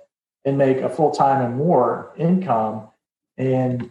and 0.46 0.58
make 0.58 0.78
a 0.78 0.90
full 0.90 1.12
time 1.12 1.44
and 1.44 1.56
more 1.56 2.12
income. 2.18 2.90
And 3.38 3.90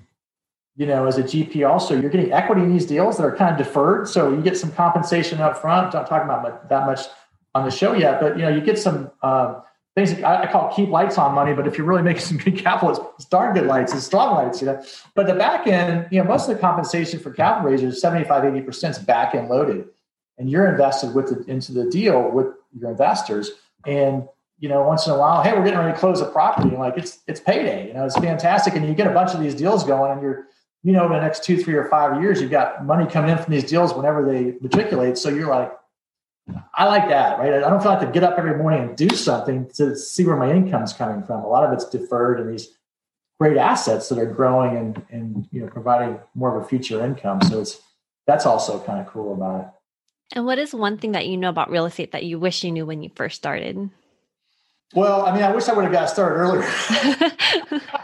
you 0.76 0.86
know, 0.86 1.06
as 1.06 1.18
a 1.18 1.22
GP, 1.22 1.68
also 1.68 1.98
you're 1.98 2.10
getting 2.10 2.32
equity 2.32 2.62
in 2.62 2.72
these 2.72 2.86
deals 2.86 3.18
that 3.18 3.24
are 3.24 3.36
kind 3.36 3.52
of 3.52 3.66
deferred, 3.66 4.08
so 4.08 4.30
you 4.30 4.40
get 4.40 4.56
some 4.56 4.72
compensation 4.72 5.40
up 5.40 5.58
front. 5.60 5.92
Don't 5.92 6.06
talk 6.06 6.24
about 6.24 6.68
that 6.68 6.86
much 6.86 7.00
on 7.54 7.64
the 7.64 7.70
show 7.70 7.92
yet, 7.92 8.20
but 8.20 8.36
you 8.36 8.42
know, 8.42 8.48
you 8.48 8.62
get 8.62 8.78
some 8.78 9.10
uh, 9.22 9.60
basically 9.94 10.24
I, 10.24 10.50
call 10.50 10.72
keep 10.74 10.88
lights 10.88 11.18
on 11.18 11.34
money, 11.34 11.52
but 11.52 11.66
if 11.66 11.76
you're 11.76 11.86
really 11.86 12.02
making 12.02 12.22
some 12.22 12.38
good 12.38 12.56
capital, 12.56 12.90
it's, 12.90 13.00
it's 13.18 13.24
darn 13.26 13.54
good 13.54 13.66
lights, 13.66 13.92
it's 13.94 14.04
strong 14.04 14.34
lights, 14.34 14.60
you 14.60 14.66
know. 14.66 14.82
But 15.14 15.26
the 15.26 15.34
back 15.34 15.66
end, 15.66 16.08
you 16.10 16.22
know, 16.22 16.28
most 16.28 16.48
of 16.48 16.54
the 16.54 16.60
compensation 16.60 17.20
for 17.20 17.30
capital 17.30 17.70
raisers, 17.70 18.00
75, 18.00 18.42
80% 18.44 18.90
is 18.90 18.98
back 18.98 19.34
end 19.34 19.48
loaded. 19.48 19.86
And 20.38 20.50
you're 20.50 20.70
invested 20.70 21.14
with 21.14 21.28
the, 21.28 21.50
into 21.50 21.72
the 21.72 21.90
deal 21.90 22.30
with 22.30 22.46
your 22.72 22.90
investors. 22.90 23.50
And 23.86 24.26
you 24.62 24.68
know, 24.68 24.80
once 24.84 25.08
in 25.08 25.12
a 25.12 25.18
while, 25.18 25.42
hey, 25.42 25.52
we're 25.52 25.64
getting 25.64 25.80
ready 25.80 25.92
to 25.92 25.98
close 25.98 26.20
a 26.20 26.24
property. 26.24 26.68
And 26.68 26.78
like 26.78 26.96
it's 26.96 27.18
it's 27.26 27.40
payday, 27.40 27.88
you 27.88 27.94
know, 27.94 28.06
it's 28.06 28.16
fantastic. 28.16 28.76
And 28.76 28.86
you 28.86 28.94
get 28.94 29.08
a 29.08 29.12
bunch 29.12 29.34
of 29.34 29.40
these 29.40 29.56
deals 29.56 29.82
going, 29.82 30.12
and 30.12 30.22
you're, 30.22 30.46
you 30.84 30.92
know, 30.92 31.04
in 31.06 31.10
the 31.10 31.20
next 31.20 31.42
two, 31.42 31.60
three, 31.60 31.74
or 31.74 31.88
five 31.88 32.22
years, 32.22 32.40
you've 32.40 32.52
got 32.52 32.86
money 32.86 33.04
coming 33.10 33.30
in 33.32 33.38
from 33.38 33.52
these 33.52 33.64
deals 33.64 33.92
whenever 33.92 34.24
they 34.24 34.54
matriculate. 34.60 35.18
So 35.18 35.30
you're 35.30 35.50
like, 35.50 35.72
I 36.74 36.84
like 36.84 37.08
that, 37.08 37.40
right? 37.40 37.54
I 37.54 37.58
don't 37.68 37.82
feel 37.82 37.90
like 37.90 38.06
to 38.06 38.12
get 38.12 38.22
up 38.22 38.38
every 38.38 38.56
morning 38.56 38.90
and 38.90 38.96
do 38.96 39.08
something 39.16 39.68
to 39.74 39.96
see 39.96 40.24
where 40.24 40.36
my 40.36 40.52
income's 40.52 40.92
coming 40.92 41.24
from. 41.24 41.42
A 41.42 41.48
lot 41.48 41.64
of 41.64 41.72
it's 41.72 41.88
deferred 41.88 42.38
and 42.38 42.48
these 42.48 42.68
great 43.40 43.56
assets 43.56 44.08
that 44.10 44.18
are 44.18 44.26
growing 44.26 44.76
and 44.76 45.02
and 45.10 45.48
you 45.50 45.60
know 45.60 45.66
providing 45.66 46.20
more 46.36 46.56
of 46.56 46.64
a 46.64 46.68
future 46.68 47.04
income. 47.04 47.42
So 47.42 47.60
it's 47.60 47.82
that's 48.28 48.46
also 48.46 48.78
kind 48.78 49.00
of 49.00 49.08
cool 49.08 49.34
about 49.34 49.60
it. 49.60 49.66
And 50.36 50.46
what 50.46 50.60
is 50.60 50.72
one 50.72 50.98
thing 50.98 51.12
that 51.12 51.26
you 51.26 51.36
know 51.36 51.48
about 51.48 51.68
real 51.68 51.84
estate 51.84 52.12
that 52.12 52.22
you 52.22 52.38
wish 52.38 52.62
you 52.62 52.70
knew 52.70 52.86
when 52.86 53.02
you 53.02 53.10
first 53.16 53.34
started? 53.34 53.90
Well, 54.94 55.24
I 55.24 55.34
mean, 55.34 55.42
I 55.42 55.54
wish 55.54 55.68
I 55.68 55.72
would 55.72 55.84
have 55.84 55.92
got 55.92 56.10
started 56.10 56.36
earlier. 56.36 56.62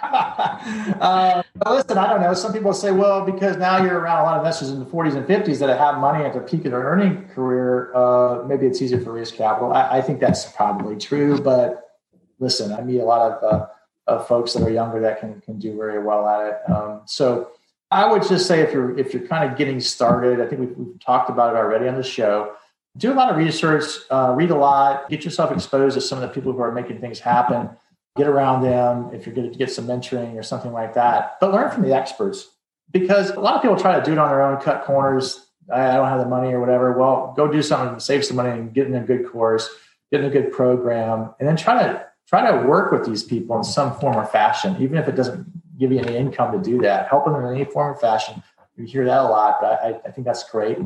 uh, 1.00 1.42
but 1.54 1.70
listen, 1.70 1.98
I 1.98 2.08
don't 2.08 2.20
know. 2.20 2.32
Some 2.34 2.52
people 2.52 2.72
say, 2.72 2.90
well, 2.92 3.24
because 3.24 3.56
now 3.56 3.82
you're 3.82 3.98
around 3.98 4.20
a 4.20 4.22
lot 4.22 4.34
of 4.34 4.40
investors 4.40 4.70
in 4.70 4.78
the 4.78 4.86
40s 4.86 5.16
and 5.16 5.26
50s 5.26 5.58
that 5.58 5.76
have 5.76 5.98
money 5.98 6.24
at 6.24 6.32
the 6.32 6.40
peak 6.40 6.64
of 6.64 6.72
their 6.72 6.82
earning 6.82 7.28
career, 7.28 7.94
uh, 7.94 8.42
maybe 8.46 8.66
it's 8.66 8.80
easier 8.80 9.00
for 9.00 9.12
raise 9.12 9.30
capital. 9.30 9.72
I, 9.72 9.98
I, 9.98 10.02
think 10.02 10.20
that's 10.20 10.50
probably 10.52 10.96
true. 10.96 11.38
But 11.40 11.90
listen, 12.38 12.72
I 12.72 12.80
meet 12.80 13.00
a 13.00 13.04
lot 13.04 13.32
of, 13.32 13.42
uh, 13.44 13.66
of 14.06 14.26
folks 14.26 14.54
that 14.54 14.62
are 14.62 14.70
younger 14.70 15.00
that 15.00 15.20
can, 15.20 15.40
can 15.42 15.58
do 15.58 15.76
very 15.76 16.02
well 16.02 16.26
at 16.26 16.46
it. 16.46 16.70
Um, 16.70 17.02
so 17.04 17.50
I 17.90 18.10
would 18.10 18.22
just 18.22 18.46
say 18.46 18.60
if 18.60 18.72
you're 18.72 18.98
if 18.98 19.14
you're 19.14 19.26
kind 19.26 19.50
of 19.50 19.56
getting 19.56 19.80
started, 19.80 20.40
I 20.40 20.46
think 20.46 20.60
we've, 20.60 20.76
we've 20.76 21.00
talked 21.00 21.30
about 21.30 21.54
it 21.54 21.58
already 21.58 21.88
on 21.88 21.96
the 21.96 22.02
show 22.02 22.52
do 22.98 23.12
a 23.12 23.14
lot 23.14 23.30
of 23.30 23.36
research, 23.36 23.84
uh, 24.10 24.34
read 24.36 24.50
a 24.50 24.56
lot, 24.56 25.08
get 25.08 25.24
yourself 25.24 25.52
exposed 25.52 25.94
to 25.94 26.00
some 26.00 26.20
of 26.20 26.28
the 26.28 26.34
people 26.34 26.52
who 26.52 26.60
are 26.60 26.72
making 26.72 27.00
things 27.00 27.20
happen. 27.20 27.70
Get 28.16 28.26
around 28.26 28.62
them 28.62 29.10
if 29.14 29.24
you're 29.24 29.34
going 29.34 29.50
to 29.50 29.56
get 29.56 29.70
some 29.70 29.86
mentoring 29.86 30.34
or 30.34 30.42
something 30.42 30.72
like 30.72 30.94
that. 30.94 31.36
But 31.40 31.52
learn 31.52 31.70
from 31.70 31.82
the 31.84 31.94
experts 31.94 32.50
because 32.90 33.30
a 33.30 33.40
lot 33.40 33.54
of 33.54 33.62
people 33.62 33.76
try 33.76 33.98
to 33.98 34.04
do 34.04 34.12
it 34.12 34.18
on 34.18 34.28
their 34.28 34.42
own, 34.42 34.60
cut 34.60 34.84
corners. 34.84 35.46
I 35.72 35.94
don't 35.94 36.08
have 36.08 36.18
the 36.18 36.26
money 36.26 36.52
or 36.52 36.58
whatever. 36.58 36.98
Well, 36.98 37.32
go 37.36 37.46
do 37.46 37.62
something 37.62 37.94
to 37.94 38.00
save 38.00 38.24
some 38.24 38.36
money 38.36 38.50
and 38.50 38.74
get 38.74 38.88
in 38.88 38.94
a 38.96 39.02
good 39.02 39.30
course, 39.30 39.68
get 40.10 40.20
in 40.20 40.26
a 40.26 40.30
good 40.30 40.50
program, 40.50 41.34
and 41.38 41.48
then 41.48 41.56
try 41.56 41.80
to 41.80 42.06
try 42.26 42.50
to 42.50 42.66
work 42.66 42.90
with 42.90 43.06
these 43.06 43.22
people 43.22 43.56
in 43.56 43.64
some 43.64 43.94
form 44.00 44.16
or 44.16 44.26
fashion, 44.26 44.76
even 44.80 44.98
if 44.98 45.06
it 45.06 45.14
doesn't 45.14 45.46
give 45.78 45.92
you 45.92 46.00
any 46.00 46.16
income 46.16 46.52
to 46.52 46.58
do 46.58 46.80
that. 46.82 47.08
Help 47.08 47.24
them 47.24 47.36
in 47.36 47.54
any 47.54 47.64
form 47.64 47.94
or 47.94 48.00
fashion. 48.00 48.42
You 48.76 48.86
hear 48.86 49.04
that 49.04 49.20
a 49.20 49.28
lot, 49.28 49.58
but 49.60 49.80
I, 49.82 50.00
I 50.06 50.10
think 50.10 50.26
that's 50.26 50.48
great. 50.50 50.78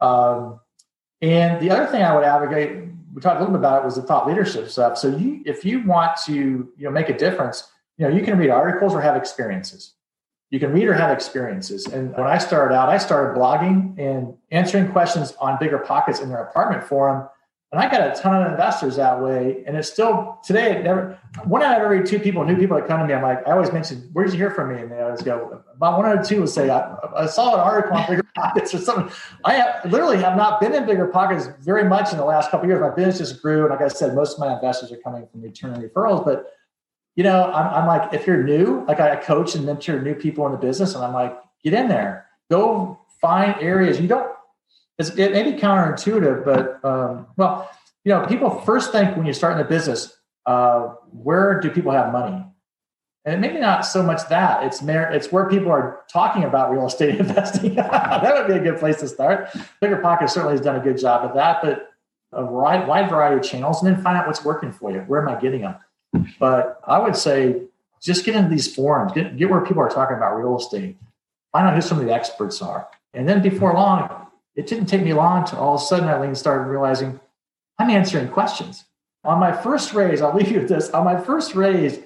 Um, 0.00 0.60
and 1.22 1.60
the 1.60 1.70
other 1.70 1.86
thing 1.86 2.02
I 2.02 2.14
would 2.14 2.24
advocate, 2.24 2.88
we 3.14 3.20
talked 3.20 3.36
a 3.36 3.40
little 3.40 3.54
bit 3.54 3.60
about 3.60 3.82
it, 3.82 3.84
was 3.84 3.96
the 3.96 4.02
thought 4.02 4.26
leadership 4.26 4.68
stuff. 4.68 4.98
So 4.98 5.16
you, 5.16 5.42
if 5.46 5.64
you 5.64 5.82
want 5.84 6.16
to, 6.26 6.34
you 6.34 6.72
know, 6.78 6.90
make 6.90 7.08
a 7.08 7.16
difference, 7.16 7.70
you 7.96 8.06
know, 8.06 8.14
you 8.14 8.22
can 8.22 8.36
read 8.36 8.50
articles 8.50 8.92
or 8.92 9.00
have 9.00 9.16
experiences. 9.16 9.94
You 10.50 10.60
can 10.60 10.72
read 10.72 10.86
or 10.86 10.94
have 10.94 11.10
experiences. 11.10 11.86
And 11.86 12.12
when 12.12 12.26
I 12.26 12.38
started 12.38 12.74
out, 12.74 12.88
I 12.88 12.98
started 12.98 13.38
blogging 13.38 13.98
and 13.98 14.34
answering 14.50 14.92
questions 14.92 15.34
on 15.40 15.58
BiggerPockets 15.58 16.22
in 16.22 16.28
their 16.28 16.42
apartment 16.42 16.84
forum 16.84 17.28
and 17.72 17.80
I 17.80 17.90
got 17.90 18.16
a 18.16 18.20
ton 18.20 18.42
of 18.42 18.50
investors 18.52 18.94
that 18.96 19.20
way. 19.20 19.64
And 19.66 19.76
it's 19.76 19.90
still 19.90 20.38
today, 20.44 20.76
it 20.76 20.84
never, 20.84 21.18
one 21.44 21.62
out 21.62 21.78
of 21.78 21.82
every 21.82 22.06
two 22.06 22.20
people, 22.20 22.44
new 22.44 22.56
people 22.56 22.76
that 22.76 22.86
come 22.86 23.00
to 23.00 23.06
me, 23.06 23.12
I'm 23.12 23.22
like, 23.22 23.46
I 23.46 23.52
always 23.52 23.72
mention, 23.72 24.08
where 24.12 24.24
did 24.24 24.34
you 24.34 24.38
hear 24.38 24.52
from 24.52 24.72
me? 24.72 24.80
And 24.80 24.90
they 24.90 25.00
always 25.00 25.20
go, 25.20 25.62
about 25.74 25.98
one 25.98 26.06
out 26.06 26.18
of 26.18 26.26
two 26.26 26.40
will 26.40 26.46
say, 26.46 26.70
I, 26.70 26.96
I 27.16 27.26
saw 27.26 27.54
an 27.54 27.60
article 27.60 27.96
on 27.96 28.06
bigger 28.08 28.24
pockets 28.36 28.72
or 28.72 28.78
something. 28.78 29.12
I 29.44 29.54
have, 29.54 29.90
literally 29.90 30.18
have 30.18 30.36
not 30.36 30.60
been 30.60 30.74
in 30.74 30.84
BiggerPockets 30.84 31.58
very 31.58 31.84
much 31.84 32.12
in 32.12 32.18
the 32.18 32.24
last 32.24 32.52
couple 32.52 32.68
years. 32.68 32.80
My 32.80 32.90
business 32.90 33.30
just 33.30 33.42
grew. 33.42 33.62
And 33.62 33.70
like 33.70 33.82
I 33.82 33.88
said, 33.88 34.14
most 34.14 34.34
of 34.34 34.38
my 34.38 34.54
investors 34.54 34.92
are 34.92 34.98
coming 34.98 35.26
from 35.26 35.42
return 35.42 35.74
referrals. 35.82 36.24
But, 36.24 36.52
you 37.16 37.24
know, 37.24 37.50
I'm, 37.52 37.82
I'm 37.82 37.86
like, 37.88 38.14
if 38.14 38.28
you're 38.28 38.44
new, 38.44 38.84
like 38.86 39.00
I 39.00 39.16
coach 39.16 39.56
and 39.56 39.66
mentor 39.66 40.00
new 40.00 40.14
people 40.14 40.46
in 40.46 40.52
the 40.52 40.58
business, 40.58 40.94
and 40.94 41.04
I'm 41.04 41.12
like, 41.12 41.36
get 41.64 41.74
in 41.74 41.88
there, 41.88 42.26
go 42.48 43.00
find 43.20 43.56
areas. 43.60 44.00
You 44.00 44.06
don't, 44.06 44.35
it's, 44.98 45.10
it 45.10 45.32
may 45.32 45.42
be 45.42 45.58
counterintuitive, 45.58 46.44
but 46.44 46.84
um, 46.84 47.26
well, 47.36 47.70
you 48.04 48.12
know, 48.12 48.26
people 48.26 48.50
first 48.50 48.92
think 48.92 49.16
when 49.16 49.26
you 49.26 49.32
start 49.32 49.52
in 49.52 49.58
the 49.58 49.64
business, 49.64 50.16
uh, 50.46 50.94
where 51.10 51.60
do 51.60 51.70
people 51.70 51.92
have 51.92 52.12
money? 52.12 52.44
And 53.24 53.40
maybe 53.40 53.58
not 53.58 53.84
so 53.84 54.04
much 54.04 54.28
that 54.28 54.62
it's 54.62 54.80
mer- 54.80 55.10
it's 55.12 55.32
where 55.32 55.48
people 55.48 55.72
are 55.72 56.04
talking 56.10 56.44
about 56.44 56.70
real 56.70 56.86
estate 56.86 57.16
investing. 57.20 57.74
that 57.74 58.34
would 58.34 58.46
be 58.46 58.54
a 58.54 58.62
good 58.62 58.78
place 58.78 59.00
to 59.00 59.08
start. 59.08 59.50
Bigger 59.80 59.96
Pocket 59.98 60.30
certainly 60.30 60.54
has 60.54 60.60
done 60.60 60.76
a 60.76 60.80
good 60.80 60.98
job 60.98 61.28
of 61.28 61.34
that, 61.34 61.60
but 61.62 61.90
a 62.32 62.44
wide, 62.44 62.86
wide 62.86 63.10
variety 63.10 63.36
of 63.36 63.42
channels, 63.42 63.82
and 63.82 63.92
then 63.92 64.02
find 64.02 64.16
out 64.16 64.26
what's 64.26 64.44
working 64.44 64.72
for 64.72 64.92
you. 64.92 65.00
Where 65.00 65.26
am 65.26 65.34
I 65.34 65.40
getting 65.40 65.62
them? 65.62 65.76
But 66.38 66.80
I 66.84 66.98
would 66.98 67.16
say 67.16 67.62
just 68.00 68.24
get 68.24 68.36
into 68.36 68.48
these 68.48 68.72
forums, 68.72 69.12
get, 69.12 69.36
get 69.36 69.50
where 69.50 69.60
people 69.60 69.82
are 69.82 69.88
talking 69.88 70.16
about 70.16 70.36
real 70.36 70.56
estate, 70.56 70.96
find 71.50 71.66
out 71.66 71.74
who 71.74 71.80
some 71.80 71.98
of 71.98 72.04
the 72.04 72.12
experts 72.12 72.62
are, 72.62 72.88
and 73.12 73.28
then 73.28 73.42
before 73.42 73.74
long, 73.74 74.25
it 74.56 74.66
didn't 74.66 74.86
take 74.86 75.02
me 75.02 75.12
long 75.12 75.44
to 75.46 75.56
all 75.56 75.74
of 75.74 75.80
a 75.80 75.84
sudden 75.84 76.08
Eileen 76.08 76.34
started 76.34 76.64
realizing 76.64 77.20
I'm 77.78 77.90
answering 77.90 78.28
questions. 78.28 78.84
On 79.24 79.38
my 79.38 79.52
first 79.52 79.92
raise, 79.92 80.22
I'll 80.22 80.34
leave 80.34 80.50
you 80.50 80.60
with 80.60 80.68
this. 80.68 80.90
On 80.90 81.04
my 81.04 81.20
first 81.20 81.54
raise, 81.54 82.00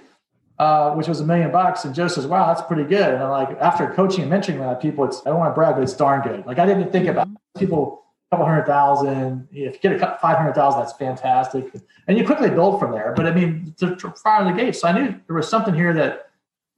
uh, 0.58 0.92
which 0.94 1.06
was 1.06 1.20
a 1.20 1.24
million 1.24 1.50
bucks, 1.50 1.84
and 1.84 1.94
Joe 1.94 2.08
says, 2.08 2.26
"Wow, 2.26 2.48
that's 2.48 2.66
pretty 2.66 2.84
good." 2.84 3.14
And 3.14 3.22
I'm 3.22 3.30
like, 3.30 3.56
after 3.60 3.90
coaching 3.92 4.24
and 4.24 4.32
mentoring 4.32 4.58
that 4.58 4.80
people, 4.80 5.04
it's 5.04 5.20
I 5.24 5.30
don't 5.30 5.38
want 5.38 5.50
to 5.50 5.54
brag, 5.54 5.74
but 5.74 5.82
it's 5.82 5.94
darn 5.94 6.22
good. 6.22 6.44
Like 6.44 6.58
I 6.58 6.66
didn't 6.66 6.90
think 6.90 7.06
about 7.06 7.28
people 7.56 8.04
a 8.30 8.36
couple 8.36 8.46
hundred 8.46 8.66
thousand. 8.66 9.48
If 9.52 9.74
you 9.74 9.80
get 9.80 10.02
a 10.02 10.18
five 10.20 10.36
hundred 10.36 10.54
thousand, 10.54 10.80
that's 10.80 10.92
fantastic, 10.94 11.72
and 12.08 12.18
you 12.18 12.26
quickly 12.26 12.50
build 12.50 12.80
from 12.80 12.92
there. 12.92 13.14
But 13.16 13.26
I 13.26 13.32
mean, 13.32 13.74
to, 13.78 13.96
to 13.96 14.10
fire 14.10 14.44
the 14.44 14.52
gate, 14.52 14.76
so 14.76 14.88
I 14.88 14.92
knew 14.92 15.14
there 15.26 15.36
was 15.36 15.48
something 15.48 15.74
here 15.74 15.94
that 15.94 16.30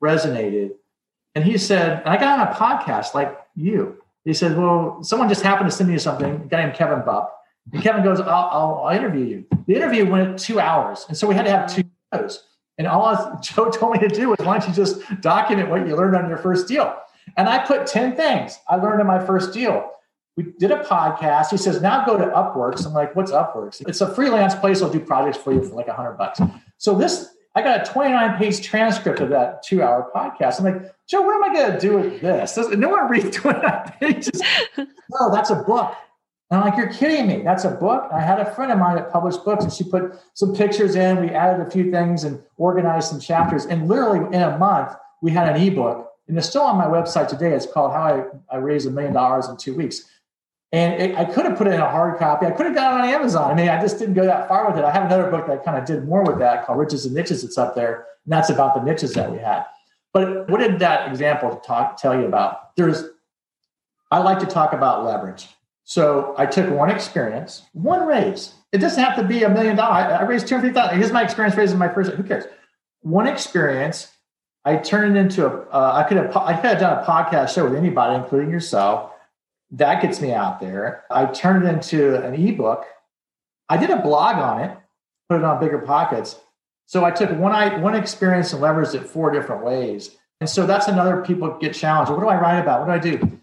resonated. 0.03 0.73
And 1.35 1.45
he 1.45 1.57
said, 1.57 2.01
and 2.01 2.09
I 2.11 2.19
got 2.19 2.39
on 2.39 2.49
a 2.49 2.53
podcast 2.53 3.15
like 3.15 3.39
you. 3.55 4.02
He 4.25 4.35
said, 4.35 4.57
Well, 4.57 5.03
someone 5.03 5.29
just 5.29 5.43
happened 5.43 5.71
to 5.71 5.77
send 5.77 5.91
me 5.91 5.99
something, 5.99 6.35
a 6.35 6.47
guy 6.47 6.65
named 6.65 6.75
Kevin 6.75 7.01
Bupp. 7.01 7.29
And 7.73 7.83
Kevin 7.83 8.03
goes, 8.03 8.21
I'll, 8.21 8.29
I'll, 8.29 8.85
I'll, 8.85 8.97
interview 8.97 9.25
you. 9.25 9.47
The 9.67 9.75
interview 9.75 10.09
went 10.09 10.39
two 10.39 10.59
hours. 10.59 11.07
And 11.09 11.17
so 11.17 11.29
we 11.29 11.35
had 11.35 11.45
to 11.45 11.51
have 11.51 11.73
two 11.73 11.85
shows. 12.13 12.45
And 12.79 12.87
all 12.87 13.39
Joe 13.43 13.71
told 13.71 13.93
me 13.93 14.01
to 14.01 14.09
do 14.09 14.31
was, 14.31 14.39
why 14.41 14.59
don't 14.59 14.69
you 14.69 14.75
just 14.75 15.01
document 15.21 15.71
what 15.71 15.87
you 15.87 15.95
learned 15.95 16.17
on 16.17 16.29
your 16.29 16.39
first 16.39 16.67
deal? 16.67 16.97
And 17.37 17.49
I 17.49 17.65
put 17.65 17.87
10 17.87 18.17
things 18.17 18.59
I 18.69 18.77
learned 18.77 19.01
in 19.01 19.07
my 19.07 19.25
first 19.25 19.53
deal. 19.53 19.91
We 20.37 20.45
did 20.59 20.71
a 20.71 20.83
podcast. 20.83 21.51
He 21.51 21.57
says, 21.57 21.81
now 21.83 22.05
go 22.05 22.17
to 22.17 22.25
Upworks. 22.25 22.87
I'm 22.87 22.95
like, 22.95 23.15
what's 23.15 23.31
Upworks? 23.31 23.87
It's 23.87 24.01
a 24.01 24.13
freelance 24.13 24.55
place. 24.55 24.83
I'll 24.83 24.91
do 24.91 24.99
projects 24.99 25.37
for 25.37 25.53
you 25.53 25.63
for 25.63 25.75
like 25.75 25.89
a 25.89 25.93
hundred 25.93 26.15
bucks. 26.15 26.41
So 26.79 26.97
this 26.97 27.29
I 27.55 27.63
got 27.63 27.87
a 27.87 27.93
29 27.93 28.39
page 28.39 28.63
transcript 28.63 29.21
of 29.21 29.29
that 29.31 29.63
two 29.63 29.83
hour 29.83 30.11
podcast. 30.15 30.59
I'm 30.59 30.65
like, 30.65 30.95
Joe, 31.07 31.21
what 31.21 31.35
am 31.35 31.45
I 31.45 31.55
going 31.55 31.73
to 31.73 31.79
do 31.79 31.99
with 31.99 32.21
this? 32.21 32.57
No 32.57 32.89
one 32.89 33.09
read 33.11 33.33
29 33.33 33.93
pages. 34.01 34.41
no, 34.79 35.31
that's 35.31 35.51
a 35.51 35.57
book. 35.57 35.95
And 36.51 36.61
I'm 36.61 36.69
like, 36.69 36.77
you're 36.77 36.93
kidding 36.93 37.27
me. 37.27 37.43
That's 37.43 37.65
a 37.65 37.71
book. 37.71 38.09
I 38.13 38.21
had 38.21 38.39
a 38.39 38.55
friend 38.55 38.73
of 38.73 38.79
mine 38.79 38.97
that 38.97 39.11
published 39.11 39.45
books 39.45 39.65
and 39.65 39.73
she 39.73 39.85
put 39.85 40.19
some 40.35 40.55
pictures 40.55 40.97
in. 40.97 41.21
We 41.21 41.31
added 41.31 41.67
a 41.67 41.71
few 41.71 41.91
things 41.91 42.25
and 42.25 42.43
organized 42.57 43.09
some 43.09 43.21
chapters. 43.21 43.67
And 43.67 43.89
literally 43.89 44.21
in 44.35 44.43
a 44.43 44.59
month, 44.59 44.95
we 45.23 45.31
had 45.31 45.55
an 45.55 45.63
ebook. 45.63 46.11
And 46.29 46.39
it's 46.39 46.49
still 46.49 46.63
on 46.63 46.77
my 46.77 46.87
website 46.87 47.29
today. 47.29 47.53
It's 47.53 47.67
called 47.67 47.93
How 47.93 48.03
I, 48.51 48.55
I 48.55 48.59
Raised 48.59 48.87
a 48.87 48.91
Million 48.91 49.13
Dollars 49.13 49.49
in 49.49 49.57
Two 49.57 49.75
Weeks. 49.75 50.05
And 50.73 51.03
it, 51.03 51.15
I 51.17 51.27
could 51.27 51.45
have 51.45 51.59
put 51.59 51.67
it 51.67 51.75
in 51.75 51.81
a 51.81 51.91
hard 51.91 52.19
copy. 52.19 52.47
I 52.47 52.51
could 52.51 52.65
have 52.65 52.75
got 52.75 52.95
it 52.95 53.03
on 53.03 53.09
Amazon. 53.09 53.51
I 53.51 53.55
mean, 53.55 53.69
I 53.69 53.81
just 53.81 53.99
didn't 53.99 54.15
go 54.15 54.25
that 54.25 54.49
far 54.49 54.67
with 54.71 54.79
it. 54.79 54.85
I 54.85 54.91
have 54.91 55.05
another 55.05 55.31
book 55.31 55.47
that 55.47 55.65
kind 55.65 55.77
of 55.77 55.85
did 55.85 56.09
more 56.09 56.25
with 56.25 56.39
that 56.39 56.65
called 56.65 56.79
Riches 56.79 57.05
and 57.05 57.15
Niches. 57.15 57.45
It's 57.45 57.59
up 57.59 57.75
there, 57.75 58.07
and 58.25 58.33
that's 58.33 58.49
about 58.49 58.75
the 58.75 58.83
niches 58.83 59.13
that 59.13 59.31
we 59.31 59.39
had. 59.39 59.65
But 60.15 60.49
what 60.49 60.61
did 60.61 60.79
that 60.79 61.11
example 61.11 61.57
talk 61.57 61.99
tell 61.99 62.19
you 62.19 62.25
about? 62.25 62.75
There's, 62.77 63.05
I 64.11 64.19
like 64.21 64.39
to 64.39 64.47
talk 64.47 64.73
about 64.73 65.05
leverage. 65.05 65.49
So 65.85 66.35
I 66.39 66.47
took 66.47 66.71
one 66.71 66.91
experience, 66.91 67.63
one 67.73 68.07
raise. 68.07 68.55
It 68.73 68.79
doesn't 68.79 69.03
have 69.03 69.17
to 69.17 69.25
be 69.25 69.43
a 69.43 69.51
million 69.51 69.77
dollars. 69.77 70.11
I 70.11 70.23
raised 70.23 70.47
two 70.47 70.57
hundred 70.57 70.73
thousand. 70.73 70.97
Here's 70.97 71.13
my 71.13 71.23
experience 71.23 71.55
raising 71.57 71.79
my 71.79 71.89
first. 71.89 72.13
Who 72.13 72.23
cares? 72.23 72.45
One 73.03 73.27
experience. 73.27 74.09
I 74.65 74.77
turned 74.77 75.17
it 75.17 75.21
into 75.21 75.45
a. 75.45 75.69
Uh, 75.69 75.93
I 75.95 76.09
could 76.09 76.17
have. 76.17 76.35
I 76.35 76.55
could 76.55 76.71
have 76.71 76.81
done 76.81 76.99
a 76.99 77.05
podcast 77.05 77.55
show 77.55 77.65
with 77.65 77.75
anybody, 77.75 78.17
including 78.17 78.51
yourself 78.51 79.12
that 79.73 80.03
gets 80.03 80.21
me 80.21 80.33
out 80.33 80.61
there. 80.61 81.05
I 81.11 81.27
turned 81.27 81.65
it 81.65 81.69
into 81.69 82.23
an 82.23 82.35
ebook. 82.35 82.85
I 83.69 83.79
did 83.79 83.91
a 83.91 84.01
blog 84.01 84.37
on 84.37 84.61
it, 84.61 84.77
put 85.29 85.39
it 85.39 85.45
on 85.45 85.63
BiggerPockets. 85.63 86.37
So 86.87 87.05
I 87.05 87.11
took 87.11 87.31
one 87.39 87.53
I, 87.53 87.79
one 87.79 87.95
experience 87.95 88.53
and 88.53 88.63
leveraged 88.63 88.95
it 88.95 89.07
four 89.07 89.31
different 89.31 89.65
ways. 89.65 90.15
And 90.41 90.51
so 90.51 90.67
that's 90.67 90.89
another 90.89 91.23
people 91.23 91.57
get 91.59 91.73
challenged. 91.73 92.13
What 92.13 92.21
do 92.21 92.29
I 92.29 92.39
write 92.39 92.59
about? 92.59 92.81
What 92.81 92.87
do 92.87 92.93
I 92.93 92.99
do? 92.99 93.41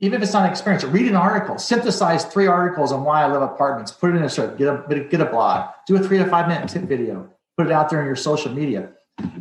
Even 0.00 0.16
if 0.16 0.22
it's 0.22 0.32
not 0.32 0.44
an 0.46 0.50
experience, 0.50 0.82
read 0.82 1.06
an 1.06 1.14
article, 1.14 1.58
synthesize 1.58 2.24
three 2.24 2.46
articles 2.46 2.90
on 2.90 3.04
why 3.04 3.22
I 3.22 3.26
love 3.26 3.42
apartments, 3.42 3.92
put 3.92 4.10
it 4.10 4.16
in 4.16 4.22
a 4.22 4.30
shirt, 4.30 4.56
get 4.56 4.68
a 4.68 5.04
get 5.04 5.20
a 5.20 5.26
blog, 5.26 5.70
do 5.86 5.96
a 5.96 6.00
three 6.00 6.18
to 6.18 6.26
five 6.26 6.48
minute 6.48 6.68
tip 6.68 6.82
video, 6.82 7.30
put 7.56 7.66
it 7.66 7.72
out 7.72 7.90
there 7.90 8.00
in 8.00 8.06
your 8.06 8.16
social 8.16 8.52
media. 8.52 8.88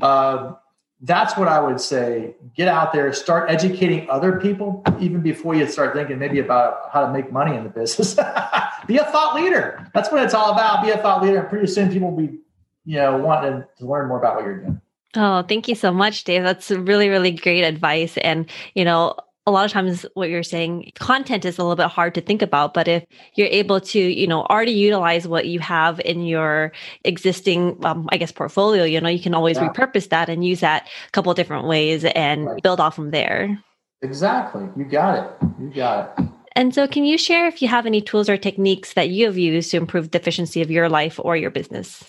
Uh, 0.02 0.54
that's 1.02 1.38
what 1.38 1.48
I 1.48 1.60
would 1.60 1.80
say. 1.80 2.36
Get 2.56 2.68
out 2.68 2.92
there, 2.92 3.12
start 3.14 3.50
educating 3.50 4.10
other 4.10 4.40
people 4.40 4.84
even 5.00 5.22
before 5.22 5.56
you 5.56 5.68
start 5.68 5.96
thinking 5.96 6.20
maybe 6.20 6.40
about 6.40 6.90
how 6.92 7.06
to 7.06 7.14
make 7.14 7.32
money 7.32 7.56
in 7.56 7.64
the 7.64 7.70
business. 7.70 8.16
be 8.88 8.98
a 8.98 9.06
thought 9.06 9.36
leader. 9.36 9.88
That's 9.94 10.12
what 10.12 10.24
it's 10.24 10.34
all 10.34 10.52
about. 10.52 10.84
Be 10.84 10.90
a 10.90 10.98
thought 10.98 11.24
leader. 11.24 11.40
And 11.40 11.50
pretty 11.50 11.68
soon 11.68 11.92
people 11.92 12.12
will 12.12 12.28
be, 12.28 12.40
you 12.86 12.98
know, 12.98 13.18
wanting 13.18 13.64
to 13.78 13.86
learn 13.86 14.10
more 14.10 14.20
about 14.20 14.36
what 14.36 14.44
you're 14.44 14.58
doing. 14.58 14.82
Oh, 15.16 15.42
thank 15.44 15.68
you 15.68 15.76
so 15.76 15.92
much, 15.92 16.24
Dave. 16.26 16.44
That's 16.44 16.70
really, 16.70 17.10
really 17.10 17.32
great 17.32 17.64
advice. 17.64 18.18
And, 18.18 18.50
you 18.76 18.86
know, 18.86 19.16
a 19.46 19.52
lot 19.52 19.66
of 19.66 19.72
times 19.72 20.06
what 20.14 20.30
you're 20.30 20.44
saying 20.44 20.92
content 20.96 21.46
is 21.46 21.58
a 21.58 21.62
little 21.62 21.76
bit 21.76 21.88
hard 21.88 22.14
to 22.14 22.22
think 22.22 22.42
about 22.42 22.74
but 22.74 22.88
if 22.88 23.04
you're 23.36 23.48
able 23.48 23.80
to 23.80 24.00
you 24.00 24.28
know 24.28 24.44
already 24.44 24.72
utilize 24.72 25.28
what 25.28 25.48
you 25.48 25.60
have 25.60 26.00
in 26.02 26.26
your 26.26 26.72
existing 27.04 27.78
um, 27.86 28.08
i 28.12 28.18
guess 28.18 28.32
portfolio 28.32 28.84
you 28.84 29.00
know 29.02 29.10
you 29.10 29.22
can 29.22 29.34
always 29.34 29.58
yeah. 29.58 29.68
repurpose 29.70 30.10
that 30.10 30.30
and 30.30 30.46
use 30.46 30.60
that 30.60 30.88
a 31.08 31.12
couple 31.12 31.34
different 31.34 31.68
ways 31.68 32.06
and 32.06 32.46
right. 32.46 32.64
build 32.64 32.80
off 32.80 32.96
from 32.96 33.12
there 33.12 33.62
exactly 34.02 34.68
you 34.78 34.86
got 34.86 35.18
it 35.18 35.48
you 35.60 35.70
got 35.74 36.18
it 36.18 36.26
and 36.56 36.74
so 36.74 36.88
can 36.88 37.06
you 37.06 37.18
share 37.18 37.48
if 37.48 37.62
you 37.62 37.68
have 37.68 37.86
any 37.86 38.02
tools 38.02 38.30
or 38.30 38.38
techniques 38.38 38.94
that 38.94 39.10
you 39.10 39.26
have 39.26 39.38
used 39.38 39.72
to 39.72 39.78
improve 39.78 40.12
the 40.12 40.20
efficiency 40.20 40.62
of 40.62 40.70
your 40.70 40.90
life 40.90 41.20
or 41.24 41.36
your 41.36 41.52
business 41.52 42.04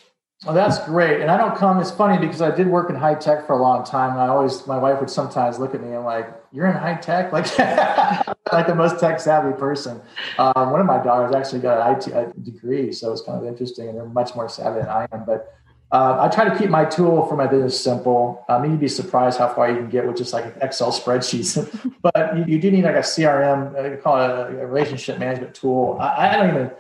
well, 0.47 0.55
that's 0.55 0.83
great. 0.87 1.21
And 1.21 1.31
I 1.31 1.37
don't 1.37 1.55
come, 1.55 1.79
it's 1.81 1.91
funny 1.91 2.17
because 2.19 2.41
I 2.41 2.51
did 2.51 2.67
work 2.67 2.89
in 2.89 2.97
high 2.97 3.15
tech 3.15 3.47
for 3.47 3.53
a 3.53 3.61
long 3.61 3.85
time. 3.85 4.13
And 4.13 4.21
I 4.21 4.29
always, 4.29 4.67
my 4.67 4.79
wife 4.79 4.99
would 4.99 5.11
sometimes 5.11 5.59
look 5.59 5.75
at 5.75 5.83
me 5.83 5.93
and 5.93 6.03
like, 6.05 6.33
you're 6.53 6.67
in 6.67 6.77
high 6.77 6.95
tech? 6.95 7.33
Like, 7.33 7.59
like 8.53 8.67
the 8.67 8.75
most 8.75 8.99
tech 8.99 9.21
savvy 9.21 9.57
person. 9.57 10.01
Um, 10.39 10.73
one 10.73 10.81
of 10.81 10.87
my 10.87 11.01
daughters 11.03 11.35
actually 11.35 11.61
got 11.61 11.87
an 11.87 12.15
IT 12.17 12.45
degree. 12.45 12.93
So 12.93 13.13
it's 13.13 13.23
kind 13.23 13.39
of 13.39 13.47
interesting. 13.47 13.89
And 13.89 13.97
they're 13.97 14.05
much 14.07 14.35
more 14.35 14.49
savvy 14.49 14.81
than 14.81 14.89
I 14.89 15.07
am. 15.13 15.25
But 15.25 15.55
uh, 15.93 16.17
I 16.21 16.29
try 16.29 16.49
to 16.49 16.57
keep 16.57 16.71
my 16.71 16.85
tool 16.85 17.27
for 17.27 17.37
my 17.37 17.47
business 17.47 17.81
simple. 17.81 18.45
I 18.49 18.55
um, 18.55 18.63
mean, 18.63 18.71
you'd 18.73 18.81
be 18.81 18.89
surprised 18.89 19.39
how 19.39 19.53
far 19.53 19.71
you 19.71 19.77
can 19.77 19.89
get 19.89 20.07
with 20.07 20.17
just 20.17 20.33
like 20.33 20.45
an 20.45 20.55
Excel 20.63 20.93
spreadsheets. 20.93 21.95
but 22.03 22.37
you, 22.37 22.45
you, 22.55 22.61
do 22.61 22.71
need 22.71 22.85
like 22.85 22.95
a 22.95 23.01
CRM, 23.01 23.75
uh, 23.77 24.01
call 24.01 24.21
it 24.21 24.55
a 24.61 24.67
relationship 24.67 25.19
management 25.19 25.55
tool. 25.55 25.97
I, 26.01 26.29
I 26.29 26.37
don't 26.37 26.49
even, 26.51 26.71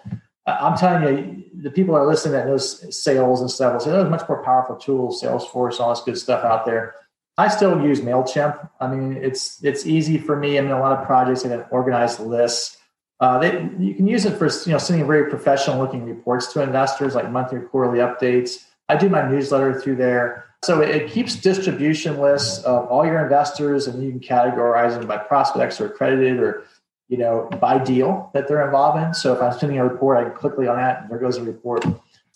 I'm 0.46 0.76
telling 0.76 1.02
you, 1.02 1.44
the 1.62 1.70
people 1.70 1.94
that 1.94 2.00
are 2.00 2.06
listening 2.06 2.34
that 2.34 2.46
knows 2.46 2.96
sales 2.96 3.40
and 3.40 3.50
stuff 3.50 3.72
will 3.72 3.80
say, 3.80 3.90
there's 3.90 4.08
much 4.08 4.28
more 4.28 4.42
powerful 4.42 4.76
tools, 4.76 5.22
Salesforce, 5.22 5.80
all 5.80 5.90
this 5.90 6.02
good 6.02 6.16
stuff 6.16 6.44
out 6.44 6.64
there. 6.64 6.94
I 7.40 7.48
still 7.48 7.82
use 7.82 8.00
MailChimp. 8.00 8.68
I 8.80 8.86
mean, 8.86 9.16
it's 9.16 9.62
it's 9.64 9.86
easy 9.86 10.18
for 10.18 10.36
me. 10.36 10.58
I 10.58 10.60
mean, 10.60 10.72
a 10.72 10.80
lot 10.80 10.98
of 10.98 11.06
projects 11.06 11.44
I 11.44 11.48
can 11.48 11.64
organize 11.70 12.20
lists. 12.20 12.76
Uh, 13.18 13.38
they, 13.38 13.68
you 13.78 13.94
can 13.94 14.06
use 14.06 14.24
it 14.24 14.36
for 14.38 14.46
you 14.66 14.72
know 14.72 14.78
sending 14.78 15.06
very 15.06 15.30
professional 15.30 15.78
looking 15.78 16.04
reports 16.04 16.52
to 16.52 16.62
investors, 16.62 17.14
like 17.14 17.30
monthly 17.30 17.58
or 17.58 17.62
quarterly 17.62 17.98
updates. 18.00 18.64
I 18.88 18.96
do 18.96 19.08
my 19.08 19.28
newsletter 19.28 19.80
through 19.80 19.96
there. 19.96 20.44
So 20.62 20.82
it, 20.82 20.90
it 20.90 21.10
keeps 21.10 21.34
distribution 21.36 22.18
lists 22.18 22.62
of 22.64 22.86
all 22.88 23.06
your 23.06 23.22
investors, 23.22 23.86
and 23.86 24.02
you 24.02 24.10
can 24.10 24.20
categorize 24.20 24.98
them 24.98 25.06
by 25.06 25.16
prospects 25.16 25.80
or 25.80 25.86
accredited 25.86 26.40
or 26.40 26.64
you 27.08 27.16
know, 27.16 27.48
by 27.60 27.76
deal 27.76 28.30
that 28.34 28.46
they're 28.46 28.64
involved 28.64 29.02
in. 29.02 29.12
So 29.14 29.34
if 29.34 29.42
I'm 29.42 29.58
sending 29.58 29.78
a 29.78 29.84
report, 29.84 30.18
I 30.18 30.22
can 30.24 30.32
quickly 30.32 30.68
on 30.68 30.76
that, 30.76 31.02
and 31.02 31.10
there 31.10 31.18
goes 31.18 31.38
a 31.38 31.42
report. 31.42 31.84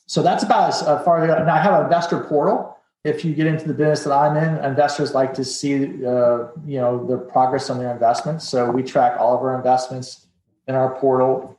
So 0.07 0.21
that's 0.21 0.43
about 0.43 0.71
as 0.71 0.83
uh, 0.83 1.03
far 1.05 1.23
as 1.23 1.29
now. 1.47 1.55
I 1.55 1.59
have 1.59 1.75
an 1.75 1.85
investor 1.85 2.21
portal. 2.25 2.74
If 3.05 3.25
you 3.25 3.35
get 3.35 3.47
into 3.47 3.69
the 3.69 3.75
business 3.75 4.05
that 4.05 4.13
I'm 4.13 4.37
in, 4.37 4.65
investors 4.65 5.13
like 5.13 5.35
to 5.35 5.45
see, 5.45 5.85
uh, 6.07 6.49
you 6.65 6.81
know, 6.81 7.07
the 7.07 7.19
progress 7.19 7.69
on 7.69 7.79
their 7.79 7.93
investments. 7.93 8.49
So 8.49 8.71
we 8.71 8.83
track 8.83 9.21
all 9.21 9.37
of 9.37 9.43
our 9.43 9.55
investments 9.57 10.27
in 10.67 10.75
our 10.75 10.99
portal 10.99 11.59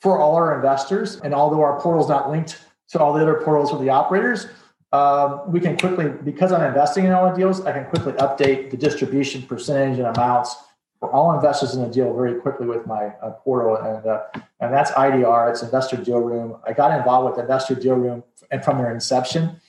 for 0.00 0.18
all 0.18 0.34
our 0.34 0.56
investors. 0.56 1.20
And 1.20 1.32
although 1.32 1.62
our 1.62 1.80
portal 1.80 2.02
is 2.02 2.08
not 2.08 2.30
linked 2.30 2.60
to 2.88 2.98
all 2.98 3.12
the 3.12 3.22
other 3.22 3.40
portals 3.44 3.70
for 3.70 3.78
the 3.78 3.90
operators, 3.90 4.48
um, 4.92 5.40
we 5.50 5.60
can 5.60 5.78
quickly, 5.78 6.08
because 6.08 6.52
I'm 6.52 6.62
investing 6.62 7.04
in 7.04 7.12
all 7.12 7.30
the 7.30 7.36
deals, 7.36 7.64
I 7.64 7.72
can 7.72 7.84
quickly 7.86 8.12
update 8.14 8.70
the 8.70 8.76
distribution 8.76 9.42
percentage 9.42 9.98
and 9.98 10.08
amounts 10.08 10.56
for 11.02 11.10
all 11.10 11.34
investors 11.34 11.74
in 11.74 11.82
a 11.82 11.90
deal 11.90 12.14
very 12.14 12.40
quickly 12.40 12.66
with 12.66 12.86
my 12.86 13.06
uh, 13.22 13.30
portal, 13.30 13.76
and 13.76 14.06
uh, 14.06 14.22
and 14.60 14.72
that's 14.72 14.92
IDR. 14.92 15.50
It's 15.50 15.60
Investor 15.60 15.96
Deal 15.96 16.20
Room. 16.20 16.58
I 16.64 16.72
got 16.72 16.96
involved 16.96 17.30
with 17.30 17.40
Investor 17.40 17.74
Deal 17.74 17.96
Room 17.96 18.22
and 18.52 18.62
from 18.62 18.78
their 18.78 18.92
inception. 18.92 19.60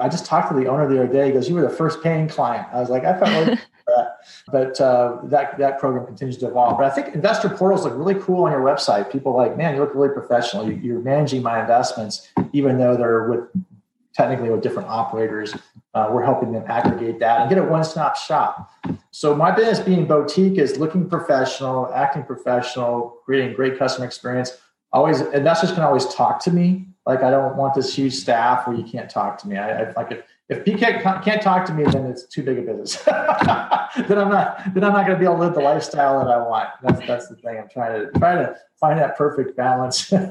I 0.00 0.08
just 0.08 0.26
talked 0.26 0.48
to 0.50 0.58
the 0.58 0.66
owner 0.66 0.88
the 0.88 1.02
other 1.02 1.12
day. 1.12 1.26
He 1.26 1.32
goes, 1.32 1.48
"You 1.48 1.54
were 1.54 1.62
the 1.62 1.70
first 1.70 2.02
paying 2.02 2.28
client." 2.28 2.66
I 2.72 2.80
was 2.80 2.88
like, 2.88 3.04
"I 3.04 3.18
felt 3.18 3.48
like 3.48 3.58
that," 3.86 4.16
but 4.52 4.80
uh, 4.80 5.18
that 5.24 5.58
that 5.58 5.78
program 5.78 6.06
continues 6.06 6.38
to 6.38 6.48
evolve. 6.48 6.78
But 6.78 6.86
I 6.86 6.90
think 6.90 7.14
investor 7.14 7.48
portals 7.48 7.84
look 7.84 7.94
really 7.96 8.14
cool 8.20 8.44
on 8.44 8.52
your 8.52 8.62
website. 8.62 9.12
People 9.12 9.36
like, 9.36 9.56
"Man, 9.56 9.74
you 9.74 9.80
look 9.80 9.94
really 9.94 10.12
professional. 10.12 10.70
You, 10.70 10.98
are 10.98 11.02
managing 11.02 11.42
my 11.42 11.60
investments, 11.60 12.28
even 12.52 12.78
though 12.78 12.96
they're 12.96 13.28
with 13.28 13.48
technically 14.14 14.50
with 14.50 14.62
different 14.62 14.88
operators. 14.88 15.54
Uh, 15.94 16.08
we're 16.12 16.24
helping 16.24 16.52
them 16.52 16.64
aggregate 16.68 17.18
that 17.20 17.40
and 17.40 17.48
get 17.48 17.58
a 17.58 17.62
one-stop 17.62 18.16
shop. 18.16 18.70
So 19.10 19.34
my 19.34 19.50
business 19.50 19.80
being 19.80 20.06
boutique 20.06 20.58
is 20.58 20.78
looking 20.78 21.08
professional, 21.08 21.92
acting 21.94 22.24
professional, 22.24 23.18
creating 23.24 23.54
great 23.54 23.78
customer 23.78 24.06
experience. 24.06 24.56
Always 24.92 25.20
investors 25.20 25.72
can 25.72 25.82
always 25.82 26.06
talk 26.14 26.42
to 26.44 26.50
me. 26.50 26.86
Like 27.10 27.24
I 27.24 27.30
don't 27.32 27.56
want 27.56 27.74
this 27.74 27.92
huge 27.92 28.14
staff 28.14 28.68
where 28.68 28.76
you 28.76 28.84
can't 28.84 29.10
talk 29.10 29.36
to 29.38 29.48
me. 29.48 29.56
I, 29.56 29.82
I 29.82 29.92
like 29.94 30.12
if 30.12 30.22
if 30.48 30.64
PK 30.64 31.02
can't 31.24 31.42
talk 31.42 31.66
to 31.66 31.74
me, 31.74 31.82
then 31.82 32.06
it's 32.06 32.24
too 32.24 32.44
big 32.44 32.58
a 32.58 32.62
business. 32.62 32.96
then 33.04 34.16
I'm 34.16 34.28
not 34.28 34.62
then 34.74 34.84
I'm 34.84 34.92
not 34.92 35.06
going 35.06 35.14
to 35.14 35.18
be 35.18 35.24
able 35.24 35.38
to 35.38 35.40
live 35.40 35.54
the 35.54 35.60
lifestyle 35.60 36.20
that 36.20 36.30
I 36.30 36.38
want. 36.38 36.68
That's 36.84 37.04
that's 37.08 37.26
the 37.26 37.34
thing. 37.34 37.58
I'm 37.58 37.68
trying 37.68 37.98
to 37.98 38.12
try 38.16 38.36
to 38.36 38.54
find 38.78 38.96
that 39.00 39.16
perfect 39.16 39.56
balance. 39.56 40.12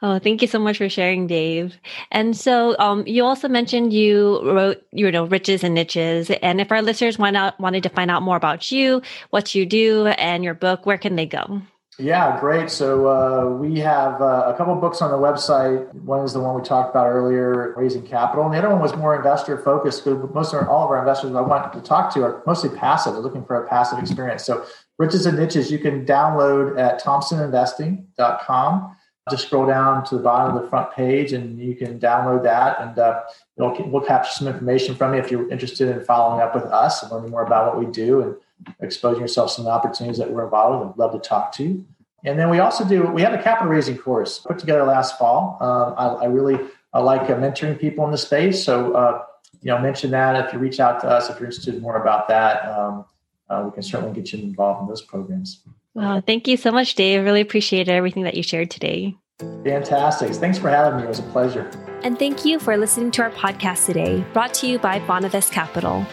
Oh, 0.00 0.20
thank 0.20 0.42
you 0.42 0.46
so 0.46 0.60
much 0.60 0.78
for 0.78 0.88
sharing, 0.88 1.26
Dave. 1.26 1.76
And 2.12 2.36
so, 2.36 2.76
um, 2.78 3.04
you 3.04 3.24
also 3.24 3.48
mentioned 3.48 3.92
you 3.92 4.40
wrote, 4.48 4.80
you 4.92 5.10
know, 5.10 5.24
riches 5.24 5.64
and 5.64 5.74
niches. 5.74 6.30
And 6.30 6.60
if 6.60 6.70
our 6.70 6.82
listeners 6.82 7.18
want 7.18 7.36
out, 7.36 7.58
wanted 7.58 7.82
to 7.82 7.88
find 7.88 8.08
out 8.08 8.22
more 8.22 8.36
about 8.36 8.70
you, 8.70 9.02
what 9.30 9.56
you 9.56 9.66
do, 9.66 10.06
and 10.06 10.44
your 10.44 10.54
book, 10.54 10.86
where 10.86 10.98
can 10.98 11.16
they 11.16 11.26
go? 11.26 11.62
Yeah, 11.98 12.38
great. 12.38 12.68
So 12.68 13.08
uh, 13.08 13.56
we 13.56 13.78
have 13.80 14.20
uh, 14.20 14.52
a 14.52 14.54
couple 14.56 14.74
books 14.74 15.00
on 15.00 15.10
the 15.10 15.16
website. 15.16 15.92
One 15.94 16.24
is 16.24 16.34
the 16.34 16.40
one 16.40 16.54
we 16.54 16.62
talked 16.62 16.90
about 16.90 17.06
earlier, 17.06 17.72
raising 17.74 18.02
capital, 18.02 18.44
and 18.44 18.52
the 18.52 18.58
other 18.58 18.68
one 18.68 18.80
was 18.80 18.94
more 18.94 19.16
investor 19.16 19.56
focused. 19.56 20.04
Because 20.04 20.28
most 20.34 20.52
of 20.52 20.60
our, 20.60 20.68
all 20.68 20.84
of 20.84 20.90
our 20.90 20.98
investors 20.98 21.34
I 21.34 21.40
want 21.40 21.72
to 21.72 21.80
talk 21.80 22.12
to 22.14 22.22
are 22.22 22.42
mostly 22.46 22.68
passive. 22.68 23.14
They're 23.14 23.22
looking 23.22 23.46
for 23.46 23.64
a 23.64 23.66
passive 23.66 23.98
experience. 23.98 24.44
So 24.44 24.66
riches 24.98 25.24
and 25.24 25.38
niches 25.38 25.70
you 25.70 25.78
can 25.78 26.04
download 26.04 26.78
at 26.78 27.02
thompsoninvesting.com 27.02 28.96
just 29.30 29.46
scroll 29.46 29.66
down 29.66 30.04
to 30.04 30.16
the 30.16 30.22
bottom 30.22 30.56
of 30.56 30.62
the 30.62 30.68
front 30.68 30.92
page 30.92 31.32
and 31.32 31.58
you 31.58 31.74
can 31.74 31.98
download 31.98 32.44
that 32.44 32.80
and 32.80 32.98
uh, 32.98 33.22
we'll 33.56 34.00
capture 34.00 34.30
some 34.30 34.46
information 34.46 34.94
from 34.94 35.14
you 35.14 35.20
if 35.20 35.32
you're 35.32 35.50
interested 35.50 35.88
in 35.88 36.04
following 36.04 36.40
up 36.40 36.54
with 36.54 36.64
us 36.64 37.02
and 37.02 37.10
learning 37.10 37.30
more 37.30 37.42
about 37.42 37.66
what 37.66 37.84
we 37.84 37.90
do 37.90 38.22
and 38.22 38.36
exposing 38.80 39.20
yourself 39.20 39.50
to 39.50 39.54
some 39.56 39.66
opportunities 39.66 40.18
that 40.18 40.30
we're 40.30 40.44
involved 40.44 40.86
with. 40.86 40.94
I'd 40.94 40.98
love 40.98 41.12
to 41.12 41.28
talk 41.28 41.52
to 41.52 41.64
you. 41.64 41.86
And 42.24 42.38
then 42.38 42.50
we 42.50 42.58
also 42.58 42.84
do, 42.84 43.02
we 43.02 43.22
have 43.22 43.32
a 43.32 43.42
capital 43.42 43.70
raising 43.70 43.96
course 43.96 44.40
put 44.40 44.58
together 44.58 44.82
last 44.84 45.18
fall. 45.18 45.58
Um, 45.60 45.94
I, 45.96 46.24
I, 46.24 46.26
really 46.26 46.58
I 46.92 47.00
like 47.00 47.30
uh, 47.30 47.34
mentoring 47.34 47.78
people 47.78 48.04
in 48.04 48.10
the 48.10 48.18
space. 48.18 48.64
So, 48.64 48.92
uh, 48.94 49.22
you 49.62 49.70
know, 49.70 49.78
mention 49.78 50.10
that 50.10 50.46
if 50.46 50.52
you 50.52 50.58
reach 50.58 50.80
out 50.80 51.00
to 51.00 51.08
us, 51.08 51.30
if 51.30 51.38
you're 51.38 51.48
interested 51.48 51.80
more 51.80 52.00
about 52.00 52.28
that, 52.28 52.66
um, 52.66 53.04
uh, 53.48 53.62
we 53.64 53.70
can 53.72 53.82
certainly 53.82 54.12
get 54.14 54.32
you 54.32 54.40
involved 54.40 54.82
in 54.82 54.88
those 54.88 55.02
programs. 55.02 55.62
Wow, 55.94 56.20
thank 56.20 56.48
you 56.48 56.56
so 56.56 56.72
much, 56.72 56.94
Dave. 56.94 57.24
Really 57.24 57.40
appreciate 57.40 57.88
everything 57.88 58.24
that 58.24 58.34
you 58.34 58.42
shared 58.42 58.70
today. 58.70 59.16
Fantastic. 59.38 60.32
Thanks 60.32 60.58
for 60.58 60.68
having 60.68 60.98
me. 60.98 61.04
It 61.04 61.08
was 61.08 61.18
a 61.20 61.22
pleasure. 61.24 61.70
And 62.02 62.18
thank 62.18 62.44
you 62.44 62.58
for 62.58 62.76
listening 62.76 63.10
to 63.12 63.22
our 63.22 63.30
podcast 63.30 63.86
today, 63.86 64.24
brought 64.32 64.54
to 64.54 64.66
you 64.66 64.78
by 64.78 65.00
Bonavest 65.00 65.52
Capital. 65.52 66.06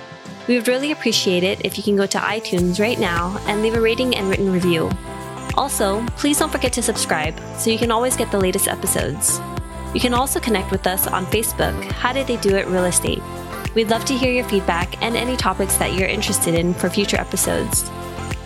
We 0.48 0.56
would 0.56 0.68
really 0.68 0.92
appreciate 0.92 1.44
it 1.44 1.66
if 1.66 1.78
you 1.78 1.84
can 1.84 1.96
go 1.96 2.06
to 2.06 2.18
iTunes 2.18 2.80
right 2.80 3.00
now 3.00 3.38
and 3.48 3.62
leave 3.62 3.76
a 3.76 3.82
rating 3.82 4.16
and 4.16 4.30
written 4.30 4.52
review. 4.52 4.92
Also, 5.56 6.06
please 6.18 6.40
don't 6.40 6.52
forget 6.52 6.74
to 6.74 6.82
subscribe 6.82 7.40
so 7.58 7.70
you 7.70 7.78
can 7.78 7.92
always 7.92 8.18
get 8.18 8.32
the 8.32 8.40
latest 8.40 8.68
episodes. 8.68 9.40
You 9.94 10.00
can 10.00 10.14
also 10.14 10.40
connect 10.40 10.72
with 10.72 10.88
us 10.88 11.08
on 11.08 11.26
Facebook, 11.28 11.80
How 11.92 12.12
Did 12.12 12.28
They 12.28 12.38
Do 12.38 12.56
It 12.56 12.68
Real 12.68 12.86
Estate. 12.86 13.22
We'd 13.76 13.90
love 13.90 14.06
to 14.06 14.18
hear 14.18 14.32
your 14.32 14.44
feedback 14.46 15.02
and 15.02 15.16
any 15.16 15.38
topics 15.38 15.78
that 15.78 15.94
you're 15.94 16.08
interested 16.08 16.56
in 16.56 16.74
for 16.74 16.90
future 16.90 17.18
episodes. 17.18 17.90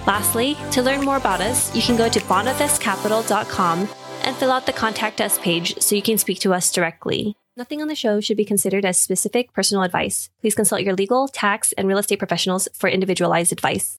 Lastly, 0.06 0.56
to 0.72 0.82
learn 0.82 1.04
more 1.04 1.18
about 1.18 1.42
us, 1.42 1.74
you 1.76 1.82
can 1.82 1.98
go 1.98 2.10
to 2.10 2.20
bonavestcapital.com 2.22 3.90
and 4.24 4.36
fill 4.36 4.52
out 4.52 4.66
the 4.66 4.74
contact 4.74 5.22
us 5.22 5.38
page 5.40 5.78
so 5.80 5.96
you 5.96 6.02
can 6.02 6.18
speak 6.18 6.40
to 6.40 6.54
us 6.54 6.72
directly. 6.72 7.36
Nothing 7.58 7.82
on 7.82 7.88
the 7.88 7.96
show 7.96 8.22
should 8.22 8.38
be 8.38 8.46
considered 8.46 8.86
as 8.86 9.00
specific 9.00 9.52
personal 9.52 9.82
advice. 9.82 10.30
Please 10.42 10.54
consult 10.54 10.84
your 10.84 10.94
legal, 10.94 11.28
tax, 11.28 11.72
and 11.72 11.88
real 11.88 11.98
estate 11.98 12.20
professionals 12.20 12.68
for 12.72 12.88
individualized 12.88 13.52
advice. 13.52 13.98